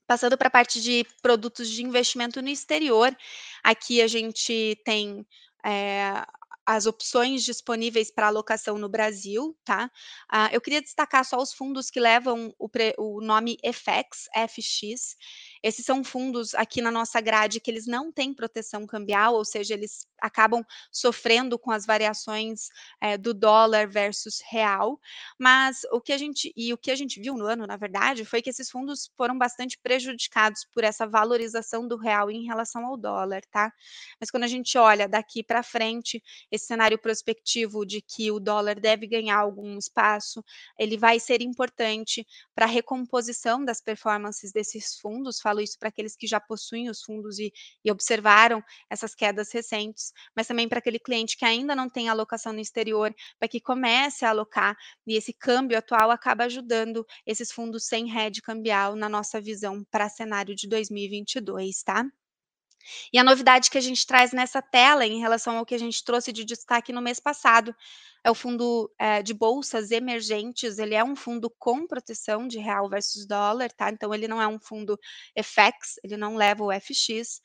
Passando 0.07 0.37
para 0.37 0.49
a 0.49 0.51
parte 0.51 0.81
de 0.81 1.07
produtos 1.23 1.69
de 1.69 1.85
investimento 1.85 2.43
no 2.43 2.49
exterior, 2.49 3.17
aqui 3.63 4.03
a 4.03 4.09
gente 4.09 4.81
tem 4.85 5.25
é, 5.65 6.25
as 6.67 6.87
opções 6.87 7.45
disponíveis 7.45 8.11
para 8.11 8.29
alocação 8.29 8.79
no 8.79 8.89
Brasil, 8.89 9.57
tá? 9.65 9.91
Ah, 10.31 10.49
eu 10.53 10.61
queria 10.61 10.81
destacar 10.81 11.25
só 11.25 11.37
os 11.41 11.53
fundos 11.53 11.91
que 11.91 11.99
levam 11.99 12.55
o, 12.59 12.69
pre, 12.69 12.95
o 12.99 13.21
nome 13.21 13.57
FX, 13.65 14.29
FX. 14.35 15.17
Esses 15.63 15.85
são 15.85 16.03
fundos 16.03 16.55
aqui 16.55 16.81
na 16.81 16.91
nossa 16.91 17.21
grade 17.21 17.61
que 17.61 17.71
eles 17.71 17.87
não 17.87 18.11
têm 18.11 18.33
proteção 18.35 18.87
cambial, 18.87 19.35
ou 19.35 19.45
seja, 19.45 19.75
eles 19.75 20.07
acabam 20.21 20.65
sofrendo 20.93 21.59
com 21.59 21.71
as 21.71 21.87
variações 21.87 22.69
é, 23.01 23.17
do 23.17 23.33
dólar 23.35 23.89
versus 23.89 24.41
real. 24.51 24.99
Mas 25.39 25.83
o 25.93 26.01
que 26.01 26.13
a 26.13 26.19
gente 26.19 26.53
e 26.57 26.73
o 26.73 26.79
que 26.79 26.91
a 26.91 26.97
gente 26.97 27.21
viu 27.21 27.35
no 27.35 27.45
ano, 27.45 27.67
na 27.67 27.77
verdade, 27.77 28.25
foi 28.25 28.43
que 28.43 28.51
esses 28.51 28.71
fundos 28.71 29.11
foram 29.17 29.37
bastante 29.37 29.79
prejudicados 29.79 30.67
por 30.73 30.85
essa 30.85 31.07
valorização 31.07 31.87
do 31.87 31.97
real 31.97 32.31
em 32.31 32.45
relação 32.45 32.85
ao 32.87 32.97
dólar, 32.97 33.43
tá? 33.51 33.73
Mas 34.21 34.31
quando 34.31 34.45
a 34.45 34.49
gente 34.49 34.77
olha 34.79 35.09
daqui 35.09 35.43
para 35.43 35.63
frente, 35.63 36.23
esse 36.51 36.67
cenário 36.67 36.99
prospectivo 36.99 37.85
de 37.85 38.01
que 38.01 38.31
o 38.31 38.41
dólar 38.41 38.79
deve 38.79 39.07
ganhar 39.07 39.39
algum 39.39 39.79
espaço, 39.79 40.45
ele 40.79 40.97
vai 40.97 41.19
ser 41.19 41.43
importante 41.43 42.27
para 42.55 42.67
a 42.67 42.69
recomposição 42.69 43.65
das 43.65 43.81
performances 43.81 44.53
desses 44.53 44.97
fundos. 44.99 45.41
Falo 45.51 45.61
isso 45.61 45.77
para 45.79 45.89
aqueles 45.89 46.15
que 46.15 46.27
já 46.29 46.39
possuem 46.39 46.89
os 46.89 47.03
fundos 47.03 47.39
e, 47.41 47.53
e 47.85 47.91
observaram 47.91 48.63
essas 48.89 49.15
quedas 49.17 49.53
recentes, 49.53 50.13
mas 50.37 50.47
também 50.47 50.69
para 50.69 50.79
aquele 50.79 50.99
cliente 51.01 51.37
que 51.37 51.45
ainda 51.45 51.75
não 51.75 51.89
tem 51.91 52.09
alocação 52.09 52.53
no 52.53 52.61
exterior, 52.61 53.13
para 53.39 53.49
que 53.49 53.61
comece 53.61 54.25
a 54.25 54.31
alocar. 54.31 54.77
E 55.07 55.17
esse 55.17 55.33
câmbio 55.33 55.77
atual 55.77 56.11
acaba 56.13 56.45
ajudando 56.45 57.05
esses 57.27 57.51
fundos 57.51 57.87
sem 57.87 58.07
rede 58.07 58.41
cambial 58.41 58.95
na 58.95 59.09
nossa 59.09 59.41
visão 59.41 59.85
para 59.91 60.09
cenário 60.09 60.55
de 60.55 60.69
2022, 60.69 61.83
tá? 61.83 62.05
E 63.13 63.19
a 63.19 63.25
novidade 63.25 63.71
que 63.71 63.79
a 63.79 63.81
gente 63.81 64.07
traz 64.07 64.33
nessa 64.33 64.63
tela, 64.63 65.07
em 65.07 65.21
relação 65.21 65.59
ao 65.59 65.67
que 65.67 65.75
a 65.75 65.79
gente 65.79 66.05
trouxe 66.05 66.33
de 66.33 66.45
destaque 66.45 66.93
no 66.93 67.03
mês 67.03 67.21
passado, 67.21 67.75
é 68.23 68.31
o 68.31 68.35
fundo 68.35 68.91
é, 68.99 69.23
de 69.23 69.33
bolsas 69.33 69.91
emergentes. 69.91 70.79
Ele 70.79 70.95
é 70.95 71.03
um 71.03 71.17
fundo 71.17 71.51
com 71.59 71.87
proteção 71.87 72.47
de 72.47 72.59
real 72.59 72.89
versus 72.89 73.27
dólar, 73.27 73.71
tá? 73.73 73.91
Então, 73.91 74.15
ele 74.15 74.29
não 74.29 74.41
é 74.41 74.47
um 74.47 74.59
fundo 74.59 74.99
FX, 75.37 75.99
ele 76.05 76.17
não 76.17 76.37
leva 76.37 76.65
o 76.65 76.73
FX. 76.73 77.41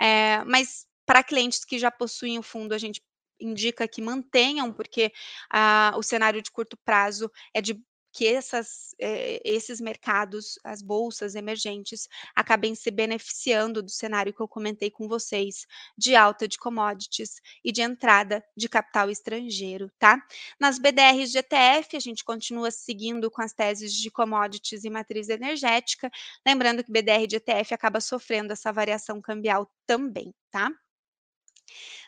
É, 0.00 0.42
mas 0.44 0.86
para 1.04 1.24
clientes 1.24 1.64
que 1.64 1.78
já 1.78 1.90
possuem 1.90 2.38
o 2.38 2.42
fundo, 2.42 2.72
a 2.72 2.78
gente 2.78 3.02
indica 3.40 3.88
que 3.88 4.02
mantenham, 4.02 4.72
porque 4.72 5.10
ah, 5.50 5.92
o 5.96 6.02
cenário 6.02 6.42
de 6.42 6.50
curto 6.50 6.76
prazo 6.84 7.30
é 7.54 7.60
de 7.60 7.80
que 8.12 8.26
essas, 8.26 8.94
eh, 8.98 9.40
esses 9.44 9.80
mercados, 9.80 10.58
as 10.64 10.82
bolsas 10.82 11.34
emergentes, 11.34 12.08
acabem 12.34 12.74
se 12.74 12.90
beneficiando 12.90 13.82
do 13.82 13.90
cenário 13.90 14.32
que 14.34 14.40
eu 14.40 14.48
comentei 14.48 14.90
com 14.90 15.08
vocês, 15.08 15.66
de 15.96 16.14
alta 16.16 16.46
de 16.48 16.58
commodities 16.58 17.40
e 17.64 17.72
de 17.72 17.82
entrada 17.82 18.44
de 18.56 18.68
capital 18.68 19.10
estrangeiro, 19.10 19.90
tá? 19.98 20.20
Nas 20.58 20.78
BDRs 20.78 21.30
de 21.30 21.38
ETF, 21.38 21.96
a 21.96 22.00
gente 22.00 22.24
continua 22.24 22.70
seguindo 22.70 23.30
com 23.30 23.42
as 23.42 23.52
teses 23.52 23.92
de 23.94 24.10
commodities 24.10 24.84
e 24.84 24.90
matriz 24.90 25.28
energética, 25.28 26.10
lembrando 26.46 26.82
que 26.84 26.92
BDR 26.92 27.26
de 27.26 27.36
ETF 27.36 27.74
acaba 27.74 28.00
sofrendo 28.00 28.52
essa 28.52 28.72
variação 28.72 29.20
cambial 29.20 29.70
também, 29.86 30.34
tá? 30.50 30.70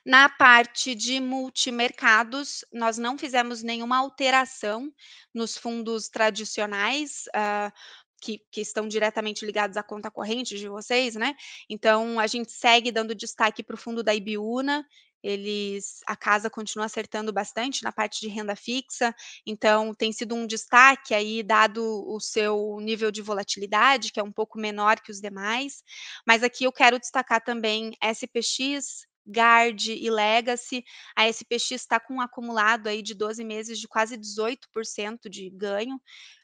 Na 0.05 0.29
parte 0.29 0.95
de 0.95 1.21
multimercados, 1.21 2.65
nós 2.73 2.99
não 2.99 3.17
fizemos 3.17 3.63
nenhuma 3.63 3.99
alteração 3.99 4.93
nos 5.33 5.57
fundos 5.57 6.09
tradicionais, 6.09 7.25
uh, 7.29 7.73
que, 8.21 8.41
que, 8.51 8.61
estão 8.61 8.87
diretamente 8.87 9.45
ligados 9.45 9.77
à 9.77 9.83
conta 9.83 10.11
corrente 10.11 10.57
de 10.57 10.69
vocês, 10.69 11.17
né? 11.17 11.35
Então, 11.69 12.21
a 12.21 12.27
gente 12.27 12.53
segue 12.53 12.93
dando 12.93 13.15
destaque 13.15 13.63
para 13.63 13.75
o 13.75 13.79
fundo 13.79 14.03
da 14.03 14.15
Ibiúna, 14.15 14.87
eles 15.23 16.01
a 16.07 16.17
casa 16.17 16.51
continua 16.51 16.87
acertando 16.87 17.33
bastante 17.33 17.85
na 17.85 17.93
parte 17.93 18.21
de 18.21 18.29
renda 18.29 18.57
fixa, 18.57 19.15
então 19.47 19.95
tem 19.95 20.13
sido 20.13 20.35
um 20.35 20.47
destaque 20.47 21.15
aí 21.15 21.43
dado 21.43 21.83
o 21.83 22.19
seu 22.19 22.79
nível 22.81 23.11
de 23.11 23.23
volatilidade, 23.23 24.11
que 24.11 24.19
é 24.19 24.23
um 24.23 24.33
pouco 24.33 24.59
menor 24.59 25.01
que 25.01 25.13
os 25.13 25.21
demais. 25.21 25.83
Mas 26.27 26.43
aqui 26.43 26.65
eu 26.65 26.73
quero 26.73 26.99
destacar 26.99 27.43
também 27.43 27.97
SPX, 28.03 29.07
Guard 29.27 29.89
e 29.89 30.11
Legacy, 30.11 30.85
a 31.16 31.29
SPX 31.29 31.73
está 31.73 32.01
com 32.01 32.14
um 32.14 32.20
acumulado 32.20 32.89
aí 32.89 33.03
de 33.03 33.14
12 33.14 33.45
meses 33.45 33.79
de 33.79 33.89
quase 33.89 34.16
18% 34.16 35.29
de 35.29 35.51
ganho. 35.51 36.01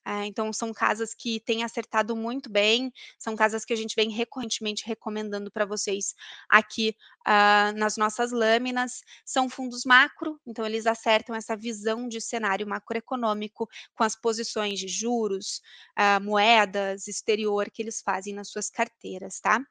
Eh, 0.06 0.26
então 0.26 0.52
são 0.52 0.72
casas 0.72 1.14
que 1.14 1.40
têm 1.40 1.62
acertado 1.64 2.16
muito 2.16 2.50
bem, 2.50 2.90
são 3.18 3.36
casas 3.36 3.64
que 3.64 3.72
a 3.72 3.76
gente 3.76 3.94
vem 3.94 4.10
recorrentemente 4.10 4.86
recomendando 4.86 5.50
para 5.50 5.66
vocês 5.66 6.14
aqui 6.48 6.94
uh, 7.26 7.76
nas 7.76 7.96
nossas 7.96 8.32
lâminas. 8.32 9.02
São 9.24 9.48
fundos 9.50 9.84
macro, 9.84 10.40
então 10.46 10.64
eles 10.64 10.86
acertam 10.86 11.34
essa 11.34 11.56
visão 11.56 12.08
de 12.08 12.20
cenário 12.20 12.66
macroeconômico 12.66 13.68
com 13.94 14.04
as 14.04 14.16
posições 14.16 14.78
de 14.78 14.88
juros, 14.88 15.60
uh, 15.98 16.22
moedas, 16.24 17.06
exterior 17.06 17.70
que 17.70 17.82
eles 17.82 18.00
fazem 18.02 18.34
nas 18.34 18.48
suas 18.50 18.70
carteiras, 18.70 19.40
tá? 19.40 19.62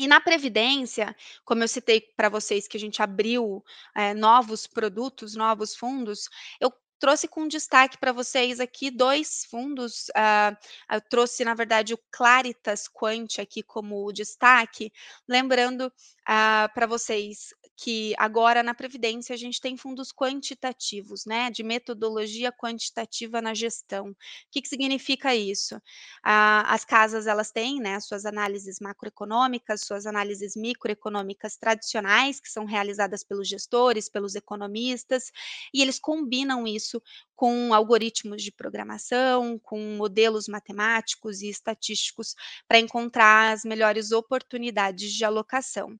E 0.00 0.06
na 0.08 0.18
Previdência, 0.18 1.14
como 1.44 1.62
eu 1.62 1.68
citei 1.68 2.00
para 2.00 2.30
vocês 2.30 2.66
que 2.66 2.74
a 2.74 2.80
gente 2.80 3.02
abriu 3.02 3.62
é, 3.94 4.14
novos 4.14 4.66
produtos, 4.66 5.36
novos 5.36 5.76
fundos, 5.76 6.30
eu 6.58 6.72
trouxe 6.98 7.28
com 7.28 7.46
destaque 7.46 7.98
para 7.98 8.10
vocês 8.10 8.60
aqui 8.60 8.90
dois 8.90 9.44
fundos. 9.44 10.08
Uh, 10.08 10.56
eu 10.90 11.02
trouxe, 11.02 11.44
na 11.44 11.52
verdade, 11.52 11.92
o 11.92 11.98
Claritas 12.10 12.88
Quant 12.88 13.38
aqui 13.38 13.62
como 13.62 14.10
destaque, 14.10 14.90
lembrando 15.28 15.88
uh, 15.88 16.72
para 16.72 16.86
vocês 16.86 17.52
que 17.82 18.14
agora 18.18 18.62
na 18.62 18.74
Previdência 18.74 19.34
a 19.34 19.38
gente 19.38 19.58
tem 19.58 19.74
fundos 19.74 20.12
quantitativos, 20.12 21.24
né, 21.24 21.50
de 21.50 21.62
metodologia 21.62 22.52
quantitativa 22.52 23.40
na 23.40 23.54
gestão. 23.54 24.10
O 24.10 24.16
que, 24.50 24.60
que 24.60 24.68
significa 24.68 25.34
isso? 25.34 25.76
Uh, 25.76 26.60
as 26.66 26.84
casas 26.84 27.26
elas 27.26 27.50
têm, 27.50 27.80
né, 27.80 27.98
suas 27.98 28.26
análises 28.26 28.78
macroeconômicas, 28.80 29.80
suas 29.80 30.04
análises 30.04 30.54
microeconômicas 30.56 31.56
tradicionais 31.56 32.38
que 32.38 32.50
são 32.50 32.66
realizadas 32.66 33.24
pelos 33.24 33.48
gestores, 33.48 34.10
pelos 34.10 34.34
economistas, 34.34 35.32
e 35.72 35.80
eles 35.80 35.98
combinam 35.98 36.66
isso 36.66 37.02
com 37.34 37.72
algoritmos 37.72 38.42
de 38.42 38.52
programação, 38.52 39.58
com 39.58 39.96
modelos 39.96 40.46
matemáticos 40.46 41.40
e 41.40 41.48
estatísticos 41.48 42.34
para 42.68 42.78
encontrar 42.78 43.54
as 43.54 43.64
melhores 43.64 44.12
oportunidades 44.12 45.10
de 45.10 45.24
alocação. 45.24 45.98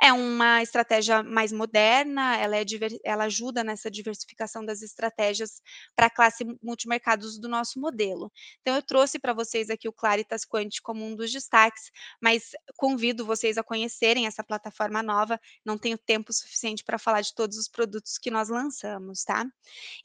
É 0.00 0.12
uma 0.12 0.62
estratégia 0.62 1.19
mais 1.22 1.52
moderna, 1.52 2.36
ela, 2.36 2.56
é 2.56 2.64
ela 3.04 3.24
ajuda 3.24 3.62
nessa 3.62 3.90
diversificação 3.90 4.64
das 4.64 4.82
estratégias 4.82 5.62
para 5.94 6.06
a 6.06 6.10
classe 6.10 6.44
multimercados 6.62 7.38
do 7.38 7.48
nosso 7.48 7.80
modelo. 7.80 8.32
Então, 8.60 8.74
eu 8.74 8.82
trouxe 8.82 9.18
para 9.18 9.32
vocês 9.32 9.70
aqui 9.70 9.88
o 9.88 9.92
Claritas 9.92 10.44
Quant 10.44 10.80
como 10.82 11.04
um 11.04 11.14
dos 11.14 11.30
destaques, 11.30 11.90
mas 12.20 12.50
convido 12.76 13.24
vocês 13.24 13.56
a 13.56 13.62
conhecerem 13.62 14.26
essa 14.26 14.42
plataforma 14.42 15.02
nova. 15.02 15.40
Não 15.64 15.78
tenho 15.78 15.96
tempo 15.96 16.32
suficiente 16.32 16.82
para 16.82 16.98
falar 16.98 17.20
de 17.20 17.34
todos 17.34 17.56
os 17.56 17.68
produtos 17.68 18.18
que 18.18 18.30
nós 18.30 18.48
lançamos, 18.48 19.22
tá? 19.22 19.46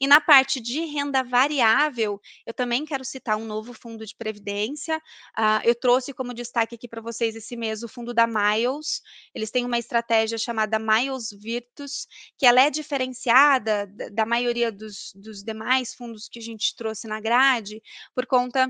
E 0.00 0.06
na 0.06 0.20
parte 0.20 0.60
de 0.60 0.76
de 0.76 0.84
renda 0.84 1.22
variável, 1.22 2.20
eu 2.44 2.52
também 2.52 2.84
quero 2.84 3.04
citar 3.04 3.36
um 3.36 3.46
novo 3.46 3.72
fundo 3.72 4.04
de 4.04 4.14
previdência. 4.14 4.98
Uh, 5.38 5.64
eu 5.64 5.74
trouxe 5.74 6.12
como 6.12 6.34
destaque 6.34 6.74
aqui 6.74 6.86
para 6.86 7.00
vocês 7.00 7.34
esse 7.34 7.56
mês 7.56 7.82
o 7.82 7.88
fundo 7.88 8.12
da 8.12 8.26
Miles. 8.26 9.00
Eles 9.34 9.50
têm 9.50 9.64
uma 9.64 9.78
estratégia 9.78 10.36
chamada 10.36 10.78
Miles 10.78 11.05
Virtus, 11.32 12.06
que 12.38 12.46
ela 12.46 12.60
é 12.60 12.70
diferenciada 12.70 13.86
da, 13.86 14.08
da 14.08 14.26
maioria 14.26 14.70
dos, 14.70 15.12
dos 15.14 15.42
demais 15.42 15.94
fundos 15.94 16.28
que 16.28 16.38
a 16.38 16.42
gente 16.42 16.74
trouxe 16.76 17.06
na 17.06 17.20
grade, 17.20 17.82
por 18.14 18.26
conta 18.26 18.68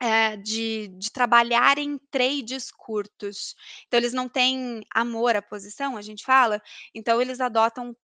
é, 0.00 0.36
de, 0.36 0.88
de, 0.88 1.10
trabalhar 1.10 1.78
em 1.78 1.98
trades 2.10 2.70
curtos. 2.70 3.54
Então, 3.86 3.98
eles 3.98 4.12
não 4.12 4.28
têm 4.28 4.82
amor 4.92 5.36
à 5.36 5.42
posição, 5.42 5.96
a 5.96 6.02
gente 6.02 6.24
fala, 6.24 6.62
então 6.94 7.20
eles 7.20 7.40
adotam 7.40 7.96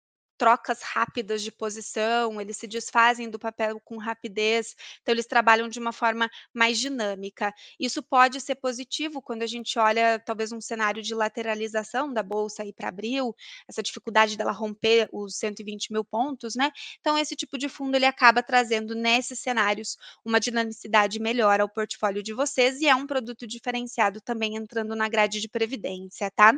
trocas 0.44 0.82
rápidas 0.82 1.40
de 1.40 1.50
posição, 1.50 2.38
eles 2.38 2.58
se 2.58 2.66
desfazem 2.66 3.30
do 3.30 3.38
papel 3.38 3.80
com 3.80 3.96
rapidez, 3.96 4.76
então 5.00 5.14
eles 5.14 5.24
trabalham 5.24 5.70
de 5.70 5.78
uma 5.78 5.90
forma 5.90 6.30
mais 6.52 6.78
dinâmica. 6.78 7.50
Isso 7.80 8.02
pode 8.02 8.42
ser 8.42 8.56
positivo 8.56 9.22
quando 9.22 9.42
a 9.42 9.46
gente 9.46 9.78
olha 9.78 10.18
talvez 10.18 10.52
um 10.52 10.60
cenário 10.60 11.02
de 11.02 11.14
lateralização 11.14 12.12
da 12.12 12.22
bolsa 12.22 12.62
aí 12.62 12.74
para 12.74 12.88
abril, 12.88 13.34
essa 13.66 13.82
dificuldade 13.82 14.36
dela 14.36 14.52
romper 14.52 15.08
os 15.10 15.34
120 15.38 15.90
mil 15.90 16.04
pontos, 16.04 16.54
né? 16.54 16.70
Então 17.00 17.16
esse 17.16 17.34
tipo 17.34 17.56
de 17.56 17.70
fundo 17.70 17.94
ele 17.96 18.04
acaba 18.04 18.42
trazendo 18.42 18.94
nesses 18.94 19.38
cenários 19.38 19.96
uma 20.22 20.38
dinamicidade 20.38 21.18
melhor 21.18 21.58
ao 21.58 21.70
portfólio 21.70 22.22
de 22.22 22.34
vocês 22.34 22.82
e 22.82 22.86
é 22.86 22.94
um 22.94 23.06
produto 23.06 23.46
diferenciado 23.46 24.20
também 24.20 24.56
entrando 24.56 24.94
na 24.94 25.08
grade 25.08 25.40
de 25.40 25.48
previdência, 25.48 26.30
tá? 26.30 26.52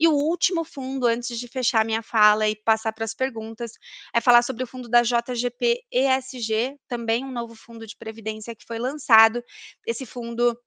E 0.00 0.08
o 0.08 0.14
último 0.14 0.64
fundo, 0.64 1.06
antes 1.06 1.38
de 1.38 1.46
fechar 1.46 1.84
minha 1.84 2.02
fala 2.02 2.48
e 2.48 2.56
passar 2.56 2.92
para 2.92 3.04
as 3.04 3.14
perguntas, 3.20 3.72
é 4.14 4.20
falar 4.20 4.40
sobre 4.42 4.64
o 4.64 4.66
fundo 4.66 4.88
da 4.88 5.02
JGP 5.02 5.82
ESG, 5.92 6.78
também 6.88 7.22
um 7.22 7.30
novo 7.30 7.54
fundo 7.54 7.86
de 7.86 7.94
previdência 7.98 8.56
que 8.56 8.64
foi 8.66 8.78
lançado. 8.78 9.44
Esse 9.86 10.06
fundo 10.06 10.58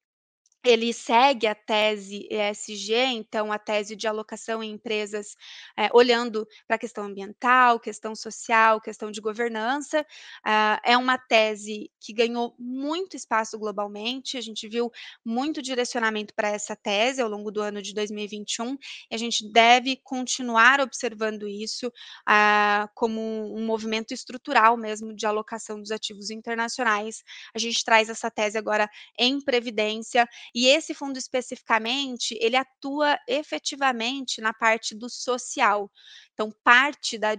ele 0.66 0.94
segue 0.94 1.46
a 1.48 1.56
tese 1.56 2.28
ESG, 2.32 2.94
então 2.96 3.52
a 3.52 3.60
tese 3.60 3.96
de 3.96 4.08
alocação 4.08 4.64
em 4.64 4.72
empresas, 4.72 5.36
eh, 5.78 5.90
olhando 5.94 6.48
para 6.68 6.76
a 6.76 6.80
questão 6.80 7.04
ambiental, 7.06 7.80
questão 7.80 8.16
social, 8.16 8.80
questão 8.82 9.12
de 9.12 9.20
governança. 9.22 10.06
Ah, 10.46 10.80
é 10.86 10.98
uma 10.98 11.18
tese 11.18 11.92
que 12.00 12.14
ganhou 12.14 12.56
muito 12.58 13.16
espaço 13.18 13.58
globalmente, 13.60 14.38
a 14.38 14.42
gente 14.42 14.68
viu 14.70 14.90
muito 15.26 15.62
direcionamento 15.62 16.34
para 16.34 16.50
essa 16.50 16.76
tese 16.76 17.22
ao 17.22 17.30
longo 17.30 17.52
do 17.52 17.62
ano 17.62 17.82
de 17.82 17.94
2021, 17.94 18.78
e 19.12 19.16
a 19.16 19.18
gente 19.18 19.50
deve 19.52 19.98
continuar 20.04 20.80
observando 20.80 21.48
isso, 21.48 21.92
ah, 22.28 22.90
como 22.96 23.22
um 23.56 23.66
movimento 23.66 24.14
estrutural 24.14 24.78
mesmo 24.78 25.14
de 25.16 25.26
alocação 25.26 25.80
dos 25.80 25.92
ativos 25.92 26.30
internacionais. 26.30 27.24
A 27.56 27.60
gente 27.60 27.84
traz 27.84 28.10
essa 28.10 28.30
tese 28.32 28.58
agora 28.58 28.90
em 29.20 29.42
previdência 29.42 30.28
e 30.54 30.68
esse 30.68 30.94
fundo 30.94 31.18
especificamente, 31.18 32.38
ele 32.42 32.56
atua 32.56 33.18
efetivamente 33.28 34.42
na 34.42 34.54
parte 34.54 34.96
do 34.96 35.10
social. 35.10 35.92
Então, 36.34 36.52
parte 36.64 37.18
da 37.18 37.34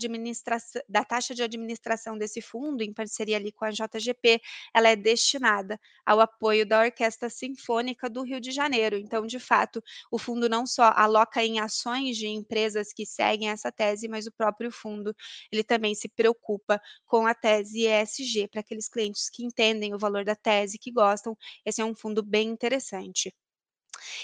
da 0.88 1.04
taxa 1.04 1.34
de 1.34 1.42
administração 1.42 2.16
desse 2.18 2.40
fundo, 2.40 2.82
em 2.82 2.92
parceria 2.92 3.36
ali 3.36 3.52
com 3.52 3.64
a 3.64 3.70
JGP, 3.70 4.40
ela 4.74 4.88
é 4.88 4.96
destinada 4.96 5.78
ao 6.06 6.20
apoio 6.20 6.66
da 6.66 6.80
Orquestra 6.82 7.28
Sinfônica 7.30 8.08
do 8.08 8.22
Rio 8.22 8.40
de 8.40 8.50
Janeiro. 8.52 8.96
Então, 8.96 9.26
de 9.26 9.38
fato, 9.38 9.82
o 10.10 10.18
fundo 10.18 10.48
não 10.48 10.66
só 10.66 10.92
aloca 10.94 11.44
em 11.44 11.58
ações 11.60 12.16
de 12.16 12.26
empresas 12.28 12.92
que 12.92 13.04
seguem 13.06 13.48
essa 13.50 13.70
tese, 13.72 14.08
mas 14.08 14.26
o 14.26 14.32
próprio 14.32 14.70
fundo, 14.70 15.14
ele 15.52 15.64
também 15.64 15.94
se 15.94 16.08
preocupa 16.08 16.80
com 17.06 17.26
a 17.26 17.34
tese 17.34 17.86
ESG, 17.86 18.48
para 18.48 18.60
aqueles 18.60 18.88
clientes 18.88 19.28
que 19.30 19.44
entendem 19.44 19.94
o 19.94 19.98
valor 19.98 20.24
da 20.24 20.34
tese, 20.36 20.78
que 20.78 20.90
gostam, 20.92 21.36
esse 21.64 21.80
é 21.80 21.84
um 21.84 21.94
fundo 21.94 22.22
bem 22.22 22.48
interessante. 22.48 23.32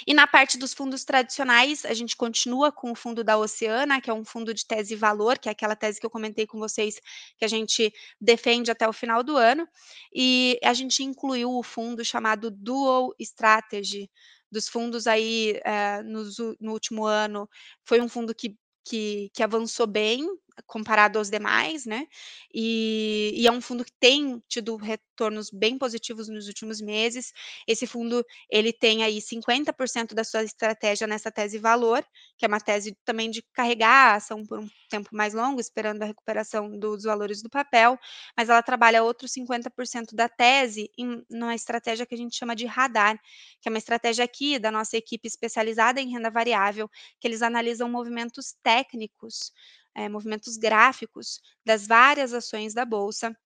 E 0.06 0.14
na 0.14 0.26
parte 0.26 0.58
dos 0.58 0.72
fundos 0.72 1.04
tradicionais, 1.04 1.84
a 1.84 1.94
gente 1.94 2.16
continua 2.16 2.72
com 2.72 2.92
o 2.92 2.94
fundo 2.94 3.22
da 3.24 3.38
Oceana, 3.38 4.00
que 4.00 4.10
é 4.10 4.14
um 4.14 4.24
fundo 4.24 4.52
de 4.54 4.66
tese 4.66 4.94
valor, 4.94 5.38
que 5.38 5.48
é 5.48 5.52
aquela 5.52 5.76
tese 5.76 6.00
que 6.00 6.06
eu 6.06 6.10
comentei 6.10 6.46
com 6.46 6.58
vocês, 6.58 7.00
que 7.36 7.44
a 7.44 7.48
gente 7.48 7.92
defende 8.20 8.70
até 8.70 8.88
o 8.88 8.92
final 8.92 9.22
do 9.22 9.36
ano. 9.36 9.68
E 10.14 10.58
a 10.62 10.72
gente 10.72 11.02
incluiu 11.02 11.50
o 11.50 11.62
fundo 11.62 12.04
chamado 12.04 12.50
Dual 12.50 13.14
Strategy, 13.18 14.10
dos 14.50 14.68
fundos 14.68 15.06
aí 15.06 15.60
é, 15.64 16.02
no 16.02 16.72
último 16.72 17.04
ano. 17.04 17.48
Foi 17.84 18.00
um 18.00 18.08
fundo 18.08 18.34
que, 18.34 18.56
que, 18.84 19.30
que 19.32 19.42
avançou 19.42 19.86
bem, 19.86 20.26
comparado 20.66 21.18
aos 21.18 21.30
demais, 21.30 21.86
né? 21.86 22.06
E, 22.52 23.32
e, 23.34 23.46
é 23.46 23.52
um 23.52 23.60
fundo 23.60 23.84
que 23.84 23.92
tem 23.98 24.42
tido 24.48 24.76
retornos 24.76 25.50
bem 25.50 25.78
positivos 25.78 26.28
nos 26.28 26.46
últimos 26.48 26.80
meses. 26.80 27.32
Esse 27.66 27.86
fundo 27.86 28.24
ele 28.50 28.72
tem 28.72 29.04
aí 29.04 29.20
50% 29.20 30.14
da 30.14 30.24
sua 30.24 30.42
estratégia 30.42 31.06
nessa 31.06 31.30
tese 31.30 31.58
valor, 31.58 32.04
que 32.36 32.44
é 32.44 32.48
uma 32.48 32.60
tese 32.60 32.96
também 33.04 33.30
de 33.30 33.42
carregar 33.52 34.12
a 34.12 34.14
ação 34.16 34.44
por 34.44 34.58
um 34.58 34.68
tempo 34.88 35.10
mais 35.12 35.34
longo, 35.34 35.60
esperando 35.60 36.02
a 36.02 36.06
recuperação 36.06 36.78
dos 36.78 37.04
valores 37.04 37.42
do 37.42 37.50
papel, 37.50 37.98
mas 38.36 38.48
ela 38.48 38.62
trabalha 38.62 39.02
outros 39.02 39.32
50% 39.32 40.14
da 40.14 40.28
tese 40.28 40.90
em 40.98 41.24
uma 41.30 41.54
estratégia 41.54 42.04
que 42.06 42.14
a 42.14 42.18
gente 42.18 42.36
chama 42.36 42.56
de 42.56 42.66
radar, 42.66 43.18
que 43.60 43.68
é 43.68 43.70
uma 43.70 43.78
estratégia 43.78 44.24
aqui 44.24 44.58
da 44.58 44.70
nossa 44.70 44.96
equipe 44.96 45.28
especializada 45.28 46.00
em 46.00 46.10
renda 46.10 46.30
variável, 46.30 46.90
que 47.20 47.28
eles 47.28 47.42
analisam 47.42 47.88
movimentos 47.88 48.54
técnicos 48.62 49.52
é, 49.94 50.08
movimentos 50.08 50.56
gráficos 50.56 51.40
das 51.64 51.86
várias 51.86 52.32
ações 52.32 52.74
da 52.74 52.84
bolsa 52.84 53.36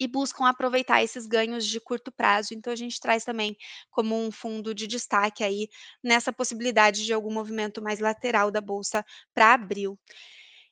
e 0.00 0.06
buscam 0.06 0.46
aproveitar 0.46 1.02
esses 1.02 1.26
ganhos 1.26 1.66
de 1.66 1.80
curto 1.80 2.12
prazo. 2.12 2.54
Então 2.54 2.72
a 2.72 2.76
gente 2.76 3.00
traz 3.00 3.24
também 3.24 3.56
como 3.90 4.16
um 4.16 4.30
fundo 4.30 4.74
de 4.74 4.86
destaque 4.86 5.42
aí 5.42 5.68
nessa 6.02 6.32
possibilidade 6.32 7.04
de 7.04 7.12
algum 7.12 7.32
movimento 7.32 7.82
mais 7.82 7.98
lateral 7.98 8.50
da 8.50 8.60
bolsa 8.60 9.04
para 9.34 9.54
abril. 9.54 9.98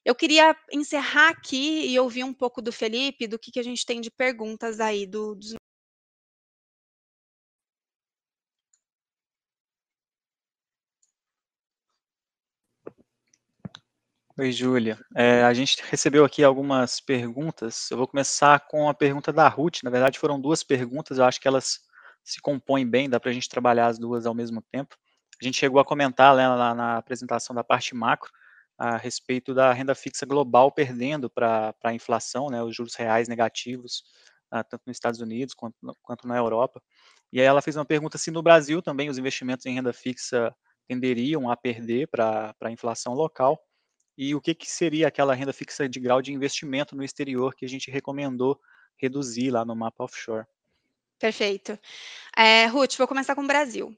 Eu 0.05 0.15
queria 0.15 0.57
encerrar 0.73 1.31
aqui 1.31 1.87
e 1.87 1.99
ouvir 1.99 2.23
um 2.23 2.33
pouco 2.33 2.63
do 2.63 2.71
Felipe, 2.71 3.27
do 3.27 3.39
que, 3.39 3.51
que 3.51 3.59
a 3.59 3.65
gente 3.65 3.85
tem 3.85 4.01
de 4.01 4.11
perguntas 4.11 4.79
aí 4.79 5.05
do, 5.05 5.35
dos 5.35 5.55
Oi, 14.39 14.53
Júlia. 14.53 14.99
É, 15.17 15.43
a 15.45 15.55
gente 15.55 15.83
recebeu 15.89 16.23
aqui 16.23 16.45
algumas 16.45 17.01
perguntas. 17.01 17.91
Eu 17.91 17.97
vou 17.97 18.07
começar 18.07 18.61
com 18.69 18.87
a 18.89 18.93
pergunta 18.93 19.33
da 19.33 19.49
Ruth. 19.49 19.79
Na 19.83 19.89
verdade, 19.91 20.19
foram 20.19 20.39
duas 20.39 20.63
perguntas. 20.63 21.17
Eu 21.17 21.25
acho 21.25 21.41
que 21.41 21.49
elas 21.49 21.81
se 22.23 22.39
compõem 22.43 22.87
bem, 22.87 23.09
dá 23.09 23.19
para 23.19 23.31
a 23.31 23.33
gente 23.33 23.49
trabalhar 23.49 23.87
as 23.87 23.99
duas 23.99 24.27
ao 24.27 24.35
mesmo 24.35 24.61
tempo. 24.71 24.95
A 25.41 25.45
gente 25.45 25.57
chegou 25.57 25.81
a 25.81 25.85
comentar 25.87 26.37
né, 26.37 26.47
lá 26.49 26.75
na 26.75 26.99
apresentação 26.99 27.57
da 27.57 27.65
parte 27.65 27.95
macro 27.95 28.31
a 28.79 28.99
respeito 28.99 29.55
da 29.55 29.73
renda 29.73 29.95
fixa 29.95 30.27
global 30.27 30.71
perdendo 30.71 31.31
para 31.31 31.75
a 31.83 31.95
inflação, 31.95 32.51
né, 32.51 32.63
os 32.63 32.77
juros 32.77 32.95
reais 32.95 33.29
negativos, 33.29 34.03
uh, 34.53 34.63
tanto 34.69 34.83
nos 34.87 34.97
Estados 34.99 35.21
Unidos 35.21 35.55
quanto, 35.55 35.77
quanto 36.03 36.29
na 36.29 36.37
Europa. 36.37 36.83
E 37.33 37.41
aí 37.41 37.47
ela 37.47 37.63
fez 37.63 37.77
uma 37.77 37.87
pergunta 37.87 38.19
se 38.19 38.31
no 38.31 38.43
Brasil 38.43 38.83
também 38.83 39.09
os 39.09 39.17
investimentos 39.17 39.65
em 39.65 39.75
renda 39.75 39.95
fixa 39.95 40.55
tenderiam 40.87 41.51
a 41.51 41.57
perder 41.57 42.09
para 42.09 42.55
a 42.61 42.71
inflação 42.71 43.15
local 43.15 43.59
e 44.17 44.35
o 44.35 44.41
que, 44.41 44.55
que 44.55 44.71
seria 44.71 45.09
aquela 45.09 45.35
renda 45.35 45.53
fixa 45.53 45.89
de 45.89 46.01
grau 46.01 46.23
de 46.23 46.33
investimento 46.33 46.97
no 46.97 47.05
exterior 47.05 47.55
que 47.55 47.65
a 47.65 47.69
gente 47.69 47.91
recomendou 47.91 48.61
reduzir 48.97 49.51
lá 49.51 49.65
no 49.65 49.77
mapa 49.77 50.05
offshore. 50.05 50.47
Perfeito. 51.19 51.79
É, 52.37 52.67
Ruth, 52.67 52.97
vou 52.97 53.09
começar 53.09 53.35
com 53.35 53.43
o 53.43 53.47
Brasil. 53.47 53.97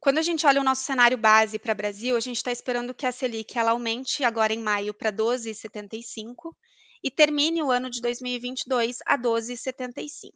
Quando 0.00 0.18
a 0.18 0.22
gente 0.22 0.46
olha 0.46 0.60
o 0.60 0.64
nosso 0.64 0.82
cenário 0.82 1.16
base 1.16 1.58
para 1.58 1.74
Brasil, 1.74 2.16
a 2.16 2.20
gente 2.20 2.36
está 2.36 2.50
esperando 2.50 2.94
que 2.94 3.06
a 3.06 3.12
Selic 3.12 3.56
ela 3.56 3.70
aumente 3.70 4.24
agora 4.24 4.52
em 4.52 4.58
maio 4.58 4.92
para 4.92 5.12
12,75 5.12 6.54
e 7.04 7.10
termine 7.10 7.62
o 7.62 7.70
ano 7.70 7.88
de 7.88 8.00
2022 8.00 8.98
a 9.06 9.16
12,75. 9.16 10.32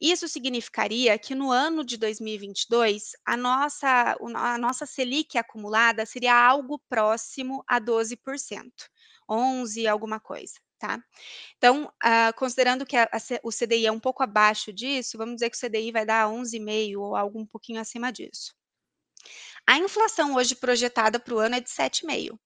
Isso 0.00 0.28
significaria 0.28 1.18
que 1.18 1.34
no 1.34 1.50
ano 1.50 1.84
de 1.84 1.96
2022, 1.96 3.12
a 3.24 3.36
nossa, 3.36 4.16
a 4.34 4.58
nossa 4.58 4.84
Selic 4.84 5.38
acumulada 5.38 6.04
seria 6.04 6.34
algo 6.34 6.78
próximo 6.88 7.64
a 7.66 7.80
12%, 7.80 8.70
11 9.28 9.86
alguma 9.86 10.20
coisa. 10.20 10.54
Tá? 10.78 11.02
Então, 11.56 11.86
uh, 12.04 12.36
considerando 12.36 12.84
que 12.84 12.96
a, 12.98 13.04
a, 13.04 13.18
o 13.42 13.50
CDI 13.50 13.86
é 13.86 13.92
um 13.92 13.98
pouco 13.98 14.22
abaixo 14.22 14.70
disso, 14.70 15.16
vamos 15.16 15.36
dizer 15.36 15.48
que 15.48 15.56
o 15.56 15.60
CDI 15.60 15.90
vai 15.90 16.04
dar 16.04 16.28
11,5 16.28 16.98
ou 16.98 17.16
algo 17.16 17.40
um 17.40 17.46
pouquinho 17.46 17.80
acima 17.80 18.12
disso. 18.12 18.54
A 19.66 19.78
inflação 19.78 20.34
hoje 20.34 20.54
projetada 20.54 21.18
para 21.18 21.34
o 21.34 21.38
ano 21.38 21.56
é 21.56 21.60
de 21.60 21.70
7,5. 21.70 22.38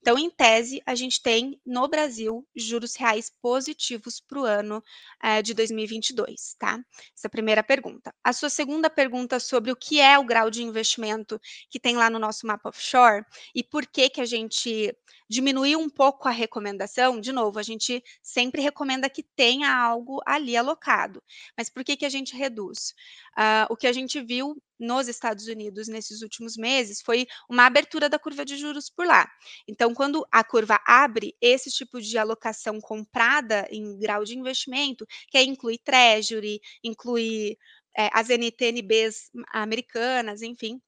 Então, 0.00 0.18
em 0.18 0.30
tese, 0.30 0.82
a 0.86 0.94
gente 0.94 1.22
tem 1.22 1.60
no 1.64 1.86
Brasil 1.88 2.46
juros 2.54 2.96
reais 2.96 3.30
positivos 3.42 4.20
para 4.20 4.40
o 4.40 4.44
ano 4.44 4.82
eh, 5.22 5.42
de 5.42 5.54
2022, 5.54 6.54
tá? 6.58 6.78
Essa 7.14 7.26
é 7.26 7.28
a 7.28 7.30
primeira 7.30 7.62
pergunta. 7.62 8.14
A 8.22 8.32
sua 8.32 8.50
segunda 8.50 8.88
pergunta 8.88 9.40
sobre 9.40 9.70
o 9.70 9.76
que 9.76 10.00
é 10.00 10.18
o 10.18 10.24
grau 10.24 10.50
de 10.50 10.62
investimento 10.62 11.40
que 11.70 11.80
tem 11.80 11.96
lá 11.96 12.08
no 12.10 12.18
nosso 12.18 12.46
mapa 12.46 12.68
offshore 12.68 13.24
e 13.54 13.62
por 13.62 13.86
que 13.86 14.08
que 14.08 14.20
a 14.20 14.26
gente 14.26 14.94
diminuiu 15.28 15.78
um 15.78 15.90
pouco 15.90 16.26
a 16.26 16.30
recomendação. 16.30 17.20
De 17.20 17.32
novo, 17.32 17.58
a 17.58 17.62
gente 17.62 18.02
sempre 18.22 18.62
recomenda 18.62 19.10
que 19.10 19.22
tenha 19.22 19.74
algo 19.74 20.20
ali 20.26 20.56
alocado. 20.56 21.22
Mas 21.56 21.68
por 21.68 21.84
que 21.84 21.96
que 21.96 22.06
a 22.06 22.08
gente 22.08 22.34
reduz? 22.34 22.94
Uh, 23.36 23.70
o 23.70 23.76
que 23.76 23.86
a 23.86 23.92
gente 23.92 24.20
viu 24.20 24.60
nos 24.78 25.08
Estados 25.08 25.46
Unidos 25.48 25.88
nesses 25.88 26.22
últimos 26.22 26.56
meses 26.56 27.02
foi 27.02 27.26
uma 27.48 27.66
abertura 27.66 28.08
da 28.08 28.18
curva 28.18 28.44
de 28.44 28.56
juros 28.56 28.88
por 28.88 29.06
lá. 29.06 29.28
Então, 29.66 29.94
quando 29.94 30.26
a 30.30 30.44
curva 30.44 30.78
abre, 30.86 31.34
esse 31.40 31.70
tipo 31.70 32.00
de 32.00 32.16
alocação 32.18 32.80
comprada 32.80 33.66
em 33.70 33.98
grau 33.98 34.24
de 34.24 34.36
investimento, 34.38 35.06
que 35.30 35.40
inclui 35.42 35.78
treasury, 35.78 36.60
inclui 36.84 37.56
é, 37.96 38.08
as 38.12 38.28
NTNBs 38.30 39.30
americanas, 39.52 40.42
enfim, 40.42 40.80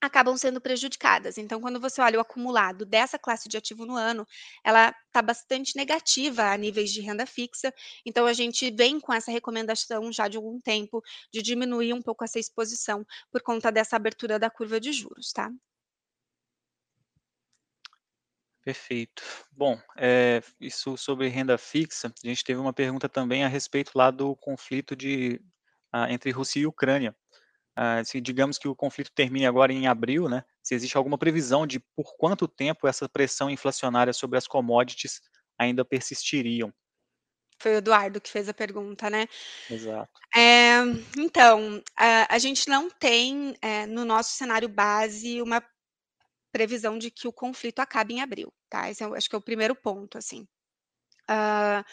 acabam 0.00 0.36
sendo 0.36 0.60
prejudicadas. 0.60 1.38
Então, 1.38 1.60
quando 1.60 1.80
você 1.80 2.00
olha 2.00 2.18
o 2.18 2.20
acumulado 2.20 2.84
dessa 2.86 3.18
classe 3.18 3.48
de 3.48 3.56
ativo 3.56 3.86
no 3.86 3.96
ano, 3.96 4.26
ela 4.64 4.94
está 5.06 5.22
bastante 5.22 5.76
negativa 5.76 6.44
a 6.52 6.56
níveis 6.56 6.92
de 6.92 7.00
renda 7.00 7.26
fixa. 7.26 7.72
Então, 8.04 8.26
a 8.26 8.32
gente 8.32 8.70
vem 8.70 9.00
com 9.00 9.12
essa 9.12 9.30
recomendação 9.30 10.12
já 10.12 10.28
de 10.28 10.36
algum 10.36 10.60
tempo 10.60 11.02
de 11.32 11.42
diminuir 11.42 11.92
um 11.92 12.02
pouco 12.02 12.24
essa 12.24 12.38
exposição 12.38 13.04
por 13.30 13.42
conta 13.42 13.70
dessa 13.72 13.96
abertura 13.96 14.38
da 14.38 14.50
curva 14.50 14.80
de 14.80 14.92
juros, 14.92 15.32
tá? 15.32 15.50
Perfeito. 18.66 19.22
Bom, 19.52 19.80
é, 19.96 20.42
isso 20.60 20.96
sobre 20.96 21.28
renda 21.28 21.56
fixa, 21.56 22.08
a 22.08 22.26
gente 22.26 22.42
teve 22.42 22.58
uma 22.58 22.72
pergunta 22.72 23.08
também 23.08 23.44
a 23.44 23.48
respeito 23.48 23.92
lá 23.94 24.10
do 24.10 24.34
conflito 24.34 24.96
de, 24.96 25.40
ah, 25.92 26.10
entre 26.12 26.32
Rússia 26.32 26.58
e 26.58 26.66
Ucrânia. 26.66 27.14
Ah, 27.76 28.02
se 28.04 28.20
digamos 28.20 28.58
que 28.58 28.66
o 28.66 28.74
conflito 28.74 29.12
termine 29.14 29.46
agora 29.46 29.72
em 29.72 29.86
abril, 29.86 30.28
né, 30.28 30.42
se 30.64 30.74
existe 30.74 30.96
alguma 30.96 31.16
previsão 31.16 31.64
de 31.64 31.78
por 31.78 32.16
quanto 32.16 32.48
tempo 32.48 32.88
essa 32.88 33.08
pressão 33.08 33.48
inflacionária 33.48 34.12
sobre 34.12 34.36
as 34.36 34.48
commodities 34.48 35.20
ainda 35.56 35.84
persistiriam. 35.84 36.74
Foi 37.60 37.74
o 37.74 37.76
Eduardo 37.76 38.20
que 38.20 38.28
fez 38.28 38.48
a 38.48 38.54
pergunta, 38.54 39.08
né. 39.08 39.28
Exato. 39.70 40.10
Eh, 40.36 40.80
então, 41.16 41.80
a 41.96 42.34
a 42.34 42.38
gente 42.40 42.68
não 42.68 42.90
tem, 42.90 43.54
eh, 43.62 43.86
no 43.86 44.04
nosso 44.04 44.32
cenário 44.32 44.68
base, 44.68 45.40
uma 45.40 45.62
previsão 46.58 46.98
de 46.98 47.10
que 47.10 47.28
o 47.28 47.32
conflito 47.32 47.80
acabe 47.80 48.14
em 48.14 48.22
abril, 48.22 48.52
tá, 48.70 48.90
esse 48.90 49.02
é 49.04 49.06
acho 49.06 49.28
que 49.30 49.36
é 49.36 49.38
o 49.38 49.42
primeiro 49.42 49.74
ponto, 49.76 50.18
assim. 50.18 50.46
Hã, 51.30 51.84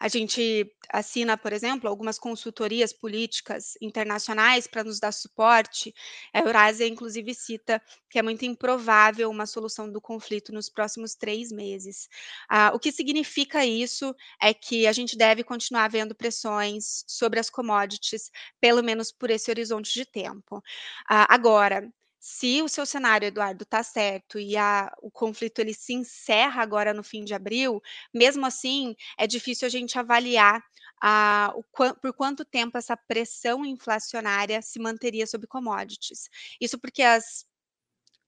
a 0.00 0.08
gente 0.08 0.66
assina, 0.92 1.36
por 1.38 1.52
exemplo, 1.52 1.88
algumas 1.88 2.18
consultorias 2.18 2.92
políticas 2.92 3.74
internacionais 3.82 4.66
pra 4.66 4.84
nos 4.84 5.00
dar 5.00 5.12
suporte, 5.12 5.94
a 6.34 6.40
Eurásia 6.40 6.86
inclusive 6.88 7.34
cita 7.34 7.80
que 8.10 8.18
é 8.18 8.22
muito 8.22 8.44
improvável 8.44 9.30
uma 9.30 9.46
solução 9.46 9.90
do 9.92 10.00
conflito 10.00 10.52
nos 10.52 10.68
próximos 10.70 11.14
3 11.14 11.52
meses. 11.52 12.08
Ah, 12.48 12.72
o 12.74 12.80
que 12.80 12.92
significa 12.92 13.64
isso, 13.66 14.14
é 14.42 14.52
que 14.54 14.86
a 14.88 14.92
gente 14.92 15.16
deve 15.16 15.44
continuar 15.44 15.88
vendo 15.90 16.14
pressões 16.16 17.04
sobre 17.08 17.40
as 17.40 17.50
commodities, 17.50 18.30
pelo 18.60 18.82
menos 18.82 19.12
por 19.12 19.30
esse 19.30 19.50
horizonte 19.50 19.92
de 19.94 20.04
tempo. 20.06 20.62
A 21.08 21.32
agora, 21.34 21.88
se 22.24 22.62
o 22.62 22.68
seu 22.68 22.86
cenário, 22.86 23.26
Eduardo, 23.26 23.64
tá 23.64 23.82
certo 23.82 24.38
e 24.38 24.56
a 24.56 24.92
o 25.02 25.10
conflito 25.10 25.58
ele 25.58 25.74
se 25.74 25.92
encerra 25.92 26.62
agora 26.62 26.94
no 26.94 27.02
fim 27.02 27.24
de 27.24 27.34
abril, 27.34 27.82
mesmo 28.14 28.46
assim, 28.46 28.94
é 29.18 29.26
difícil 29.26 29.66
a 29.66 29.68
gente 29.68 29.98
avaliar, 29.98 30.62
ah, 31.02 31.52
o 31.56 31.64
por 32.00 32.12
quanto 32.14 32.44
tempo 32.44 32.78
essa 32.78 32.96
pressão 32.96 33.66
inflacionária 33.66 34.62
se 34.62 34.78
manteria 34.78 35.26
sobre 35.26 35.48
commodities. 35.48 36.28
Isso 36.60 36.78
porque 36.78 37.02
as 37.02 37.44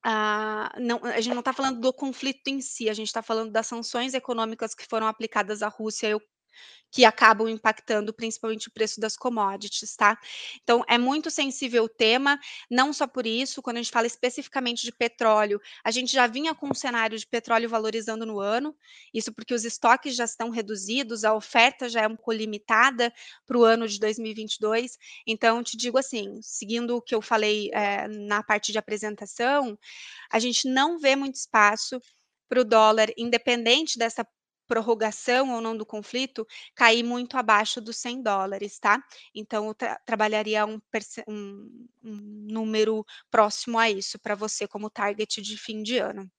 ah, 0.04 0.72
não 0.80 1.00
a 1.04 1.20
gente 1.20 1.34
não 1.34 1.42
tá 1.42 1.52
falando 1.52 1.80
do 1.80 1.92
conflito 1.92 2.48
em 2.48 2.60
si, 2.60 2.90
a 2.90 2.94
gente 2.94 3.12
tá 3.12 3.22
falando 3.22 3.52
das 3.52 3.66
sanções 3.68 4.14
econômicas 4.14 4.74
que 4.74 4.86
foram 4.86 5.06
aplicadas 5.06 5.62
à 5.62 5.68
Rússia 5.68 6.08
que 6.90 7.04
acabam 7.04 7.48
impactando 7.48 8.14
principalmente 8.14 8.68
o 8.68 8.72
preço 8.72 9.00
das 9.00 9.16
commodities, 9.16 9.96
tá. 9.96 10.16
Então 10.62 10.84
é 10.88 10.96
muito 10.96 11.30
sensível 11.30 11.84
o 11.84 11.88
tema, 11.88 12.38
não 12.70 12.92
só 12.92 13.06
por 13.06 13.26
isso, 13.26 13.60
quando 13.60 13.78
a 13.78 13.82
gente 13.82 13.90
fala 13.92 14.06
especificamente 14.06 14.84
de 14.84 14.92
petróleo, 14.92 15.60
a 15.82 15.90
gente 15.90 16.12
já 16.12 16.26
vinha 16.26 16.54
com 16.54 16.68
um 16.70 16.74
cenário 16.74 17.18
de 17.18 17.26
petróleo 17.26 17.68
valorizando 17.68 18.24
no 18.24 18.38
ano, 18.40 18.76
isso 19.12 19.32
porque 19.32 19.54
os 19.54 19.64
estoques 19.64 20.14
já 20.14 20.24
estão 20.24 20.50
reduzidos, 20.50 21.24
a 21.24 21.34
oferta 21.34 21.88
já 21.88 22.02
é 22.02 22.06
um 22.06 22.16
pouco 22.16 22.32
limitada 22.32 23.12
para 23.46 23.58
o 23.58 23.64
ano 23.64 23.88
de 23.88 23.98
2022. 23.98 24.96
Então 25.26 25.62
te 25.62 25.76
digo 25.76 25.98
assim, 25.98 26.38
seguindo 26.42 26.96
o 26.96 27.02
que 27.02 27.14
eu 27.14 27.20
falei, 27.22 27.70
eh, 27.72 28.06
na 28.08 28.42
parte 28.42 28.72
de 28.72 28.78
apresentação, 28.78 29.76
a 30.30 30.38
gente 30.38 30.68
não 30.68 30.98
vê 30.98 31.16
muito 31.16 31.36
espaço 31.36 32.00
para 32.48 32.60
o 32.60 32.64
dólar, 32.64 33.08
independente 33.16 33.98
dessa 33.98 34.26
prorrogação 34.66 35.52
ou 35.54 35.60
não 35.60 35.76
do 35.76 35.86
conflito, 35.86 36.46
cair 36.74 37.02
muito 37.02 37.36
abaixo 37.36 37.80
dos 37.80 37.96
$100, 37.98 38.78
tá. 38.78 39.02
Então 39.34 39.66
eu 39.68 39.74
tra 39.74 39.98
trabalharia 40.06 40.66
um 40.66 40.80
um 41.28 41.86
um 42.02 42.16
número 42.50 43.04
próximo 43.30 43.78
a 43.78 43.90
isso, 43.90 44.18
pra 44.18 44.34
você 44.34 44.66
como 44.68 44.90
target 44.90 45.40
de 45.42 45.56
fim 45.58 45.82
de 45.82 45.98
ano. 45.98 46.30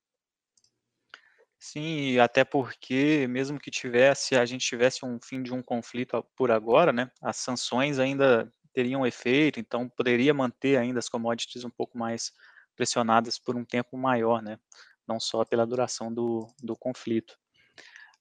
Sim, 1.60 2.12
e 2.12 2.20
até 2.20 2.44
porque 2.44 3.26
mesmo 3.28 3.60
que 3.60 3.72
tivesse 3.72 4.36
a 4.36 4.46
gente 4.46 4.66
tivesse 4.66 5.06
um 5.06 5.20
fim 5.22 5.42
de 5.42 5.54
um 5.54 5.64
conflito 5.64 6.22
por 6.36 6.52
agora, 6.52 6.92
né, 6.94 7.10
as 7.22 7.38
sanções 7.38 7.98
ainda 7.98 8.52
teriam 8.74 9.06
efeito, 9.08 9.60
então 9.60 9.88
poderia 9.90 10.34
manter 10.34 10.78
ainda 10.78 11.00
as 11.00 11.10
commodities 11.10 11.64
um 11.64 11.70
pouco 11.70 11.98
mais 11.98 12.32
pressionadas 12.76 13.40
por 13.40 13.56
um 13.56 13.64
tempo 13.66 13.98
maior, 13.98 14.42
né, 14.42 14.60
não 15.08 15.20
só 15.20 15.44
pela 15.46 15.66
duração 15.66 16.14
do 16.14 16.48
do 16.62 16.76
conflito. 16.78 17.38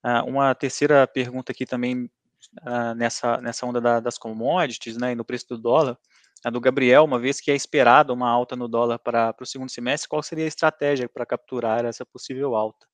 Ah, 0.05 0.23
uma 0.25 0.55
terceira 0.55 1.07
pergunta 1.07 1.51
aqui 1.53 1.65
também, 1.65 2.11
ah, 2.63 2.95
nessa 2.95 3.39
nessa 3.41 3.67
onda 3.67 3.81
da 3.81 4.01
das 4.01 4.19
commodities, 4.19 4.99
né, 4.99 5.13
e 5.13 5.15
no 5.17 5.25
preço 5.25 5.49
do 5.49 5.59
dólar, 5.59 5.99
a 6.45 6.51
do 6.51 6.61
Gabriel, 6.61 7.05
uma 7.05 7.19
vez 7.19 7.41
que 7.41 7.51
é 7.51 7.57
esperada 7.57 8.13
uma 8.13 8.29
alta 8.31 8.55
no 8.57 8.69
dólar 8.69 8.99
para 8.99 9.35
o 9.41 9.47
segundo 9.47 9.71
semestre, 9.71 10.09
qual 10.09 10.23
seria 10.23 10.45
a 10.45 10.49
estratégia 10.49 11.09
pra 11.09 11.27
capturar 11.27 11.85
essa 11.87 12.05
possível 12.07 12.55
alta? 12.57 12.87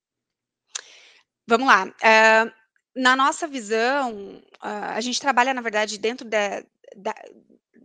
Vamos 1.49 1.67
lá, 1.67 1.87
eh, 2.03 2.51
na 2.95 3.17
nossa 3.17 3.47
visão, 3.47 4.43
hã, 4.63 4.71
a 4.95 5.01
gente 5.01 5.21
trabalha 5.21 5.55
na 5.55 5.61
verdade 5.63 5.99
dentro 5.99 6.27
da 6.29 6.63
da 6.97 7.15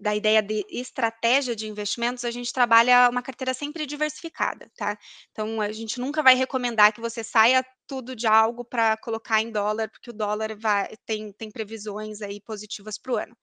da 0.05 0.15
ideia 0.15 0.41
de 0.41 0.65
estratégia 0.69 1.55
de 1.55 1.67
investimentos, 1.67 2.23
a 2.25 2.31
gente 2.31 2.53
trabalha 2.53 3.09
uma 3.09 3.23
carteira 3.23 3.53
sempre 3.53 3.85
diversificada, 3.87 4.71
tá. 4.77 4.97
Então 5.31 5.61
a 5.61 5.71
gente 5.73 5.99
nunca 5.99 6.23
vai 6.23 6.35
recomendar 6.35 6.93
que 6.93 7.01
você 7.01 7.23
saia 7.23 7.65
tudo 7.87 8.15
de 8.15 8.27
algo 8.27 8.63
pra 8.65 8.97
colocar 8.97 9.41
em 9.41 9.51
dólar, 9.51 9.89
porque 9.91 10.11
o 10.11 10.13
dólar 10.13 10.55
vai 10.57 10.89
tem 11.05 11.31
tem 11.33 11.51
previsões 11.51 12.21
aí 12.21 12.39
positivas 12.41 12.97
para 12.99 13.13
o 13.13 13.17
ano. 13.17 13.35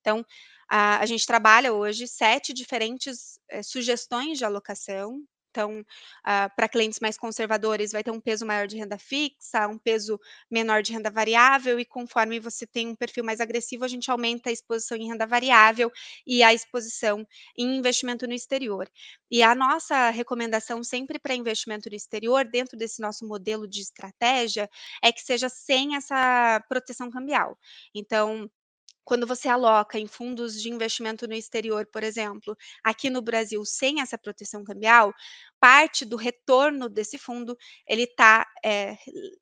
Então, 0.00 0.24
a 0.70 0.98
a 1.00 1.06
gente 1.06 1.26
trabalha 1.26 1.72
hoje 1.74 2.06
7 2.08 2.52
diferentes, 2.54 3.38
eh, 3.50 3.62
sugestões 3.62 4.38
de 4.38 4.44
alocação, 4.44 5.20
então, 5.50 5.84
ah, 6.24 6.48
pra 6.50 6.68
clientes 6.68 7.00
mais 7.00 7.16
conservadores 7.18 7.92
vai 7.92 8.02
ter 8.04 8.10
um 8.10 8.20
peso 8.20 8.46
maior 8.46 8.66
de 8.66 8.76
renda 8.76 8.98
fixa, 8.98 9.66
um 9.68 9.78
peso 9.78 10.18
menor 10.50 10.82
de 10.82 10.92
renda 10.92 11.10
variável 11.10 11.78
e 11.80 11.84
conforme 11.84 12.40
você 12.40 12.66
tem 12.66 12.88
um 12.88 12.94
perfil 12.96 13.24
mais 13.24 13.40
agressivo, 13.40 13.84
a 13.84 13.88
gente 13.88 14.10
aumenta 14.10 14.48
a 14.50 14.52
exposição 14.52 14.96
em 14.96 15.08
renda 15.08 15.26
variável 15.26 15.90
e 16.26 16.42
a 16.42 16.54
exposição 16.54 17.26
em 17.56 17.76
investimento 17.76 18.26
no 18.26 18.32
exterior. 18.34 18.88
E 19.30 19.42
a 19.42 19.54
nossa 19.54 20.10
recomendação 20.10 20.82
sempre 20.82 21.18
pra 21.18 21.34
investimento 21.34 21.88
no 21.88 21.96
exterior, 21.96 22.44
dentro 22.44 22.76
desse 22.76 23.00
nosso 23.00 23.26
modelo 23.26 23.66
de 23.68 23.80
estratégia, 23.80 24.68
é 25.02 25.12
que 25.12 25.20
seja 25.22 25.48
sem 25.48 25.96
essa 25.96 26.60
proteção 26.68 27.10
cambial. 27.10 27.58
Então, 27.94 28.50
quando 29.04 29.26
você 29.26 29.48
aloca 29.48 29.98
em 29.98 30.06
fundos 30.06 30.60
de 30.60 30.70
investimento 30.70 31.26
no 31.28 31.34
exterior, 31.34 31.86
por 31.92 32.02
exemplo, 32.04 32.56
aqui 32.84 33.10
no 33.10 33.22
Brasil 33.22 33.64
sem 33.64 34.00
essa 34.00 34.18
proteção 34.18 34.64
cambial, 34.64 35.12
parte 35.60 36.04
do 36.04 36.16
retorno 36.16 36.88
desse 36.88 37.18
fundo, 37.18 37.56
ele 37.86 38.06
tá, 38.06 38.46
eh, 38.64 38.96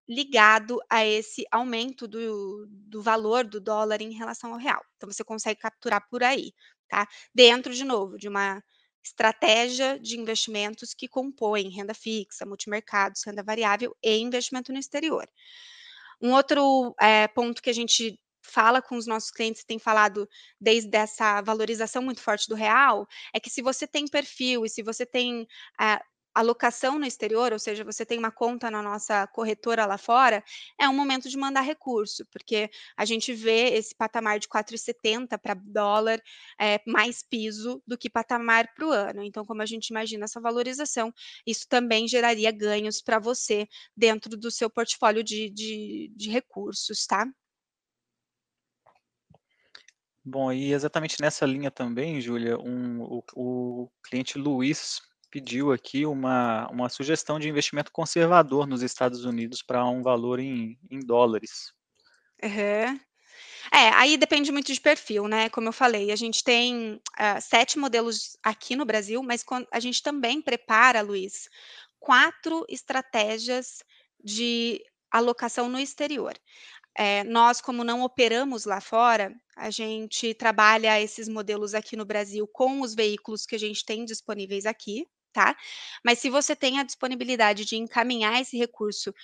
ligado 0.09 0.79
a 0.91 1.05
esse 1.07 1.45
aumento 1.53 2.07
do 2.09 2.67
do 2.69 3.03
valor 3.03 3.45
do 3.45 3.61
dólar 3.61 4.01
em 4.03 4.13
relação 4.13 4.53
ao 4.53 4.59
real. 4.59 4.83
Então 4.97 5.11
você 5.11 5.23
consegue 5.25 5.61
capturar 5.61 6.07
por 6.11 6.23
aí, 6.25 6.53
tá. 6.89 7.07
Dentro, 7.35 7.73
de 7.75 7.85
novo, 7.85 8.17
de 8.19 8.29
uma 8.29 8.63
estratégia 9.05 9.99
de 9.99 10.19
investimentos 10.19 10.93
que 10.95 11.09
compõem 11.09 11.69
renda 11.71 11.95
fixa, 11.95 12.45
multimercados, 12.47 13.23
renda 13.25 13.43
variável 13.43 13.97
e 14.03 14.17
investimento 14.19 14.73
no 14.73 14.79
exterior. 14.79 15.27
Um 16.21 16.33
outro, 16.35 16.95
eh, 17.01 17.29
ponto 17.29 17.63
que 17.63 17.71
a 17.71 17.73
gente 17.75 18.19
fala 18.43 18.81
com 18.83 18.97
os 18.97 19.07
nossos 19.07 19.31
clientes, 19.31 19.65
tem 19.65 19.79
falado 19.79 20.29
desde 20.61 20.97
essa 20.97 21.41
valorização 21.43 22.03
muito 22.03 22.21
forte 22.23 22.49
do 22.49 22.55
real, 22.55 23.07
é 23.35 23.41
que 23.41 23.51
se 23.51 23.63
você 23.63 23.87
tem 23.87 24.07
perfil 24.07 24.65
e 24.65 24.69
se 24.71 24.83
você 24.83 25.05
tem, 25.07 25.47
ah, 25.79 26.03
alocação 26.35 26.99
no 27.01 27.05
exterior, 27.07 27.53
ou 27.53 27.59
seja, 27.59 27.83
você 27.85 28.07
tem 28.07 28.17
uma 28.19 28.31
conta 28.31 28.71
na 28.71 28.81
nossa 28.81 29.27
corretora 29.29 29.85
lá 29.87 29.99
fora, 29.99 30.45
é 30.81 30.89
um 30.89 30.95
momento 30.95 31.29
de 31.29 31.37
mandar 31.37 31.63
recurso, 31.63 32.25
porque 32.31 32.71
a 32.97 33.05
gente 33.05 33.33
vê 33.35 33.71
esse 33.75 33.93
patamar 33.95 34.39
de 34.39 34.47
4,70 34.49 35.37
pra 35.37 35.55
dólar, 35.55 36.21
eh, 36.61 36.81
mais 36.87 37.23
piso 37.23 37.83
do 37.87 37.99
que 37.99 38.09
patamar 38.09 38.73
para 38.75 38.87
o 38.87 38.91
ano. 38.93 39.23
Então 39.25 39.45
como 39.45 39.63
a 39.63 39.67
gente 39.67 39.89
imagina 39.89 40.25
essa 40.27 40.41
valorização, 40.41 41.13
isso 41.47 41.67
também 41.69 42.07
geraria 42.07 42.51
ganhos 42.53 43.03
pra 43.03 43.19
você 43.19 43.67
dentro 43.97 44.37
do 44.37 44.51
seu 44.51 44.71
portfólio 44.71 45.25
de 45.25 45.51
de 45.51 46.13
de 46.17 46.31
recursos, 46.31 47.05
tá. 47.07 47.27
Bom, 50.31 50.53
e 50.53 50.73
exatamente 50.75 51.17
nessa 51.23 51.47
linha 51.47 51.71
também, 51.71 52.21
Júlia, 52.21 52.59
um 52.59 53.01
o 53.03 53.25
o 53.35 53.91
cliente 54.03 54.37
Luís 54.39 55.01
pediu 55.31 55.73
aqui 55.73 56.05
uma 56.05 56.69
uma 56.71 56.89
sugestão 56.91 57.39
de 57.39 57.49
investimento 57.49 57.91
conservador 57.93 58.67
nos 58.67 58.83
Estados 58.83 59.25
Unidos 59.25 59.63
pra 59.63 59.85
um 59.89 60.03
valor 60.03 60.39
em 60.39 60.79
em 60.91 61.01
dólares. 61.01 61.73
Aham. 62.43 63.01
É, 63.73 63.89
aí 63.95 64.17
depende 64.19 64.53
muito 64.53 64.73
de 64.73 64.81
perfil, 64.81 65.29
né, 65.29 65.49
como 65.51 65.69
eu 65.69 65.73
falei, 65.73 66.13
a 66.13 66.17
gente 66.17 66.45
tem, 66.45 67.01
hã, 67.21 67.41
7 67.41 67.79
modelos 67.79 68.37
aqui 68.43 68.77
no 68.77 68.85
Brasil, 68.87 69.23
mas 69.23 69.45
a 69.73 69.81
gente 69.81 70.03
também 70.03 70.43
prepara, 70.43 71.03
Luís, 71.03 71.49
4 72.01 72.65
estratégias 72.69 73.79
de 74.25 74.83
alocação 75.11 75.69
no 75.69 75.79
exterior. 75.81 76.35
Eh, 76.99 77.25
nós 77.25 77.61
como 77.61 77.85
não 77.85 78.03
operamos 78.03 78.65
lá 78.65 78.81
fora, 78.81 79.33
a 79.57 79.71
gente 79.71 80.35
trabalha 80.35 81.01
esses 81.01 81.29
modelos 81.29 81.75
aqui 81.75 81.97
no 81.97 82.05
Brasil 82.05 82.47
com 82.49 82.81
os 82.81 82.95
veículos 82.95 83.47
que 83.47 83.55
a 83.57 83.59
gente 83.59 83.85
tem 83.85 84.05
disponíveis 84.05 84.67
aqui, 84.67 85.07
tá. 85.33 85.57
Mas 86.05 86.19
se 86.19 86.29
você 86.31 86.57
tem 86.57 86.79
a 86.81 86.85
disponibilidade 86.85 87.65
de 87.65 87.77
encaminhar 87.77 88.41
esse 88.41 88.57
recurso 88.59 89.15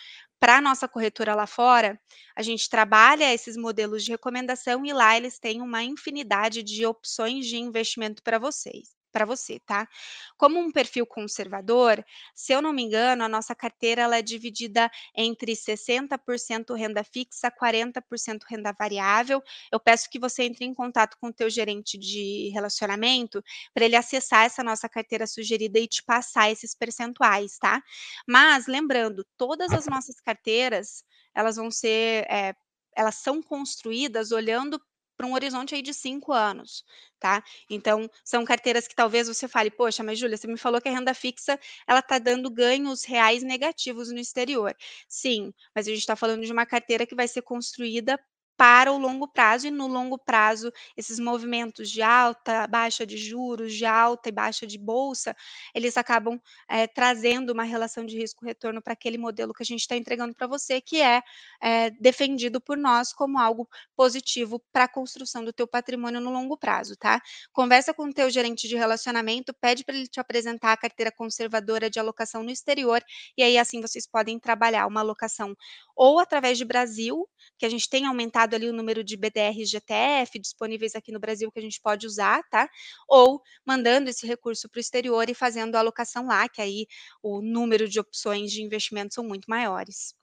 pra 0.41 0.61
nossa 0.61 0.87
corretora 0.89 1.35
lá 1.35 1.47
fora, 1.47 2.01
a 2.37 2.43
gente 2.43 2.69
trabalha 2.69 3.33
esses 3.35 3.57
modelos 3.57 4.05
de 4.05 4.13
recomendação 4.13 4.85
e 4.87 4.93
lá 4.93 5.17
eles 5.17 5.39
têm 5.41 5.61
uma 5.63 5.83
infinidade 5.83 6.63
de 6.63 6.87
opções 6.87 7.47
de 7.47 7.57
investimento 7.57 8.23
pra 8.23 8.39
vocês. 8.39 9.04
Para 9.15 9.25
você, 9.25 9.61
tá? 9.61 9.89
Como 10.37 10.59
um 10.59 10.73
perfil 10.73 11.07
conservador, 11.07 12.05
se 12.35 12.53
eu 12.53 12.61
não 12.61 12.73
me 12.73 12.83
engano, 12.83 13.23
a 13.23 13.29
nossa 13.29 13.55
carteira 13.55 14.03
ela 14.03 14.19
é 14.19 14.23
dividida 14.23 14.91
entre 15.15 15.55
60% 15.55 16.75
renda 16.75 17.05
fixa, 17.05 17.49
40% 17.49 18.43
renda 18.49 18.75
variável. 18.77 19.41
Eu 19.71 19.79
peço 19.79 20.11
que 20.11 20.19
você 20.19 20.43
entre 20.43 20.65
em 20.65 20.75
contato 20.75 21.17
com 21.21 21.29
o 21.29 21.33
teu 21.33 21.49
gerente 21.49 21.97
de 21.97 22.51
relacionamento 22.53 23.41
para 23.73 23.85
ele 23.85 23.95
acessar 23.95 24.45
essa 24.47 24.65
nossa 24.65 24.89
carteira 24.89 25.29
sugerida 25.29 25.79
e 25.79 25.87
te 25.87 26.03
passar 26.03 26.51
esses 26.51 26.75
percentuais, 26.75 27.57
tá? 27.59 27.81
Mas 28.27 28.67
lembrando, 28.67 29.25
todas 29.37 29.73
as 29.73 29.87
nossas 29.87 30.21
carteiras, 30.21 31.05
elas 31.35 31.55
vão 31.57 31.71
ser, 31.71 32.27
é, 32.29 32.55
elas 32.97 33.17
são 33.17 33.41
construídas 33.43 34.33
olhando 34.33 34.81
para 35.17 35.27
um 35.27 35.33
horizonte 35.35 35.75
aí 35.75 35.83
de 35.83 35.95
cinco 35.95 36.33
anos, 36.33 36.85
tá? 37.19 37.43
Então, 37.71 38.09
são 38.25 38.45
carteiras 38.45 38.87
que 38.89 38.95
talvez 38.95 39.29
você 39.29 39.47
fale, 39.49 39.71
poxa, 39.71 40.03
mas 40.03 40.19
Júlia, 40.19 40.37
você 40.37 40.47
me 40.47 40.57
falou 40.59 40.81
que 40.81 40.89
a 40.89 40.93
renda 40.93 41.15
fixa 41.15 41.59
ela 41.87 42.01
está 42.01 42.19
dando 42.19 42.51
ganhos 42.51 43.05
reais 43.05 43.43
negativos 43.43 44.11
no 44.11 44.19
exterior. 44.19 44.75
Sim, 45.09 45.53
mas 45.75 45.87
a 45.87 45.91
gente 45.91 46.01
está 46.01 46.17
falando 46.17 46.45
de 46.45 46.53
uma 46.53 46.67
carteira 46.67 47.07
que 47.07 47.15
vai 47.15 47.29
ser 47.29 47.43
construída 47.43 48.19
para 48.57 48.93
o 48.93 48.99
longo 48.99 49.27
prazo, 49.29 49.67
e 49.67 49.71
no 49.71 49.87
longo 49.87 50.19
prazo, 50.19 50.73
esses 50.97 51.19
movimentos 51.19 51.91
de 51.91 52.03
alta, 52.03 52.67
baixa 52.67 53.07
de 53.07 53.17
juros, 53.17 53.75
de 53.75 53.85
alta 53.85 54.29
e 54.29 54.33
baixa 54.33 54.67
de 54.67 54.79
bolsa, 54.79 55.35
eles 55.75 55.97
acabam 55.97 56.41
é, 56.69 56.87
trazendo 56.87 57.53
uma 57.53 57.65
relação 57.65 58.05
de 58.07 58.17
risco-retorno 58.19 58.81
para 58.83 58.93
aquele 58.93 59.19
modelo 59.19 59.53
que 59.53 59.63
a 59.63 59.67
gente 59.67 59.81
está 59.81 59.97
entregando 59.97 60.35
para 60.35 60.47
você, 60.47 60.81
que 60.81 61.01
é, 61.03 61.23
é, 61.61 61.91
defendido 61.91 62.61
por 62.61 62.77
nós 62.77 63.13
como 63.13 63.39
algo 63.39 63.69
positivo 63.97 64.61
para 64.73 64.85
a 64.85 64.89
construção 64.89 65.45
do 65.45 65.53
teu 65.53 65.67
patrimônio 65.67 66.21
no 66.21 66.31
longo 66.31 66.57
prazo, 66.57 66.97
tá? 66.97 67.21
Conversa 67.53 67.93
com 67.95 68.05
o 68.05 68.13
teu 68.13 68.31
gerente 68.31 68.69
de 68.69 68.77
relacionamento, 68.77 69.53
pede 69.55 69.85
para 69.85 69.95
ele 69.97 70.07
te 70.09 70.21
apresentar 70.21 70.73
a 70.73 70.77
carteira 70.77 71.11
conservadora 71.13 71.91
de 71.91 71.99
alocação 71.99 72.43
no 72.43 72.51
exterior, 72.51 73.03
e 73.37 73.43
aí 73.43 73.59
assim 73.59 73.81
vocês 73.81 74.07
podem 74.07 74.39
trabalhar 74.39 74.87
uma 74.87 75.01
alocação 75.01 75.57
ou 75.97 76.19
através 76.19 76.59
de 76.59 76.65
Brasil, 76.65 77.29
que 77.59 77.67
a 77.67 77.69
gente 77.69 77.89
tem 77.89 78.07
aumentado 78.07 78.55
ali 78.55 78.69
o 78.69 78.73
número 78.73 79.05
de 79.05 79.17
BDRs 79.17 79.71
GTF 79.71 80.39
disponíveis 80.39 80.95
aqui 80.95 81.13
no 81.13 81.21
Brasil 81.21 81.51
que 81.53 81.59
a 81.59 81.63
gente 81.63 81.81
pode 81.81 82.07
usar, 82.07 82.43
tá? 82.51 82.69
Ou 83.09 83.41
mandando 83.67 84.11
esse 84.11 84.27
recurso 84.27 84.69
para 84.69 84.79
o 84.79 84.81
exterior 84.81 85.29
e 85.29 85.35
fazendo 85.35 85.77
a 85.77 85.81
alocação 85.81 86.27
lá, 86.27 86.49
que 86.49 86.61
aí 86.63 86.87
o 87.23 87.41
número 87.43 87.89
de 87.89 88.01
opções 88.01 88.53
de 88.53 88.63
investimento 88.63 89.15
são 89.15 89.25
muito 89.25 89.47
maiores. 89.49 90.15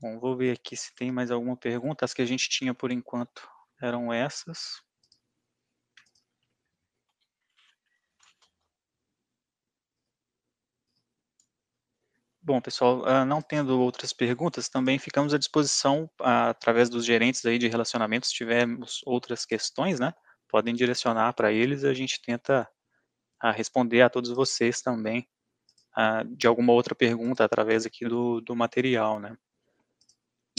Bom, 0.00 0.20
vou 0.20 0.36
ver 0.36 0.52
aqui 0.52 0.76
se 0.76 0.94
tem 0.94 1.10
mais 1.10 1.30
alguma 1.30 1.56
pergunta. 1.56 2.04
As 2.04 2.12
que 2.12 2.20
a 2.20 2.26
gente 2.26 2.48
tinha 2.48 2.74
por 2.74 2.92
enquanto 2.92 3.48
eram 3.80 4.12
essas. 4.12 4.83
Bom, 12.46 12.60
pessoal, 12.60 13.02
ah, 13.06 13.24
não 13.24 13.40
tendo 13.40 13.80
outras 13.80 14.12
perguntas, 14.12 14.68
também 14.68 14.98
ficamos 14.98 15.32
à 15.32 15.38
disposição 15.38 16.10
ah, 16.20 16.50
através 16.50 16.90
dos 16.90 17.02
gerentes 17.02 17.42
aí 17.46 17.56
de 17.56 17.68
relacionamentos, 17.68 18.28
se 18.28 18.34
tivermos 18.34 19.00
outras 19.06 19.46
questões, 19.46 19.98
né? 19.98 20.12
Podem 20.46 20.74
direcionar 20.74 21.32
para 21.32 21.50
eles 21.50 21.84
e 21.84 21.86
a 21.86 21.94
gente 21.94 22.20
tenta 22.20 22.68
ah, 23.40 23.50
responder 23.50 24.02
a 24.02 24.10
todos 24.10 24.30
vocês 24.30 24.82
também 24.82 25.26
de 26.36 26.48
alguma 26.48 26.72
outra 26.72 26.92
pergunta 26.92 27.44
através 27.44 27.86
aqui 27.86 28.04
do, 28.04 28.40
do 28.40 28.56
material, 28.56 29.20
né? 29.20 29.36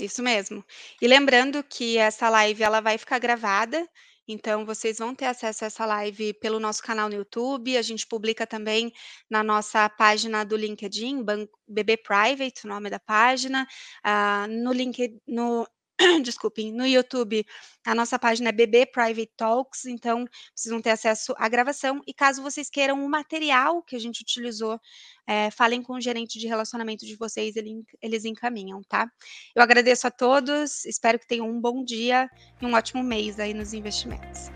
Isso 0.01 0.23
mesmo. 0.23 0.65
E 1.01 1.07
lembrando 1.09 1.61
que 1.61 1.97
essa 1.97 2.29
live 2.29 2.63
ela 2.63 2.79
vai 2.79 2.97
ficar 2.97 3.19
gravada, 3.19 3.85
então 4.27 4.65
vocês 4.65 4.97
vão 4.97 5.13
ter 5.13 5.25
acesso 5.25 5.63
a 5.63 5.67
essa 5.67 5.85
live 5.85 6.33
pelo 6.35 6.59
nosso 6.59 6.81
canal 6.81 7.09
no 7.09 7.15
YouTube. 7.15 7.77
A 7.77 7.81
gente 7.81 8.07
publica 8.07 8.47
também 8.47 8.91
na 9.29 9.43
nossa 9.43 9.87
página 9.89 10.43
do 10.43 10.55
LinkedIn, 10.55 11.23
BB 11.67 11.97
Private, 11.97 12.65
o 12.65 12.69
nome 12.69 12.89
da 12.89 12.99
página. 12.99 13.67
Uh, 14.05 14.47
no 14.63 14.71
LinkedIn, 14.71 15.19
desculpem, 16.23 16.71
no 16.71 16.85
YouTube, 16.85 17.45
a 17.85 17.95
nossa 17.95 18.19
página 18.19 18.49
é 18.49 18.51
BB 18.51 18.87
Private 18.87 19.31
Talks, 19.37 19.85
então 19.85 20.25
vão 20.67 20.81
ter 20.81 20.89
acesso 20.89 21.33
à 21.37 21.47
gravação. 21.47 22.01
E 22.05 22.13
caso 22.13 22.41
vocês 22.41 22.69
queiram 22.69 23.03
o 23.03 23.09
material 23.09 23.81
que 23.81 23.95
a 23.95 23.99
gente 23.99 24.21
utilizou, 24.21 24.79
é, 25.27 25.49
falem 25.51 25.81
com 25.81 25.93
o 25.93 26.01
gerente 26.01 26.37
de 26.37 26.47
relacionamento 26.47 27.05
de 27.05 27.15
vocês, 27.15 27.55
ele, 27.55 27.83
eles 28.01 28.25
encaminham, 28.25 28.81
tá? 28.83 29.09
Eu 29.55 29.61
agradeço 29.61 30.07
a 30.07 30.11
todos, 30.11 30.85
espero 30.85 31.17
que 31.17 31.27
tenham 31.27 31.49
um 31.49 31.59
bom 31.59 31.83
dia 31.83 32.29
e 32.61 32.65
um 32.65 32.73
ótimo 32.73 33.03
mês 33.03 33.39
aí 33.39 33.53
nos 33.53 33.73
investimentos. 33.73 34.49